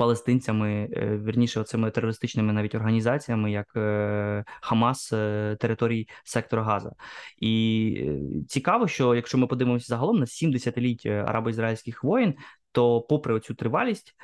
палестинцями, 0.00 0.88
верніше, 0.92 1.18
вірніше 1.26 1.64
цими 1.64 1.90
терористичними 1.90 2.52
навіть 2.52 2.74
організаціями, 2.74 3.52
як 3.52 3.76
е, 3.76 4.44
Хамас 4.60 5.12
е, 5.12 5.56
територій 5.60 6.08
сектора 6.24 6.62
Газа. 6.62 6.92
І 7.38 8.10
цікаво, 8.48 8.88
що 8.88 9.14
якщо 9.14 9.38
ми 9.38 9.46
подивимося 9.46 9.86
загалом 9.86 10.18
на 10.18 10.26
70 10.26 10.78
літь 10.78 11.06
арабо-ізраїльських 11.06 12.04
воїн, 12.04 12.34
то, 12.72 13.00
попри 13.00 13.40
цю 13.40 13.54
тривалість, 13.54 14.14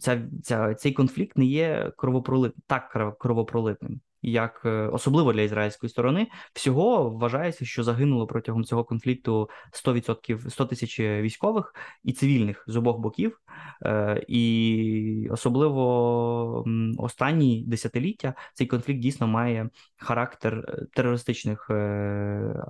ця, 0.00 0.22
ця, 0.42 0.74
цей 0.74 0.92
конфлікт 0.92 1.38
не 1.38 1.44
є 1.44 1.92
кровопролитним, 1.96 2.62
так 2.66 3.16
кровопролитним 3.18 4.00
як 4.24 4.62
е, 4.64 4.68
особливо 4.68 5.32
для 5.32 5.42
ізраїльської 5.42 5.90
сторони, 5.90 6.26
всього 6.52 7.10
вважається, 7.10 7.64
що 7.64 7.82
загинуло 7.84 8.26
протягом 8.26 8.64
цього 8.64 8.84
конфлікту 8.84 9.48
100%, 9.72 10.50
100 10.50 10.66
тисяч 10.66 11.00
військових 11.00 11.74
і 12.04 12.12
цивільних 12.12 12.64
з 12.66 12.76
обох 12.76 12.98
боків, 12.98 13.40
е, 13.84 14.24
і 14.28 15.28
особливо 15.30 16.64
останні 16.98 17.64
десятиліття 17.66 18.34
цей 18.54 18.66
конфлікт 18.66 19.00
дійсно 19.00 19.26
має 19.26 19.68
характер 19.96 20.64
е, 20.68 20.86
терористичних 20.94 21.70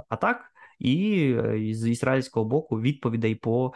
атак. 0.09 0.51
І 0.79 1.37
з 1.73 1.91
ізраїльського 1.91 2.47
боку 2.47 2.81
відповідей 2.81 3.35
по 3.35 3.73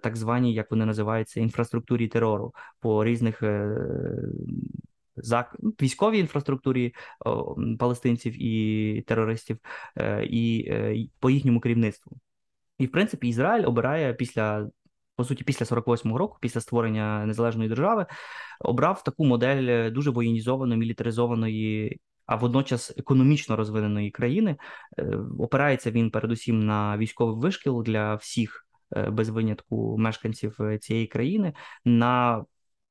так 0.00 0.16
званій, 0.16 0.54
як 0.54 0.70
вони 0.70 0.86
називаються, 0.86 1.40
інфраструктурі 1.40 2.08
терору 2.08 2.54
по 2.80 3.04
різних 3.04 3.42
військовій 5.80 6.18
інфраструктурі 6.18 6.94
палестинців 7.78 8.42
і 8.42 9.02
терористів, 9.06 9.58
е, 9.96 10.26
і 10.30 10.68
е, 10.68 11.06
по 11.20 11.30
їхньому 11.30 11.60
керівництву. 11.60 12.16
І, 12.78 12.86
в 12.86 12.90
принципі, 12.90 13.28
Ізраїль 13.28 13.66
обирає 13.66 14.14
після. 14.14 14.68
По 15.16 15.24
суті, 15.24 15.44
після 15.44 15.66
48-го 15.66 16.18
року, 16.18 16.38
після 16.40 16.60
створення 16.60 17.26
незалежної 17.26 17.68
держави, 17.68 18.06
обрав 18.60 19.04
таку 19.04 19.24
модель 19.24 19.64
е, 19.66 19.90
дуже 19.90 20.10
воєнізованої, 20.10 20.80
мілітаризованої, 20.80 22.00
а 22.26 22.36
водночас 22.36 22.94
економічно 22.98 23.56
розвиненої 23.56 24.10
країни. 24.10 24.56
Опирається 25.38 25.90
він 25.90 26.10
передусім 26.10 26.66
на 26.66 26.98
військовий 26.98 27.36
вишкіл 27.36 27.82
для 27.82 28.14
всіх 28.14 28.66
без 29.08 29.28
винятку 29.28 29.98
мешканців 29.98 30.58
цієї 30.80 31.06
країни, 31.06 31.52
на 31.84 32.44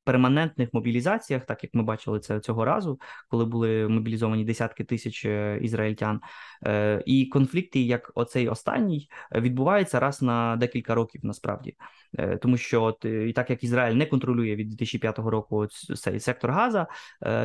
перманентних 0.03 0.69
мобілізаціях, 0.73 1.45
так 1.45 1.63
як 1.63 1.73
ми 1.73 1.83
бачили 1.83 2.19
це 2.19 2.39
цього 2.39 2.65
разу, 2.65 2.99
коли 3.29 3.45
були 3.45 3.87
мобілізовані 3.87 4.45
десятки 4.45 4.83
тисяч 4.83 5.25
е, 5.25 5.59
ізраїльтян, 5.61 6.21
е, 6.65 7.03
і 7.05 7.25
конфлікти, 7.25 7.81
як 7.81 8.11
оцей 8.15 8.49
останній, 8.49 9.09
відбуваються 9.35 9.99
раз 9.99 10.21
на 10.21 10.55
декілька 10.55 10.95
років 10.95 11.21
насправді, 11.23 11.75
е, 12.17 12.37
тому 12.37 12.57
що 12.57 12.83
от 12.83 13.05
і 13.05 13.33
так 13.33 13.49
як 13.49 13.63
Ізраїль 13.63 13.95
не 13.95 14.05
контролює 14.05 14.55
від 14.55 14.69
2005 14.69 15.19
року 15.19 15.67
цей 15.95 16.19
сектор 16.19 16.51
Газа, 16.51 16.87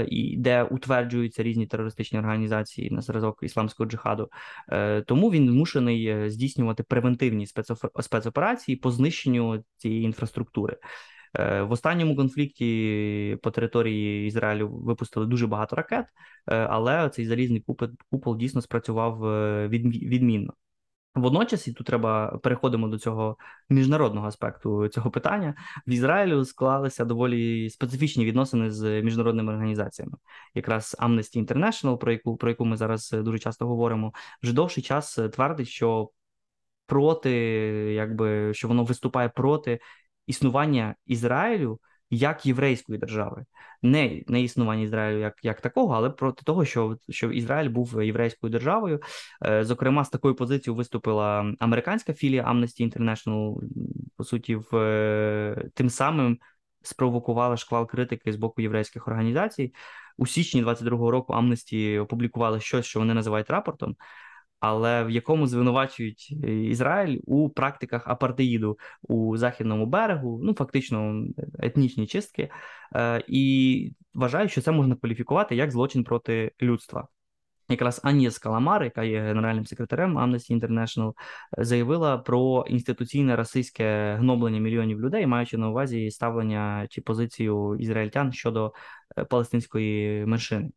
і 0.08 0.36
де 0.36 0.62
утверджуються 0.62 1.42
різні 1.42 1.66
терористичні 1.66 2.18
організації 2.18 2.90
на 2.90 3.00
зразок 3.00 3.38
ісламського 3.42 3.90
джихаду, 3.90 4.30
тому 5.06 5.30
він 5.30 5.48
змушений 5.48 6.30
здійснювати 6.30 6.82
превентивні 6.82 7.46
спецоперації 8.00 8.76
по 8.76 8.90
знищенню 8.90 9.64
цієї 9.76 10.02
інфраструктури. 10.02 10.76
Е, 11.38 11.62
в 11.62 11.72
останньому 11.72 12.16
конфлікті 12.16 13.38
по 13.42 13.50
території 13.50 14.26
Ізраїлю 14.26 14.68
випустили 14.68 15.26
дуже 15.26 15.46
багато 15.46 15.76
ракет, 15.76 16.06
е, 16.46 16.56
але 16.56 17.08
цей 17.08 17.26
залізний 17.26 17.60
купол, 17.60 17.88
купол 18.10 18.36
дійсно 18.38 18.62
спрацював 18.62 19.24
е, 19.24 19.68
відмінно. 19.68 20.54
Водночас, 21.14 21.68
і 21.68 21.72
тут 21.72 21.86
треба 21.86 22.38
переходимо 22.42 22.88
до 22.88 22.98
цього 22.98 23.36
міжнародного 23.68 24.26
аспекту 24.26 24.88
цього 24.88 25.10
питання. 25.10 25.54
В 25.86 25.90
Ізраїлю 25.90 26.44
склалися 26.44 27.04
доволі 27.04 27.70
специфічні 27.70 28.24
відносини 28.24 28.70
з 28.70 29.02
міжнародними 29.02 29.52
організаціями. 29.52 30.16
Якраз 30.54 30.96
Amnesty 30.98 31.46
International, 31.46 31.98
про 31.98 32.12
яку 32.12 32.36
про 32.36 32.48
яку 32.48 32.64
ми 32.64 32.76
зараз 32.76 33.10
дуже 33.10 33.38
часто 33.38 33.66
говоримо, 33.66 34.12
вже 34.42 34.52
довший 34.52 34.82
час 34.82 35.18
твердить, 35.32 35.68
що 35.68 36.10
проти, 36.86 37.30
якби 37.94 38.54
що 38.54 38.68
воно 38.68 38.84
виступає 38.84 39.28
проти 39.28 39.80
існування 40.26 40.94
Ізраїлю 41.06 41.80
як 42.10 42.46
єврейської 42.46 42.98
держави, 42.98 43.44
не 43.82 44.22
не 44.26 44.42
існування 44.42 44.82
Ізраїлю 44.82 45.20
як 45.20 45.34
як 45.42 45.60
такого, 45.60 45.94
але 45.94 46.10
проти 46.10 46.42
того, 46.44 46.64
що 46.64 46.98
що 47.08 47.32
Ізраїль 47.32 47.70
був 47.70 48.02
єврейською 48.02 48.50
державою. 48.50 49.00
Е, 49.46 49.64
зокрема, 49.64 50.04
з 50.04 50.10
такою 50.10 50.34
позицією 50.34 50.76
виступила 50.76 51.54
американська 51.58 52.12
філія 52.14 52.44
Amnesty 52.44 52.98
International, 52.98 53.60
по 54.16 54.24
суті, 54.24 54.56
в 54.56 54.76
е, 54.76 55.70
тим 55.74 55.90
самим 55.90 56.38
спровокувала 56.82 57.56
шквал 57.56 57.86
критики 57.86 58.32
з 58.32 58.36
боку 58.36 58.62
єврейських 58.62 59.08
організацій. 59.08 59.74
У 60.18 60.26
січні 60.26 60.64
22-го 60.64 61.10
року 61.10 61.32
Amnesty 61.32 62.00
опублікували 62.00 62.60
щось, 62.60 62.86
що 62.86 62.98
вони 62.98 63.14
називають 63.14 63.50
рапортом 63.50 63.96
але 64.60 65.04
в 65.04 65.10
якому 65.10 65.46
звинувачують 65.46 66.36
е, 66.44 66.54
Ізраїль 66.54 67.20
у 67.24 67.48
практиках 67.50 68.08
апартеїду 68.08 68.78
у 69.02 69.36
західному 69.36 69.86
берегу, 69.86 70.40
ну 70.42 70.54
фактично 70.54 71.24
етнічні 71.58 72.06
чистки, 72.06 72.50
е, 72.96 73.24
і 73.28 73.92
вважають, 74.14 74.50
що 74.50 74.60
це 74.60 74.72
можна 74.72 74.96
кваліфікувати 74.96 75.56
як 75.56 75.70
злочин 75.70 76.04
проти 76.04 76.52
людства. 76.62 77.08
Якраз 77.68 78.00
Аньєс 78.04 78.38
Каламар, 78.38 78.84
яка 78.84 79.02
є 79.02 79.20
генеральним 79.20 79.66
секретарем 79.66 80.18
Amnesty 80.18 80.60
International, 80.60 81.12
заявила 81.58 82.18
про 82.18 82.64
інституційне 82.68 83.36
расистське 83.36 84.16
гноблення 84.18 84.60
мільйонів 84.60 85.00
людей, 85.00 85.26
маючи 85.26 85.58
на 85.58 85.70
увазі 85.70 86.10
ставлення 86.10 86.86
чи 86.90 87.00
позицію 87.00 87.76
ізраїльтян 87.80 88.32
щодо 88.32 88.72
е, 89.18 89.24
палестинської 89.24 90.26
меншини. 90.26 90.70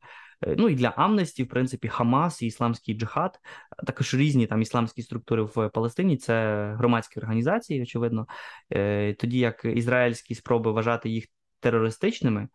Е, 0.47 0.55
ну 0.57 0.69
і 0.69 0.75
для 0.75 0.87
Амнесті, 0.87 1.43
в 1.43 1.47
принципі, 1.47 1.87
Хамас 1.87 2.41
і 2.41 2.45
Ісламський 2.45 2.95
джихад, 2.95 3.39
також 3.85 4.13
різні 4.13 4.47
там 4.47 4.61
ісламські 4.61 5.01
структури 5.01 5.43
в 5.43 5.69
Палестині. 5.69 6.17
Це 6.17 6.65
громадські 6.77 7.19
організації, 7.19 7.81
очевидно. 7.81 8.27
Е, 8.73 9.13
тоді 9.13 9.39
як 9.39 9.65
ізраїльські 9.65 10.35
спроби 10.35 10.71
вважати 10.71 11.09
їх 11.09 11.25
терористичними, 11.59 12.47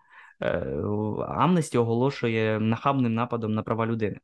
Амнесті 1.29 1.79
оголошує 1.79 2.61
нахабним 2.61 3.15
нападом 3.15 3.55
на 3.55 3.63
права 3.63 3.87
людини. 3.87 4.19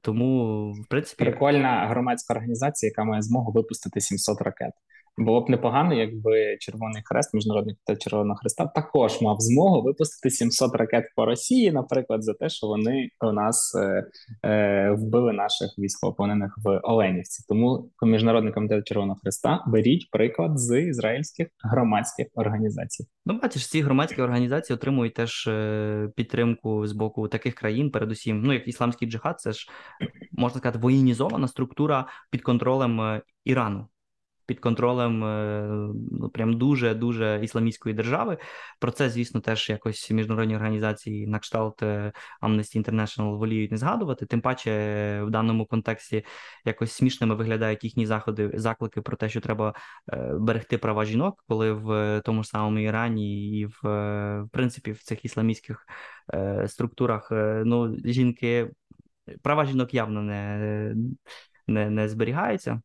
Тому, 0.00 0.72
в 0.72 0.88
принципі, 0.88 1.24
прикольна 1.24 1.86
громадська 1.86 2.34
організація, 2.34 2.90
яка 2.90 3.04
має 3.04 3.22
змогу 3.22 3.52
випустити 3.52 4.00
700 4.00 4.40
ракет. 4.42 4.72
Було 5.18 5.40
б 5.40 5.50
непогано, 5.50 5.94
якби 5.94 6.56
Червоний 6.60 7.02
Хрест, 7.04 7.34
Міжнародний 7.34 7.74
комітет 7.74 8.02
Червоного 8.02 8.36
Хреста, 8.36 8.66
також 8.66 9.20
мав 9.20 9.36
змогу 9.40 9.82
випустити 9.82 10.34
700 10.34 10.74
ракет 10.74 11.04
по 11.16 11.26
Росії, 11.26 11.72
наприклад, 11.72 12.24
за 12.24 12.34
те, 12.34 12.48
що 12.48 12.66
вони 12.66 13.08
у 13.20 13.32
нас 13.32 13.74
е, 13.74 14.06
е, 14.48 14.90
вбили 14.90 15.32
наших 15.32 15.68
військовополонених 15.78 16.58
в 16.64 16.80
Оленівці. 16.82 17.44
Тому 17.48 17.90
міжнародний 18.02 18.52
комітет 18.52 18.86
Червоного 18.86 19.18
Хреста 19.22 19.64
беріть 19.66 20.10
приклад 20.10 20.58
з 20.58 20.80
ізраїльських 20.80 21.48
громадських 21.64 22.26
організацій. 22.34 23.06
Ну, 23.26 23.40
бачиш, 23.42 23.66
ці 23.70 23.82
громадські 23.82 24.22
організації 24.22 24.74
отримують 24.74 25.14
теж 25.14 25.46
е, 25.46 26.08
підтримку 26.16 26.86
з 26.86 26.92
боку 26.92 27.28
таких 27.28 27.54
країн, 27.54 27.90
передусім, 27.90 28.42
ну 28.42 28.52
як 28.52 28.68
ісламський 28.68 29.08
джихад, 29.08 29.40
це 29.40 29.52
ж 29.52 29.68
можна 30.32 30.60
сказати 30.60 30.78
воєнізована 30.78 31.48
структура 31.48 32.06
під 32.30 32.42
контролем 32.42 33.00
е, 33.00 33.22
Ірану. 33.44 33.86
Під 34.46 34.60
контролем 34.60 35.18
ну, 36.10 36.28
прям 36.28 36.58
дуже 36.58 36.94
дуже 36.94 37.40
ісламістської 37.42 37.94
держави. 37.94 38.38
Про 38.80 38.90
це, 38.90 39.10
звісно, 39.10 39.40
теж 39.40 39.70
якось 39.70 40.10
міжнародні 40.10 40.56
організації 40.56 41.26
на 41.26 41.38
кшталт 41.38 41.82
Amnesty 42.42 42.84
International 42.84 43.38
воліють 43.38 43.70
не 43.70 43.76
згадувати. 43.76 44.26
Тим 44.26 44.40
паче 44.40 44.70
в 45.22 45.30
даному 45.30 45.66
контексті 45.66 46.24
якось 46.64 46.92
смішними 46.92 47.34
виглядають 47.34 47.84
їхні 47.84 48.06
заходи, 48.06 48.50
заклики 48.54 49.02
про 49.02 49.16
те, 49.16 49.28
що 49.28 49.40
треба 49.40 49.74
берегти 50.32 50.78
права 50.78 51.04
жінок, 51.04 51.44
коли 51.48 51.72
в 51.72 52.20
тому 52.24 52.42
ж 52.42 52.48
самому 52.48 52.78
Ірані 52.78 53.58
і 53.60 53.66
в, 53.66 53.72
в 54.42 54.48
принципі 54.52 54.92
в 54.92 55.02
цих 55.02 55.24
ісламістських 55.24 55.86
структурах 56.66 57.28
ну 57.64 57.96
жінки 58.04 58.70
права 59.42 59.64
жінок 59.64 59.94
явно 59.94 60.22
не, 60.22 60.94
не, 61.66 61.90
не 61.90 62.08
зберігаються, 62.08 62.82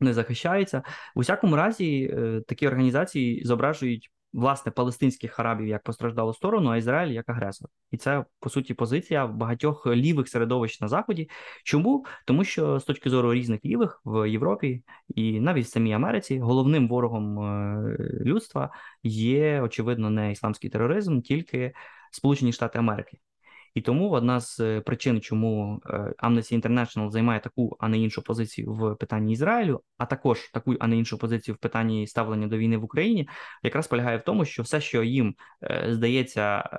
не 0.00 0.14
захищаються. 0.14 0.82
У 1.14 1.20
всякому 1.20 1.56
разі, 1.56 2.10
е, 2.12 2.42
такі 2.48 2.66
організації 2.66 3.44
зображують. 3.44 4.10
Власне, 4.32 4.72
палестинських 4.72 5.40
арабів 5.40 5.66
як 5.66 5.82
постраждалу 5.82 6.34
сторону, 6.34 6.70
а 6.70 6.76
Ізраїль 6.76 7.12
як 7.12 7.28
агресор, 7.28 7.68
і 7.90 7.96
це 7.96 8.24
по 8.40 8.50
суті 8.50 8.74
позиція 8.74 9.26
багатьох 9.26 9.86
лівих 9.86 10.28
середовищ 10.28 10.80
на 10.80 10.88
заході. 10.88 11.30
Чому 11.64 12.04
тому, 12.26 12.44
що 12.44 12.80
з 12.80 12.84
точки 12.84 13.10
зору 13.10 13.34
різних 13.34 13.64
лівих 13.64 14.00
в 14.04 14.30
Європі 14.30 14.82
і 15.08 15.40
навіть 15.40 15.66
в 15.66 15.68
самій 15.68 15.92
Америці 15.92 16.38
головним 16.38 16.88
ворогом 16.88 17.38
е, 17.38 17.96
людства 18.20 18.70
є 19.02 19.60
очевидно 19.60 20.10
не 20.10 20.32
ісламський 20.32 20.70
тероризм, 20.70 21.20
тільки 21.20 21.72
Сполучені 22.10 22.52
Штати 22.52 22.78
Америки. 22.78 23.18
І 23.74 23.80
тому 23.80 24.10
одна 24.10 24.40
з 24.40 24.60
е, 24.60 24.80
причин, 24.80 25.20
чому 25.20 25.80
е, 25.86 26.14
Amnesty 26.22 26.60
International 26.60 27.10
займає 27.10 27.40
таку, 27.40 27.76
а 27.80 27.88
не 27.88 27.98
іншу 27.98 28.22
позицію 28.22 28.72
в 28.74 28.94
питанні 28.94 29.32
Ізраїлю, 29.32 29.82
а 29.98 30.06
також 30.06 30.48
таку, 30.48 30.74
а 30.80 30.86
не 30.86 30.98
іншу 30.98 31.18
позицію 31.18 31.54
в 31.54 31.58
питанні 31.58 32.06
ставлення 32.06 32.46
до 32.46 32.58
війни 32.58 32.76
в 32.76 32.84
Україні, 32.84 33.28
якраз 33.62 33.88
полягає 33.88 34.18
в 34.18 34.22
тому, 34.22 34.44
що 34.44 34.62
все, 34.62 34.80
що 34.80 35.02
їм 35.02 35.34
е, 35.62 35.86
здається, 35.88 36.70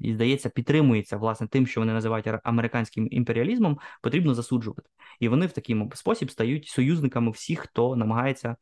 і 0.00 0.14
здається, 0.14 0.48
підтримується 0.48 1.16
власне 1.16 1.46
тим, 1.46 1.66
що 1.66 1.80
вони 1.80 1.92
називають 1.92 2.26
американським 2.44 3.08
імперіалізмом, 3.10 3.78
потрібно 4.02 4.34
засуджувати, 4.34 4.88
і 5.20 5.28
вони 5.28 5.46
в 5.46 5.52
такий 5.52 5.82
спосіб 5.94 6.30
стають 6.30 6.66
союзниками 6.66 7.30
всіх, 7.30 7.60
хто 7.60 7.96
намагається 7.96 8.56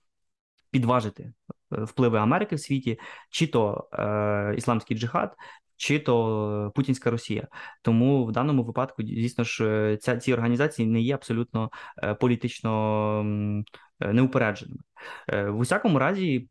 підважити 0.71 1.33
впливи 1.71 2.19
Америки 2.19 2.57
в 2.57 2.61
світі, 2.61 2.99
чи 3.31 3.47
то 3.47 3.89
е, 3.93 4.55
ісламський 4.59 4.99
джихад, 4.99 5.35
чи 5.83 5.99
то 5.99 6.73
Путінська 6.75 7.11
Росія. 7.11 7.49
Тому 7.83 8.25
в 8.25 8.33
даному 8.33 8.65
випадку, 8.65 9.03
звісно 9.03 9.45
ж, 9.45 9.65
е, 9.67 9.97
ця 9.97 10.17
ці 10.17 10.33
організації 10.33 10.89
не 10.89 11.01
є 11.01 11.15
абсолютно 11.15 11.71
е, 12.03 12.15
політично 12.15 13.65
е, 14.01 14.13
неупередженими. 14.13 14.81
В 15.29 15.59
усякому 15.59 15.99
разі. 15.99 16.49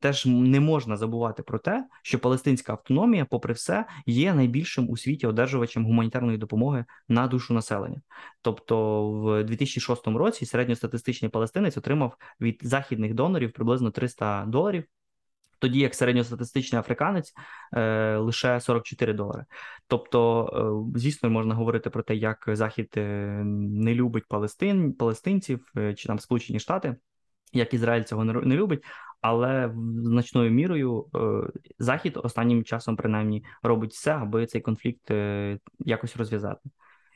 Теж 0.00 0.26
не 0.26 0.60
можна 0.60 0.96
забувати 0.96 1.42
про 1.42 1.58
те, 1.58 1.88
що 2.02 2.18
палестинська 2.18 2.72
автономія, 2.72 3.24
попри 3.24 3.54
все, 3.54 3.84
є 4.06 4.34
найбільшим 4.34 4.90
у 4.90 4.96
світі 4.96 5.26
одержувачем 5.26 5.86
гуманітарної 5.86 6.38
допомоги 6.38 6.84
на 7.08 7.26
душу 7.26 7.54
населення. 7.54 8.00
Тобто, 8.42 9.08
в 9.10 9.44
2006 9.44 10.06
році 10.06 10.46
середньостатистичний 10.46 11.30
палестинець 11.30 11.76
отримав 11.76 12.16
від 12.40 12.60
західних 12.62 13.14
донорів 13.14 13.52
приблизно 13.52 13.90
300 13.90 14.44
доларів 14.46 14.84
тоді 15.58 15.78
як 15.78 15.94
середньостатистичний 15.94 16.80
африканець 16.80 17.32
е, 17.72 18.16
лише 18.16 18.60
44 18.60 19.12
долари. 19.12 19.44
Тобто, 19.86 20.46
е, 20.94 20.98
звісно, 20.98 21.30
можна 21.30 21.54
говорити 21.54 21.90
про 21.90 22.02
те, 22.02 22.14
як 22.14 22.44
Захід 22.46 22.94
е, 22.96 23.02
не 23.44 23.94
любить 23.94 24.28
палестин, 24.28 24.92
палестинців 24.92 25.72
е, 25.76 25.94
чи 25.94 26.08
там 26.08 26.18
Сполучені 26.18 26.60
Штати, 26.60 26.96
як 27.52 27.74
Ізраїль 27.74 28.04
цього 28.04 28.24
не 28.24 28.56
любить. 28.56 28.84
Але 29.20 29.74
значною 30.02 30.50
мірою 30.50 31.06
е, 31.14 31.18
Захід 31.78 32.16
останнім 32.16 32.64
часом 32.64 32.96
принаймні 32.96 33.44
робить 33.62 33.92
все, 33.92 34.12
аби 34.12 34.46
цей 34.46 34.60
конфлікт 34.60 35.10
якось 35.78 36.16
розв'язати. 36.16 36.70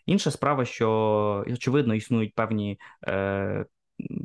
Інша 0.06 0.30
справа, 0.30 0.64
що 0.64 1.44
очевидно 1.46 1.94
існують 1.94 2.34
певні 2.34 2.78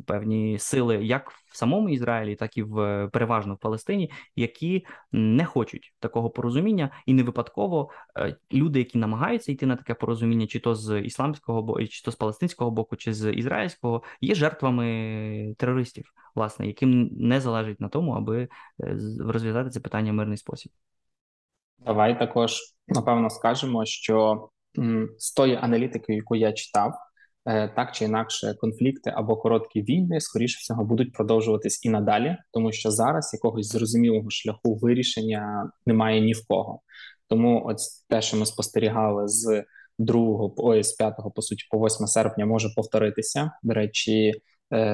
певні 0.05 0.59
сили, 0.59 1.05
як 1.05 1.32
в 1.32 1.57
самому 1.57 1.89
Ізраїлі, 1.89 2.36
так 2.36 2.57
і 2.57 2.63
в 2.63 3.09
переважно 3.13 3.53
в 3.53 3.57
Палестині, 3.57 4.11
які 4.36 4.86
не 5.11 5.45
хочуть 5.45 5.93
такого 5.99 6.30
порозуміння, 6.30 6.89
і 7.05 7.13
не 7.13 7.23
випадково 7.23 7.89
е, 8.17 8.36
люди, 8.53 8.80
які 8.80 8.97
намагаються 8.97 9.51
йти 9.51 9.65
на 9.65 9.75
таке 9.75 9.93
порозуміння, 9.93 10.47
чи 10.47 10.59
то 10.59 10.75
з 10.75 11.01
ісламського 11.01 11.61
боку, 11.61 11.86
чи 11.86 12.03
то 12.03 12.11
з 12.11 12.15
палестинського 12.15 12.71
боку, 12.71 12.95
чи 12.95 13.13
з 13.13 13.32
ізраїльського, 13.32 14.03
є 14.21 14.36
жертвами 14.36 15.55
терористів, 15.57 16.13
власне, 16.36 16.67
яким 16.67 17.09
не 17.11 17.41
залежить 17.41 17.82
на 17.82 17.89
тому, 17.89 18.11
аби 18.11 18.41
е, 18.84 18.97
розв'язати 19.19 19.69
це 19.69 19.80
питання 19.80 20.11
в 20.11 20.15
мирний 20.15 20.38
спосіб. 20.38 20.71
Давай 21.80 22.19
також 22.19 22.59
напевно 22.88 23.30
скажемо, 23.30 23.86
що 23.86 24.49
з 25.17 25.34
тої 25.34 25.55
аналітики, 25.55 26.13
яку 26.13 26.36
я 26.36 26.53
читав. 26.53 26.93
Е, 27.47 27.67
так 27.75 27.91
чи 27.91 28.05
інакше 28.05 28.55
конфлікти 28.59 29.13
або 29.15 29.37
короткі 29.37 29.81
війни, 29.81 30.19
скоріше 30.19 30.57
всього, 30.59 30.85
будуть 30.85 31.13
продовжуватись 31.13 31.85
і 31.85 31.89
надалі, 31.89 32.37
тому 32.51 32.71
що 32.71 32.91
зараз 32.91 33.33
якогось 33.33 33.67
зрозумілого 33.67 34.29
шляху 34.29 34.75
вирішення 34.75 35.71
немає 35.85 36.21
ні 36.21 36.33
в 36.33 36.47
кого. 36.47 36.79
Тому, 37.27 37.63
от 37.65 37.77
те, 38.09 38.21
що 38.21 38.37
ми 38.37 38.45
спостерігали 38.45 39.27
з 39.27 39.63
2 39.99 40.51
ой, 40.57 40.83
з 40.83 40.91
5 40.91 41.15
по 41.35 41.41
суті, 41.41 41.67
по 41.71 41.77
8 41.85 42.07
серпня, 42.07 42.45
може 42.45 42.69
повторитися. 42.75 43.51
До 43.63 43.73
речі, 43.73 44.33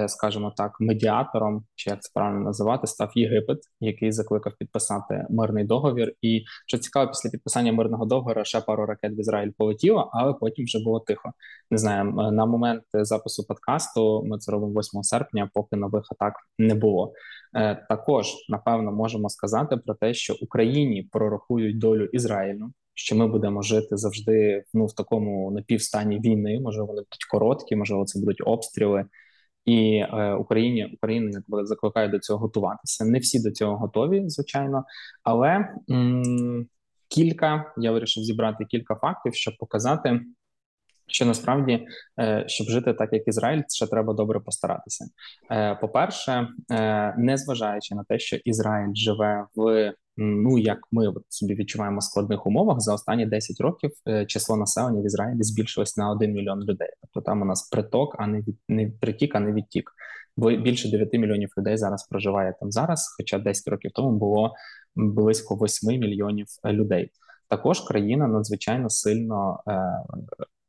скажімо 0.08 0.54
так, 0.58 0.78
медіатором, 0.80 1.66
чи 1.76 1.90
як 1.90 2.02
це 2.02 2.12
правильно 2.14 2.40
називати, 2.40 2.88
став 2.88 3.12
Єгипет, 3.16 3.58
який 3.80 4.12
закликав 4.12 4.54
підписати 4.60 5.26
мирний 5.30 5.64
договір. 5.64 6.14
І 6.22 6.44
що 6.68 6.78
цікаво, 6.78 7.08
після 7.12 7.30
підписання 7.30 7.74
мирного 7.74 8.06
договору 8.06 8.46
ще 8.46 8.62
пару 8.62 8.86
ракет 8.86 9.12
в 9.12 9.20
Ізраїль 9.20 9.52
полетіло, 9.58 10.10
але 10.14 10.34
потім 10.34 10.66
вже 10.66 10.80
було 10.84 11.00
тихо. 11.00 11.34
Не 11.72 11.78
знаю, 11.78 12.14
на 12.32 12.46
момент 12.46 12.84
запису 12.94 13.44
подкасту 13.48 14.24
ми 14.26 14.38
це 14.38 14.52
робимо 14.52 14.80
8 14.80 15.04
серпня, 15.04 15.50
поки 15.54 15.76
нових 15.76 16.04
атак 16.12 16.34
не 16.58 16.76
було. 16.76 17.14
Е, 17.56 17.86
також 17.90 18.28
напевно 18.50 18.92
можемо 18.92 19.30
сказати 19.30 19.78
про 19.78 19.94
те, 19.94 20.14
що 20.14 20.36
Україні 20.42 21.10
прорахують 21.12 21.80
долю 21.80 22.06
Ізраїлю. 22.06 22.72
Що 22.96 23.16
ми 23.16 23.28
будемо 23.28 23.62
жити 23.62 23.98
завжди 23.98 24.64
ну 24.74 24.86
в 24.86 24.96
такому 24.96 25.52
напівстані 25.52 26.20
війни? 26.20 26.60
Може 26.60 26.82
вони 26.82 27.02
будуть 27.02 27.26
короткі, 27.32 27.76
можливо, 27.76 28.06
це 28.06 28.20
будуть 28.20 28.42
обстріли 28.46 29.06
і 29.66 29.96
е, 29.96 30.34
Україні 30.34 30.92
Україна 30.94 31.42
закликає 31.50 32.08
до 32.08 32.20
цього 32.20 32.40
готуватися. 32.40 33.06
Не 33.06 33.20
всі 33.20 33.44
до 33.44 33.52
цього 33.52 33.78
готові, 33.78 34.30
звичайно, 34.30 34.84
але 35.24 35.70
м- 35.92 36.68
кілька 37.08 37.74
я 37.78 37.92
вирішив 37.92 38.24
зібрати 38.24 38.66
кілька 38.66 38.96
фактів, 38.96 39.36
щоб 39.36 39.54
показати. 39.60 40.22
Що 41.08 41.26
насправді, 41.26 41.88
е, 42.20 42.44
щоб 42.48 42.68
жити 42.68 42.94
так, 42.94 43.14
як 43.14 43.28
Ізраїль, 43.28 43.62
ще 43.70 43.88
треба 43.88 44.14
добре 44.14 44.40
постаратися. 44.40 45.06
Е, 45.52 45.76
по-перше, 45.76 46.48
е, 46.72 47.16
не 47.18 47.38
зважаючи 47.38 47.96
на 47.96 48.04
те, 48.04 48.20
що 48.20 48.36
Ізраїль 48.46 48.94
живе 48.96 49.46
в 49.56 49.94
ну 50.18 50.58
як 50.58 50.80
ми 50.92 51.08
от 51.08 51.24
собі 51.30 51.56
відчуваємо 51.56 52.00
в 52.00 52.04
складних 52.04 52.48
умовах 52.48 52.80
за 52.80 52.94
останні 52.94 53.26
10 53.26 53.62
років 53.62 53.92
е, 54.08 54.26
число 54.26 54.58
населення 54.58 55.02
в 55.02 55.06
Ізраїлі 55.06 55.44
збільшилось 55.44 55.98
на 55.98 56.12
1 56.12 56.34
мільйон 56.34 56.60
людей. 56.60 56.90
Тобто 57.02 57.22
там 57.22 57.42
у 57.42 57.46
нас 57.46 57.70
приток, 57.70 58.16
а 58.20 58.28
не 58.28 58.40
від 58.40 58.58
не 58.68 58.92
притік, 59.02 59.36
а 59.36 59.40
не 59.40 59.54
відтік. 59.54 59.92
Бо 60.38 60.52
більше 60.52 60.92
9 60.92 61.14
мільйонів 61.14 61.50
людей 61.58 61.78
зараз 61.78 62.08
проживає 62.08 62.56
там 62.60 62.72
зараз. 62.72 63.16
Хоча 63.18 63.40
10 63.40 63.68
років 63.68 63.92
тому 63.94 64.18
було 64.18 64.54
близько 64.96 65.56
8 65.56 66.00
мільйонів 66.00 66.48
людей. 66.66 67.12
Також 67.50 67.82
країна 67.82 68.28
надзвичайно 68.28 68.90
сильно 68.90 69.64
е, 69.68 69.82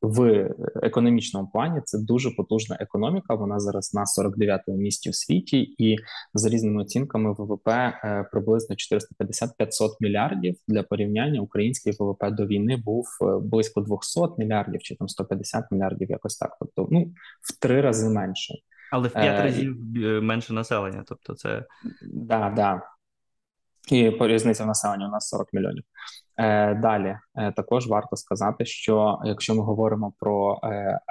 в 0.05 0.51
економічному 0.83 1.49
плані 1.53 1.81
це 1.85 1.99
дуже 1.99 2.31
потужна 2.31 2.77
економіка. 2.81 3.35
Вона 3.35 3.61
зараз 3.61 3.95
на 3.95 4.05
49-му 4.05 4.77
місці 4.77 5.11
в 5.11 5.15
світі, 5.15 5.75
і 5.79 5.97
за 6.35 6.49
різними 6.49 6.83
оцінками 6.83 7.33
ВВП 7.33 7.69
е, 7.69 8.29
приблизно 8.33 8.77
450-500 8.77 9.97
мільярдів 10.01 10.57
для 10.69 10.83
порівняння. 10.83 11.41
Український 11.41 11.93
ВВП 11.99 12.31
до 12.31 12.47
війни 12.47 12.77
був 12.77 13.07
е, 13.23 13.25
близько 13.43 13.81
200 13.81 14.21
мільярдів 14.39 14.83
чи 14.83 14.97
там 14.97 15.09
150 15.09 15.65
мільярдів, 15.71 16.11
якось 16.11 16.37
так. 16.37 16.57
Тобто, 16.61 16.89
ну 16.91 17.13
в 17.43 17.59
три 17.61 17.81
рази 17.81 18.09
менше, 18.09 18.55
але 18.93 19.09
в 19.09 19.13
п'ять 19.13 19.41
е, 19.41 19.43
разів 19.43 19.77
менше 20.23 20.53
населення. 20.53 21.05
Тобто, 21.07 21.35
це 21.35 21.65
да, 22.03 22.53
да. 22.57 22.83
І 23.91 24.11
різниця 24.21 24.65
в 24.65 24.67
населенні 24.67 25.05
у 25.05 25.09
нас 25.09 25.29
40 25.29 25.53
мільйонів. 25.53 25.85
Е, 26.37 26.75
Далі 26.75 27.17
е, 27.35 27.53
також 27.53 27.87
варто 27.87 28.17
сказати, 28.17 28.65
що 28.65 29.19
якщо 29.25 29.55
ми 29.55 29.63
говоримо 29.63 30.13
про 30.19 30.61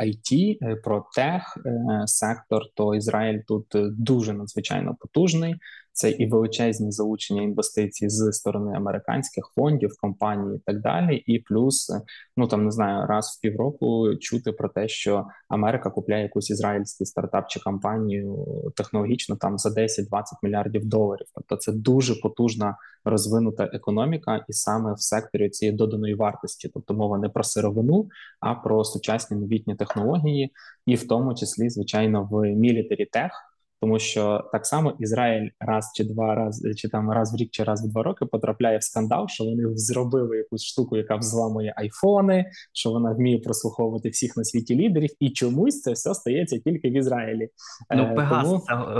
IT, 0.03 0.57
е, 0.61 0.76
про 0.76 1.05
тех 1.15 1.57
сектор, 2.05 2.61
то 2.76 2.95
Ізраїль 2.95 3.39
тут 3.47 3.65
дуже 3.99 4.34
надзвичайно 4.34 4.95
потужний. 4.99 5.55
Це 5.94 6.12
і 6.12 6.30
величезні 6.30 6.91
залучення 6.91 7.41
інвестицій 7.41 8.10
з 8.10 8.32
сторони 8.32 8.74
американських 8.76 9.52
фондів, 9.56 9.91
компаній 10.02 10.56
і 10.56 10.60
так 10.66 10.82
далі. 10.82 11.16
І 11.16 11.39
плюс, 11.39 11.91
ну 12.38 12.48
там 12.48 12.66
не 12.66 12.72
знаю, 12.72 13.08
раз 13.08 13.38
в 13.38 13.41
півроку 13.41 14.16
чути 14.16 14.52
про 14.52 14.70
те, 14.70 14.88
що 14.88 15.26
Америка 15.50 15.89
купляє 15.89 16.24
якусь 16.24 16.50
ізраїльський 16.50 17.08
стартап 17.08 17.48
чи 17.48 17.60
компанію 17.60 18.46
технологічно 18.76 19.36
там 19.36 19.58
за 19.58 19.70
10-20 19.70 20.08
мільярдів 20.44 20.86
доларів. 20.86 21.28
Тобто 21.36 21.56
це 21.56 21.72
дуже 21.72 22.16
потужна 22.16 22.78
розвинута 23.06 23.70
економіка, 23.74 24.46
і 24.50 24.54
саме 24.54 24.94
в 24.94 25.02
секторі 25.02 25.50
цієї 25.50 25.78
доданої 25.78 26.16
вартості, 26.16 26.70
тобто 26.74 26.94
мова 26.94 27.18
не 27.18 27.30
про 27.30 27.44
сировину, 27.44 28.10
а 28.39 28.56
про 28.56 28.84
сучасні 28.84 29.38
новітні 29.38 29.76
технології, 29.76 30.52
і 30.86 30.96
в 30.96 31.08
тому 31.08 31.36
числі, 31.36 31.70
звичайно, 31.70 32.28
в 32.32 32.41
мілітарі 32.41 33.06
тех 33.06 33.53
тому 33.84 34.00
що 34.00 34.50
так 34.52 34.66
само 34.66 34.94
Ізраїль 35.00 35.50
раз 35.60 35.92
чи 35.96 36.04
два 36.04 36.36
рази, 36.36 36.74
чи 36.74 36.90
там 36.90 37.12
раз 37.12 37.34
в 37.34 37.36
рік, 37.38 37.50
чи 37.52 37.64
раз 37.64 37.86
в 37.86 37.92
два 37.92 38.04
роки 38.04 38.26
потрапляє 38.26 38.78
в 38.78 38.84
скандал, 38.84 39.28
що 39.28 39.44
вони 39.44 39.64
зробили 39.76 40.38
якусь 40.38 40.64
штуку, 40.64 40.98
яка 40.98 41.16
взламує 41.16 41.74
айфони, 41.78 42.46
що 42.74 42.92
вона 42.92 43.14
вміє 43.14 43.40
прослуховувати 43.40 44.10
всіх 44.10 44.38
на 44.38 44.44
світі 44.44 44.76
лідерів, 44.76 45.10
і 45.20 45.30
чомусь 45.30 45.82
це 45.82 45.92
все 45.92 46.14
стається 46.14 46.60
тільки 46.60 46.90
в 46.90 46.94
Ізраїлі. 46.94 47.50
Ну, 47.96 48.16
Пегас, 48.16 48.48
Тому, 48.48 48.60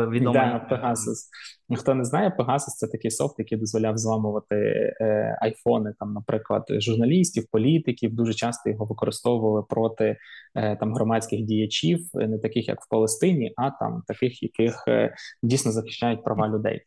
відомий. 0.10 0.42
Да, 0.42 0.66
Пегасус. 0.70 1.30
Хто 1.76 1.96
не 1.96 2.06
знає, 2.06 2.36
Pegasus— 2.40 2.58
це 2.78 2.88
такий 2.88 3.12
софт, 3.12 3.36
який 3.40 3.58
дозволяв 3.58 3.98
зламувати 3.98 4.56
е, 5.02 5.38
айфони, 5.42 5.94
там, 6.00 6.14
наприклад, 6.14 6.66
журналістів, 6.70 7.48
політиків. 7.52 8.16
Дуже 8.16 8.34
часто 8.34 8.70
його 8.70 8.86
використовували 8.86 9.64
проти 9.70 10.18
е, 10.56 10.76
там 10.76 10.94
громадських 10.94 11.42
діячів, 11.42 12.10
не 12.14 12.40
таких 12.40 12.68
як 12.68 12.82
в 12.82 12.90
Палестині, 12.90 13.54
а 13.58 13.72
там 13.72 14.04
таких, 14.08 14.44
яких 14.44 14.84
е, 14.88 15.16
дійсно 15.44 15.72
захищають 15.72 16.24
права 16.24 16.48
людей. 16.48 16.82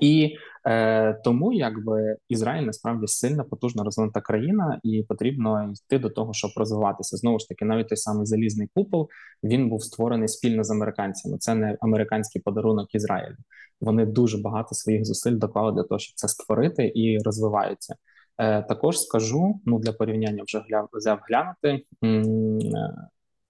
І 0.00 0.36
е, 0.66 1.14
тому 1.24 1.52
якби 1.52 2.16
Ізраїль 2.28 2.66
насправді 2.66 3.06
сильна, 3.06 3.44
потужна 3.44 3.84
розвинута 3.84 4.20
країна, 4.20 4.80
і 4.82 5.02
потрібно 5.08 5.72
йти 5.72 5.98
до 5.98 6.10
того, 6.10 6.32
щоб 6.32 6.50
розвиватися. 6.56 7.16
Знову 7.16 7.38
ж 7.38 7.48
таки, 7.48 7.64
навіть 7.64 7.88
той 7.88 7.96
самий 7.96 8.26
залізний 8.26 8.68
купол 8.74 9.08
він 9.44 9.68
був 9.68 9.84
створений 9.84 10.28
спільно 10.28 10.64
з 10.64 10.70
американцями. 10.70 11.38
Це 11.38 11.54
не 11.54 11.76
американський 11.80 12.42
подарунок 12.42 12.94
Ізраїлю. 12.94 13.36
Вони 13.80 14.06
дуже 14.06 14.38
багато 14.38 14.74
своїх 14.74 15.04
зусиль 15.04 15.36
доклали 15.36 15.72
для 15.72 15.82
того, 15.82 15.98
щоб 15.98 16.14
це 16.16 16.28
створити 16.28 16.92
і 16.94 17.18
розвиваються. 17.18 17.94
Е, 18.38 18.62
Також 18.62 19.00
скажу 19.00 19.60
ну 19.64 19.78
для 19.78 19.92
порівняння 19.92 20.42
вже 20.46 20.62
взяв 20.92 21.18
глянути 21.28 21.84
м- 22.04 22.58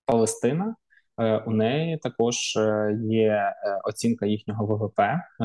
Палестина. 0.07 0.75
Е, 1.23 1.43
у 1.47 1.51
неї 1.51 1.99
також 1.99 2.57
е, 2.57 2.99
є 3.03 3.29
е, 3.29 3.55
оцінка 3.85 4.27
їхнього 4.27 4.67
ВВП, 4.67 5.01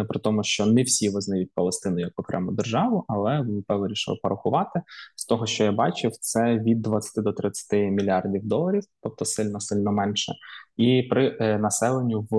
при 0.09 0.19
тому, 0.19 0.43
що 0.43 0.65
не 0.65 0.83
всі 0.83 1.09
визнають 1.09 1.51
Палестину 1.55 1.99
як 1.99 2.19
окрему 2.19 2.51
державу, 2.51 3.05
але 3.07 3.41
ВВП 3.41 3.69
вирішили 3.69 4.17
порахувати. 4.23 4.81
З 5.15 5.25
того, 5.25 5.45
що 5.45 5.63
я 5.63 5.71
бачив, 5.71 6.11
це 6.11 6.57
від 6.57 6.81
20 6.81 7.23
до 7.23 7.33
30 7.33 7.73
мільярдів 7.73 8.45
доларів, 8.45 8.83
тобто 9.01 9.25
сильно 9.25 9.59
сильно 9.59 9.91
менше, 9.91 10.33
і 10.77 11.03
при 11.09 11.57
населенню 11.57 12.27
в 12.29 12.35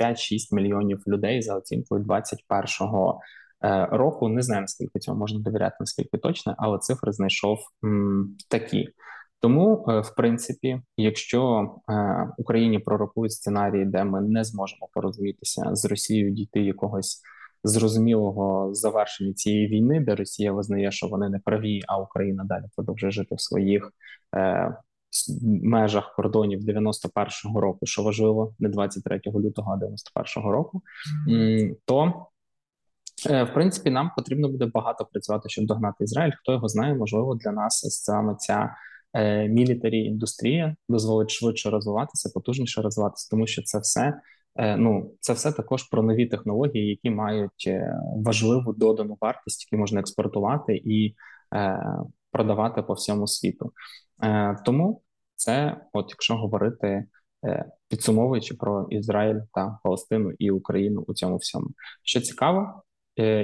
5-6 0.00 0.54
мільйонів 0.54 1.02
людей 1.06 1.42
за 1.42 1.56
оцінкою 1.56 2.04
21-го 2.04 3.20
року. 3.90 4.28
Не 4.28 4.42
знаю 4.42 4.60
наскільки 4.60 4.98
цього 4.98 5.18
можна 5.18 5.40
довіряти, 5.40 5.76
наскільки 5.80 6.18
точно, 6.18 6.54
але 6.58 6.78
цифри 6.78 7.12
знайшов 7.12 7.58
м, 7.84 8.36
такі. 8.48 8.88
Тому, 9.44 9.84
е, 9.88 10.00
в 10.00 10.14
принципі, 10.14 10.80
якщо 10.96 11.70
е, 11.90 12.28
Україні 12.38 12.78
пророкують 12.78 13.32
сценарії, 13.32 13.84
де 13.84 14.04
ми 14.04 14.20
не 14.20 14.44
зможемо 14.44 14.88
порозумітися 14.92 15.74
з 15.74 15.84
Росією, 15.84 16.30
дійти 16.30 16.60
якогось 16.60 17.22
зрозумілого 17.64 18.74
завершення 18.74 19.32
цієї 19.32 19.68
війни, 19.68 20.00
де 20.00 20.14
Росія 20.14 20.52
визнає, 20.52 20.92
що 20.92 21.06
вони 21.06 21.28
не 21.28 21.38
праві, 21.38 21.82
а 21.88 21.98
Україна 21.98 22.44
далі 22.44 22.64
продовжує 22.76 23.12
жити 23.12 23.34
в 23.34 23.40
своїх 23.40 23.92
е, 24.36 24.76
межах 25.62 26.14
кордонів 26.16 26.60
91-го 26.60 27.60
року, 27.60 27.86
що 27.86 28.02
важливо, 28.02 28.54
не 28.58 28.68
23 28.68 29.20
лютого, 29.26 29.72
а 29.72 29.84
91-го 29.84 30.52
року, 30.52 30.82
то 31.84 32.26
в 33.24 33.50
принципі 33.54 33.90
нам 33.90 34.10
потрібно 34.16 34.48
буде 34.48 34.66
багато 34.66 35.04
працювати, 35.04 35.48
щоб 35.48 35.66
догнати 35.66 36.04
Ізраїль. 36.04 36.32
Хто 36.38 36.52
його 36.52 36.68
знає, 36.68 36.94
можливо, 36.94 37.34
для 37.34 37.52
нас 37.52 38.02
саме 38.04 38.34
ця. 38.34 38.76
Е, 39.14 39.48
мілітарі 39.48 39.98
індустрія 39.98 40.76
дозволить 40.88 41.30
швидше 41.30 41.70
розвиватися, 41.70 42.30
потужніше 42.34 42.82
розвиватися, 42.82 43.28
тому 43.30 43.46
що 43.46 43.62
це 43.62 43.78
все 43.78 44.20
е, 44.56 44.76
ну 44.76 45.12
це 45.20 45.32
все 45.32 45.52
також 45.52 45.82
про 45.82 46.02
нові 46.02 46.26
технології, 46.26 46.88
які 46.88 47.10
мають 47.10 47.64
е, 47.66 48.00
важливу 48.16 48.72
додану 48.72 49.18
вартість, 49.20 49.66
які 49.66 49.80
можна 49.80 50.00
експортувати 50.00 50.82
і 50.84 51.14
продавати 52.30 52.82
по 52.82 52.92
всьому 52.92 53.26
світу. 53.26 53.72
Тому 54.64 55.02
це, 55.36 55.80
от 55.92 56.06
якщо 56.10 56.36
говорити. 56.36 57.04
Підсумовуючи 57.88 58.54
про 58.54 58.86
Ізраїль 58.90 59.40
та 59.52 59.78
Палестину 59.82 60.32
і 60.38 60.50
Україну 60.50 61.04
у 61.06 61.14
цьому 61.14 61.36
всьому, 61.36 61.66
що 62.02 62.20
цікаво, 62.20 62.82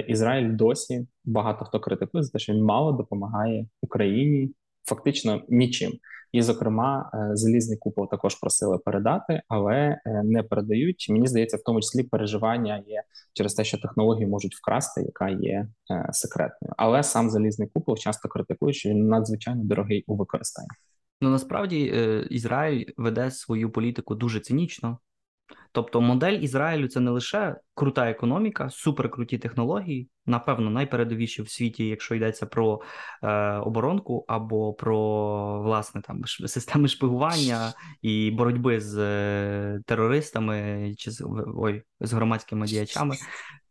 Ізраїль 0.07 0.55
досі 0.55 1.07
багато 1.25 1.65
хто 1.65 1.79
критикує 1.79 2.23
за 2.23 2.31
те, 2.31 2.39
що 2.39 2.53
він 2.53 2.63
мало 2.63 2.91
допомагає 2.91 3.67
Україні 3.81 4.53
фактично 4.85 5.41
нічим. 5.49 5.91
І, 6.31 6.41
зокрема, 6.41 7.11
е, 7.13 7.35
залізний 7.35 7.77
купол 7.77 8.09
також 8.09 8.35
просили 8.35 8.77
передати, 8.77 9.41
але 9.47 9.75
е, 9.75 10.23
не 10.23 10.43
передають. 10.43 11.07
Мені 11.09 11.27
здається, 11.27 11.57
в 11.57 11.63
тому 11.63 11.81
числі 11.81 12.03
переживання 12.03 12.83
є 12.87 13.03
через 13.33 13.53
те, 13.53 13.63
що 13.63 13.77
технології 13.77 14.27
можуть 14.27 14.55
вкрасти, 14.55 15.01
яка 15.01 15.29
є 15.29 15.67
е, 15.91 16.09
секретною. 16.11 16.73
Але 16.77 17.03
сам 17.03 17.29
залізний 17.29 17.67
купол 17.73 17.97
часто 17.97 18.29
критикує, 18.29 18.73
що 18.73 18.89
він 18.89 19.07
надзвичайно 19.07 19.63
дорогий 19.63 20.03
у 20.07 20.15
використанні. 20.15 20.69
Ну 21.21 21.29
насправді 21.29 21.79
Ізраїль 22.29 22.85
веде 22.97 23.31
свою 23.31 23.71
політику 23.71 24.15
дуже 24.15 24.39
цинічно. 24.39 24.97
Тобто 25.71 26.01
модель 26.01 26.39
Ізраїлю 26.39 26.87
це 26.87 26.99
не 26.99 27.11
лише 27.11 27.55
крута 27.73 28.09
економіка, 28.09 28.69
суперкруті 28.69 29.37
технології, 29.37 30.09
напевно, 30.25 30.69
найпередовіші 30.69 31.41
в 31.41 31.49
світі, 31.49 31.87
якщо 31.87 32.15
йдеться 32.15 32.45
про 32.45 32.81
е, 33.23 33.53
оборонку 33.53 34.25
або 34.27 34.73
про 34.73 35.61
власне 35.61 36.01
там 36.01 36.21
системи 36.25 36.87
шпигування 36.87 37.73
і 38.01 38.31
боротьби 38.31 38.81
з 38.81 38.97
е, 38.97 39.81
терористами 39.85 40.93
чи 40.97 41.11
з 41.11 41.23
ой, 41.55 41.83
з 41.99 42.13
громадськими 42.13 42.65
діячами. 42.65 43.15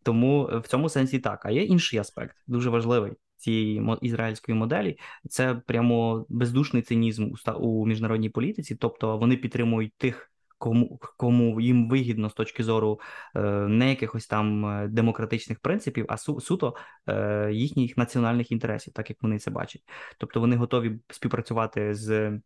Тому 0.03 0.61
в 0.65 0.69
цьому 0.69 0.89
сенсі 0.89 1.19
так. 1.19 1.47
А 1.47 1.51
є 1.51 1.63
інший 1.63 1.99
аспект, 1.99 2.37
дуже 2.47 2.71
важливий. 2.71 3.13
Цієї 3.37 3.83
ізраїльської 4.03 4.59
моделі 4.59 4.99
це 5.29 5.55
прямо 5.55 6.27
бездушний 6.29 6.83
цинізм 6.83 7.33
у 7.61 7.87
міжнародній 7.87 8.31
політиці, 8.31 8.75
тобто 8.75 9.19
вони 9.19 9.37
підтримують 9.37 9.95
тих 9.97 10.31
кому 10.61 11.01
кому 11.17 11.61
їм 11.61 11.89
вигідно 11.89 12.31
з 12.31 12.35
точки 12.35 12.65
зору 12.65 13.01
е, 13.37 13.41
не 13.69 13.89
якихось 13.89 14.27
там 14.27 14.67
е, 14.67 14.89
демократичних 14.89 15.61
принципів, 15.61 16.07
а 16.09 16.17
су, 16.17 16.41
суто 16.41 16.75
е, 17.07 17.51
їхніх 17.53 17.97
національних 17.97 18.53
інтересів, 18.53 18.93
так 18.93 19.11
як 19.11 19.23
вони 19.23 19.39
це 19.39 19.51
бачать. 19.51 19.83
Тобто 20.19 20.41
вони 20.41 20.57
готові 20.57 21.01
співпрацювати 21.11 21.95
з. 21.95 22.39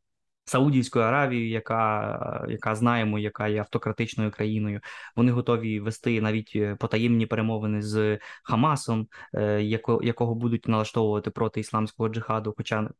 Саудівською 0.46 1.04
Аравією, 1.04 1.50
яка 1.50 2.46
яка 2.48 2.74
знаємо, 2.74 3.18
яка 3.18 3.48
є 3.48 3.58
автократичною 3.58 4.30
країною, 4.30 4.80
вони 5.16 5.32
готові 5.32 5.80
вести 5.80 6.20
навіть 6.20 6.78
потаємні 6.78 7.26
перемовини 7.26 7.82
з 7.82 8.18
Хамасом, 8.42 9.08
яко, 9.60 10.00
якого 10.02 10.34
будуть 10.34 10.68
налаштовувати 10.68 11.30
проти 11.30 11.60
ісламського 11.60 12.08
джихаду. 12.08 12.54
Хоча 12.56 12.90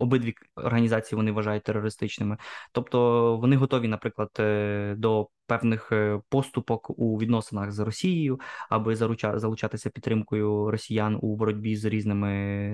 обидві 0.00 0.34
організації 0.54 1.16
вони 1.16 1.32
вважають 1.32 1.62
терористичними, 1.62 2.36
тобто 2.72 3.36
вони 3.36 3.56
готові, 3.56 3.88
наприклад, 3.88 4.30
е, 4.38 4.94
до 4.98 5.28
певних 5.46 5.92
е, 5.92 6.20
поступок 6.28 6.98
у 6.98 7.18
відносинах 7.18 7.72
з 7.72 7.78
Росією, 7.78 8.40
аби 8.70 8.96
залучатися 8.96 9.90
підтримкою 9.90 10.70
росіян 10.70 11.18
у 11.22 11.36
боротьбі 11.36 11.76
з 11.76 11.84
різними, 11.84 12.30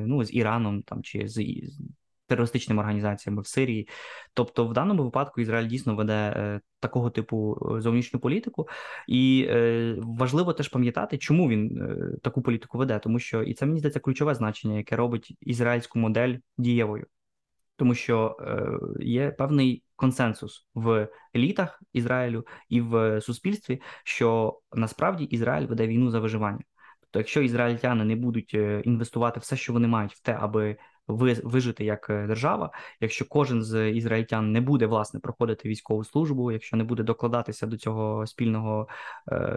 ну 0.07 0.24
з 0.24 0.35
Іраном 0.35 0.83
там 0.83 1.03
чи 1.03 1.29
з. 1.29 1.45
Терористичними 2.29 2.81
організаціями 2.81 3.43
в 3.43 3.47
Сирії, 3.47 3.89
тобто 4.35 4.66
в 4.66 4.72
даному 4.72 5.05
випадку 5.05 5.41
Ізраїль 5.41 5.68
дійсно 5.68 5.95
веде 5.95 6.12
е, 6.37 6.61
такого 6.81 7.11
типу 7.11 7.59
зовнішню 7.79 8.20
політику, 8.20 8.68
і 9.09 9.49
важливо 9.99 10.53
теж 10.53 10.68
пам'ятати, 10.68 11.18
чому 11.18 11.49
він 11.49 11.89
таку 12.22 12.43
політику 12.43 12.79
веде, 12.79 12.99
тому 12.99 13.18
що 13.18 13.43
і 13.43 13.55
це 13.55 13.66
мені 13.66 13.79
здається 13.79 14.01
ключове 14.01 14.35
значення, 14.35 14.77
яке 14.77 14.97
робить 14.97 15.37
ізраїльську 15.41 15.99
модель 15.99 16.35
дієвою 16.59 17.07
тому 17.77 17.95
що 17.95 18.37
е, 18.41 19.05
є 19.05 19.31
певний 19.31 19.83
консенсус 19.97 20.66
в 20.74 21.09
елітах 21.37 21.83
Ізраїлю 21.93 22.47
і 22.68 22.81
в 22.81 23.20
суспільстві, 23.20 23.81
що 24.05 24.61
насправді 24.72 25.24
Ізраїль 25.24 25.66
веде 25.66 25.87
війну 25.87 26.11
за 26.11 26.20
виживання. 26.20 26.64
Тобто, 27.01 27.18
якщо 27.18 27.43
ізраїльтяни 27.43 28.05
не 28.05 28.16
будуть 28.16 28.51
е, 28.55 28.81
інвестувати 28.85 29.41
все, 29.41 29.57
що 29.57 29.72
вони 29.72 29.89
мають 29.89 30.12
в 30.12 30.22
те, 30.22 30.39
аби 30.41 30.77
вижити 31.09 31.85
як 31.85 32.07
держава, 32.09 32.70
якщо 33.01 33.24
кожен 33.29 33.62
з 33.62 33.91
ізраїльтян 33.91 34.53
не 34.53 34.61
буде 34.61 34.87
власне 34.87 35.20
проходити 35.20 35.68
військову 35.68 36.05
службу, 36.05 36.53
якщо 36.53 36.77
не 36.77 36.85
буде 36.85 37.03
докладатися 37.03 37.66
до 37.66 37.77
цього 37.77 38.27
спільного 38.27 38.89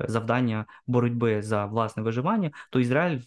завдання 0.07 0.65
боротьби 0.87 1.41
за 1.41 1.65
власне 1.65 2.03
виживання, 2.03 2.51
то 2.71 2.79
Ізраїль 2.79 3.19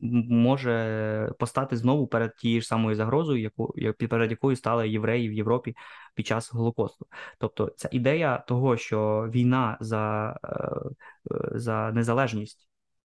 може 0.00 1.32
постати 1.38 1.76
знову 1.76 2.06
перед 2.06 2.36
тією 2.36 2.60
ж 2.60 2.66
самою 2.66 2.96
загрозою, 2.96 3.42
яку 3.42 3.74
перед 4.08 4.30
якою 4.30 4.56
стали 4.56 4.88
євреї 4.88 5.28
в 5.28 5.32
Європі 5.32 5.76
під 6.14 6.26
час 6.26 6.52
Голокосту. 6.52 7.06
Тобто, 7.38 7.72
ця 7.76 7.88
ідея 7.92 8.38
того, 8.38 8.76
що 8.76 9.30
війна 9.34 9.78
за, 9.80 10.36
е, 10.44 11.58
за 11.58 11.92
незалежність. 11.92 12.66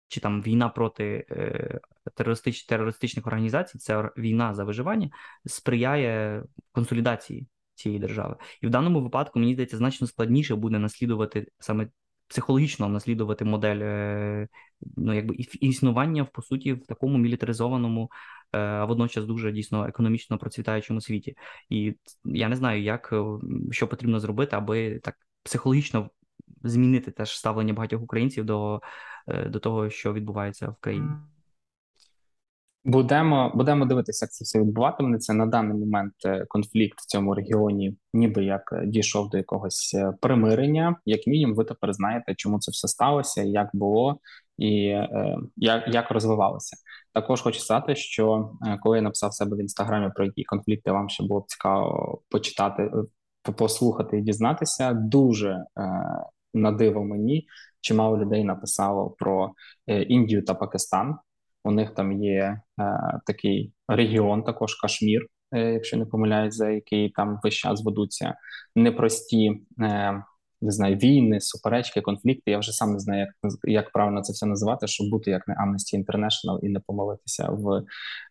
Чи 0.08 0.20
там 0.20 0.42
війна 0.42 0.68
проти 0.68 1.26
е, 1.30 1.80
терористич, 2.14 2.64
терористичних 2.64 3.26
організацій, 3.26 3.78
це 3.78 4.10
війна 4.16 4.54
за 4.54 4.64
виживання, 4.64 5.10
сприяє 5.46 6.44
консолідації 6.72 7.46
цієї 7.74 8.00
держави. 8.00 8.36
І 8.60 8.66
в 8.66 8.70
даному 8.70 9.02
випадку, 9.02 9.38
мені 9.38 9.52
здається, 9.52 9.76
значно 9.76 10.06
складніше 10.06 10.54
буде 10.54 10.78
наслідувати 10.78 11.46
саме 11.58 11.88
психологічно 12.32 12.88
наслідувати 12.88 13.44
модель 13.44 13.80
е, 13.82 14.48
ну, 14.96 15.14
якби 15.14 15.34
існування 15.60 16.22
в 16.22 16.32
по 16.32 16.42
суті 16.42 16.72
в 16.72 16.86
такому 16.86 17.18
мілітаризованому, 17.18 18.10
е, 18.52 18.58
а 18.58 18.84
водночас 18.84 19.24
дуже 19.24 19.52
дійсно 19.52 19.86
економічно 19.86 20.38
процвітаючому 20.38 21.00
світі. 21.00 21.36
І 21.68 21.94
я 22.24 22.48
не 22.48 22.56
знаю, 22.56 22.82
як 22.82 23.10
е, 23.12 23.24
що 23.70 23.88
потрібно 23.88 24.20
зробити, 24.20 24.56
аби 24.56 24.98
так 24.98 25.16
психологічно 25.42 26.10
змінити 26.62 27.10
теж 27.10 27.38
ставлення 27.38 27.72
багатьох 27.72 28.02
українців 28.02 28.44
до, 28.44 28.80
до 29.46 29.58
того, 29.58 29.90
що 29.90 30.12
відбувається 30.12 30.68
в 30.68 30.76
країні. 30.76 31.08
Будемо 32.84 33.52
будемо 33.54 33.86
дивитися, 33.86 34.24
як 34.24 34.32
це 34.32 34.44
все 34.44 34.60
відбуватиметься 34.60 35.34
на 35.34 35.46
даний 35.46 35.78
момент. 35.78 36.12
Е, 36.24 36.46
конфлікт 36.48 37.00
в 37.00 37.06
цьому 37.06 37.34
регіоні, 37.34 37.96
ніби 38.12 38.44
як 38.44 38.72
е, 38.72 38.86
дійшов 38.86 39.30
до 39.30 39.36
якогось 39.36 39.94
е, 39.94 40.12
примирення. 40.20 40.96
Як 41.06 41.26
мінімум, 41.26 41.56
ви 41.56 41.64
тепер 41.64 41.92
знаєте, 41.92 42.34
чому 42.34 42.58
це 42.58 42.70
все 42.70 42.88
сталося, 42.88 43.42
як 43.42 43.70
було 43.72 44.20
і 44.58 44.86
е, 44.86 45.36
як 45.56 45.88
як 45.88 46.10
розвивалося. 46.10 46.76
Також 47.12 47.40
хочу 47.40 47.60
сказати, 47.60 47.96
що 47.96 48.50
коли 48.82 48.96
я 48.96 49.02
написав 49.02 49.34
себе 49.34 49.56
в 49.56 49.60
інстаграмі 49.60 50.10
про 50.14 50.24
які 50.24 50.44
конфлікти, 50.44 50.92
вам 50.92 51.08
ще 51.08 51.24
було 51.24 51.40
б 51.40 51.46
цікаво 51.46 52.20
почитати, 52.28 52.90
послухати 53.56 54.18
і 54.18 54.22
дізнатися. 54.22 54.92
Дуже 54.92 55.64
е, 56.54 56.72
диво 56.72 57.04
мені 57.04 57.46
чимало 57.80 58.18
людей 58.18 58.44
написало 58.44 59.10
про 59.10 59.52
е, 59.86 60.02
Індію 60.02 60.44
та 60.44 60.54
Пакистан. 60.54 61.18
У 61.64 61.70
них 61.70 61.94
там 61.94 62.22
є 62.22 62.60
е, 62.80 63.20
такий 63.26 63.72
регіон, 63.88 64.42
також 64.42 64.74
Кашмір, 64.74 65.26
е, 65.52 65.72
якщо 65.72 65.96
не 65.96 66.06
помиляюсь, 66.06 66.54
за 66.54 66.70
який 66.70 67.10
там 67.10 67.40
весь 67.42 67.54
час 67.54 67.84
ведуться 67.84 68.34
непрості 68.76 69.62
е, 69.80 70.22
не 70.62 70.70
знаю, 70.70 70.96
війни, 70.96 71.40
суперечки, 71.40 72.00
конфлікти. 72.00 72.50
Я 72.50 72.58
вже 72.58 72.72
сам 72.72 72.92
не 72.92 72.98
знаю, 72.98 73.20
як 73.20 73.52
як 73.64 73.92
правильно 73.92 74.22
це 74.22 74.32
все 74.32 74.46
називати, 74.46 74.86
щоб 74.86 75.10
бути 75.10 75.30
як 75.30 75.48
не 75.48 75.54
Amnesty 75.54 76.04
International 76.04 76.58
і 76.62 76.68
не 76.68 76.80
помилитися 76.80 77.48
в 77.50 77.82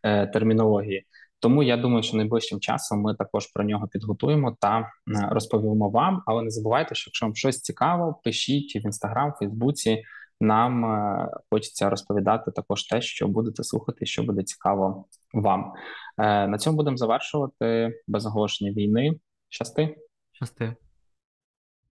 е, 0.03 0.27
термінології. 0.27 1.05
Тому 1.39 1.63
я 1.63 1.77
думаю, 1.77 2.03
що 2.03 2.17
найближчим 2.17 2.59
часом 2.59 3.01
ми 3.01 3.15
також 3.15 3.47
про 3.47 3.63
нього 3.63 3.87
підготуємо 3.87 4.57
та 4.59 4.79
е, 4.79 4.87
розповімо 5.31 5.89
вам. 5.89 6.23
Але 6.25 6.43
не 6.43 6.49
забувайте, 6.49 6.95
що 6.95 7.09
якщо 7.09 7.25
вам 7.25 7.35
щось 7.35 7.61
цікаво, 7.61 8.19
пишіть 8.23 8.75
в 8.75 8.85
інстаграм, 8.85 9.33
Фейсбуці 9.39 10.03
нам 10.41 10.85
е, 10.85 11.29
хочеться 11.49 11.89
розповідати 11.89 12.51
також 12.51 12.83
те, 12.83 13.01
що 13.01 13.27
будете 13.27 13.63
слухати, 13.63 14.05
що 14.05 14.23
буде 14.23 14.43
цікаво 14.43 15.05
вам. 15.33 15.73
Е, 16.17 16.47
на 16.47 16.57
цьому 16.57 16.77
будемо 16.77 16.97
завершувати 16.97 17.93
без 18.07 18.25
оголошення 18.25 18.71
війни. 18.71 19.19
Щасти. 19.49 19.95
Щасти. 20.31 20.75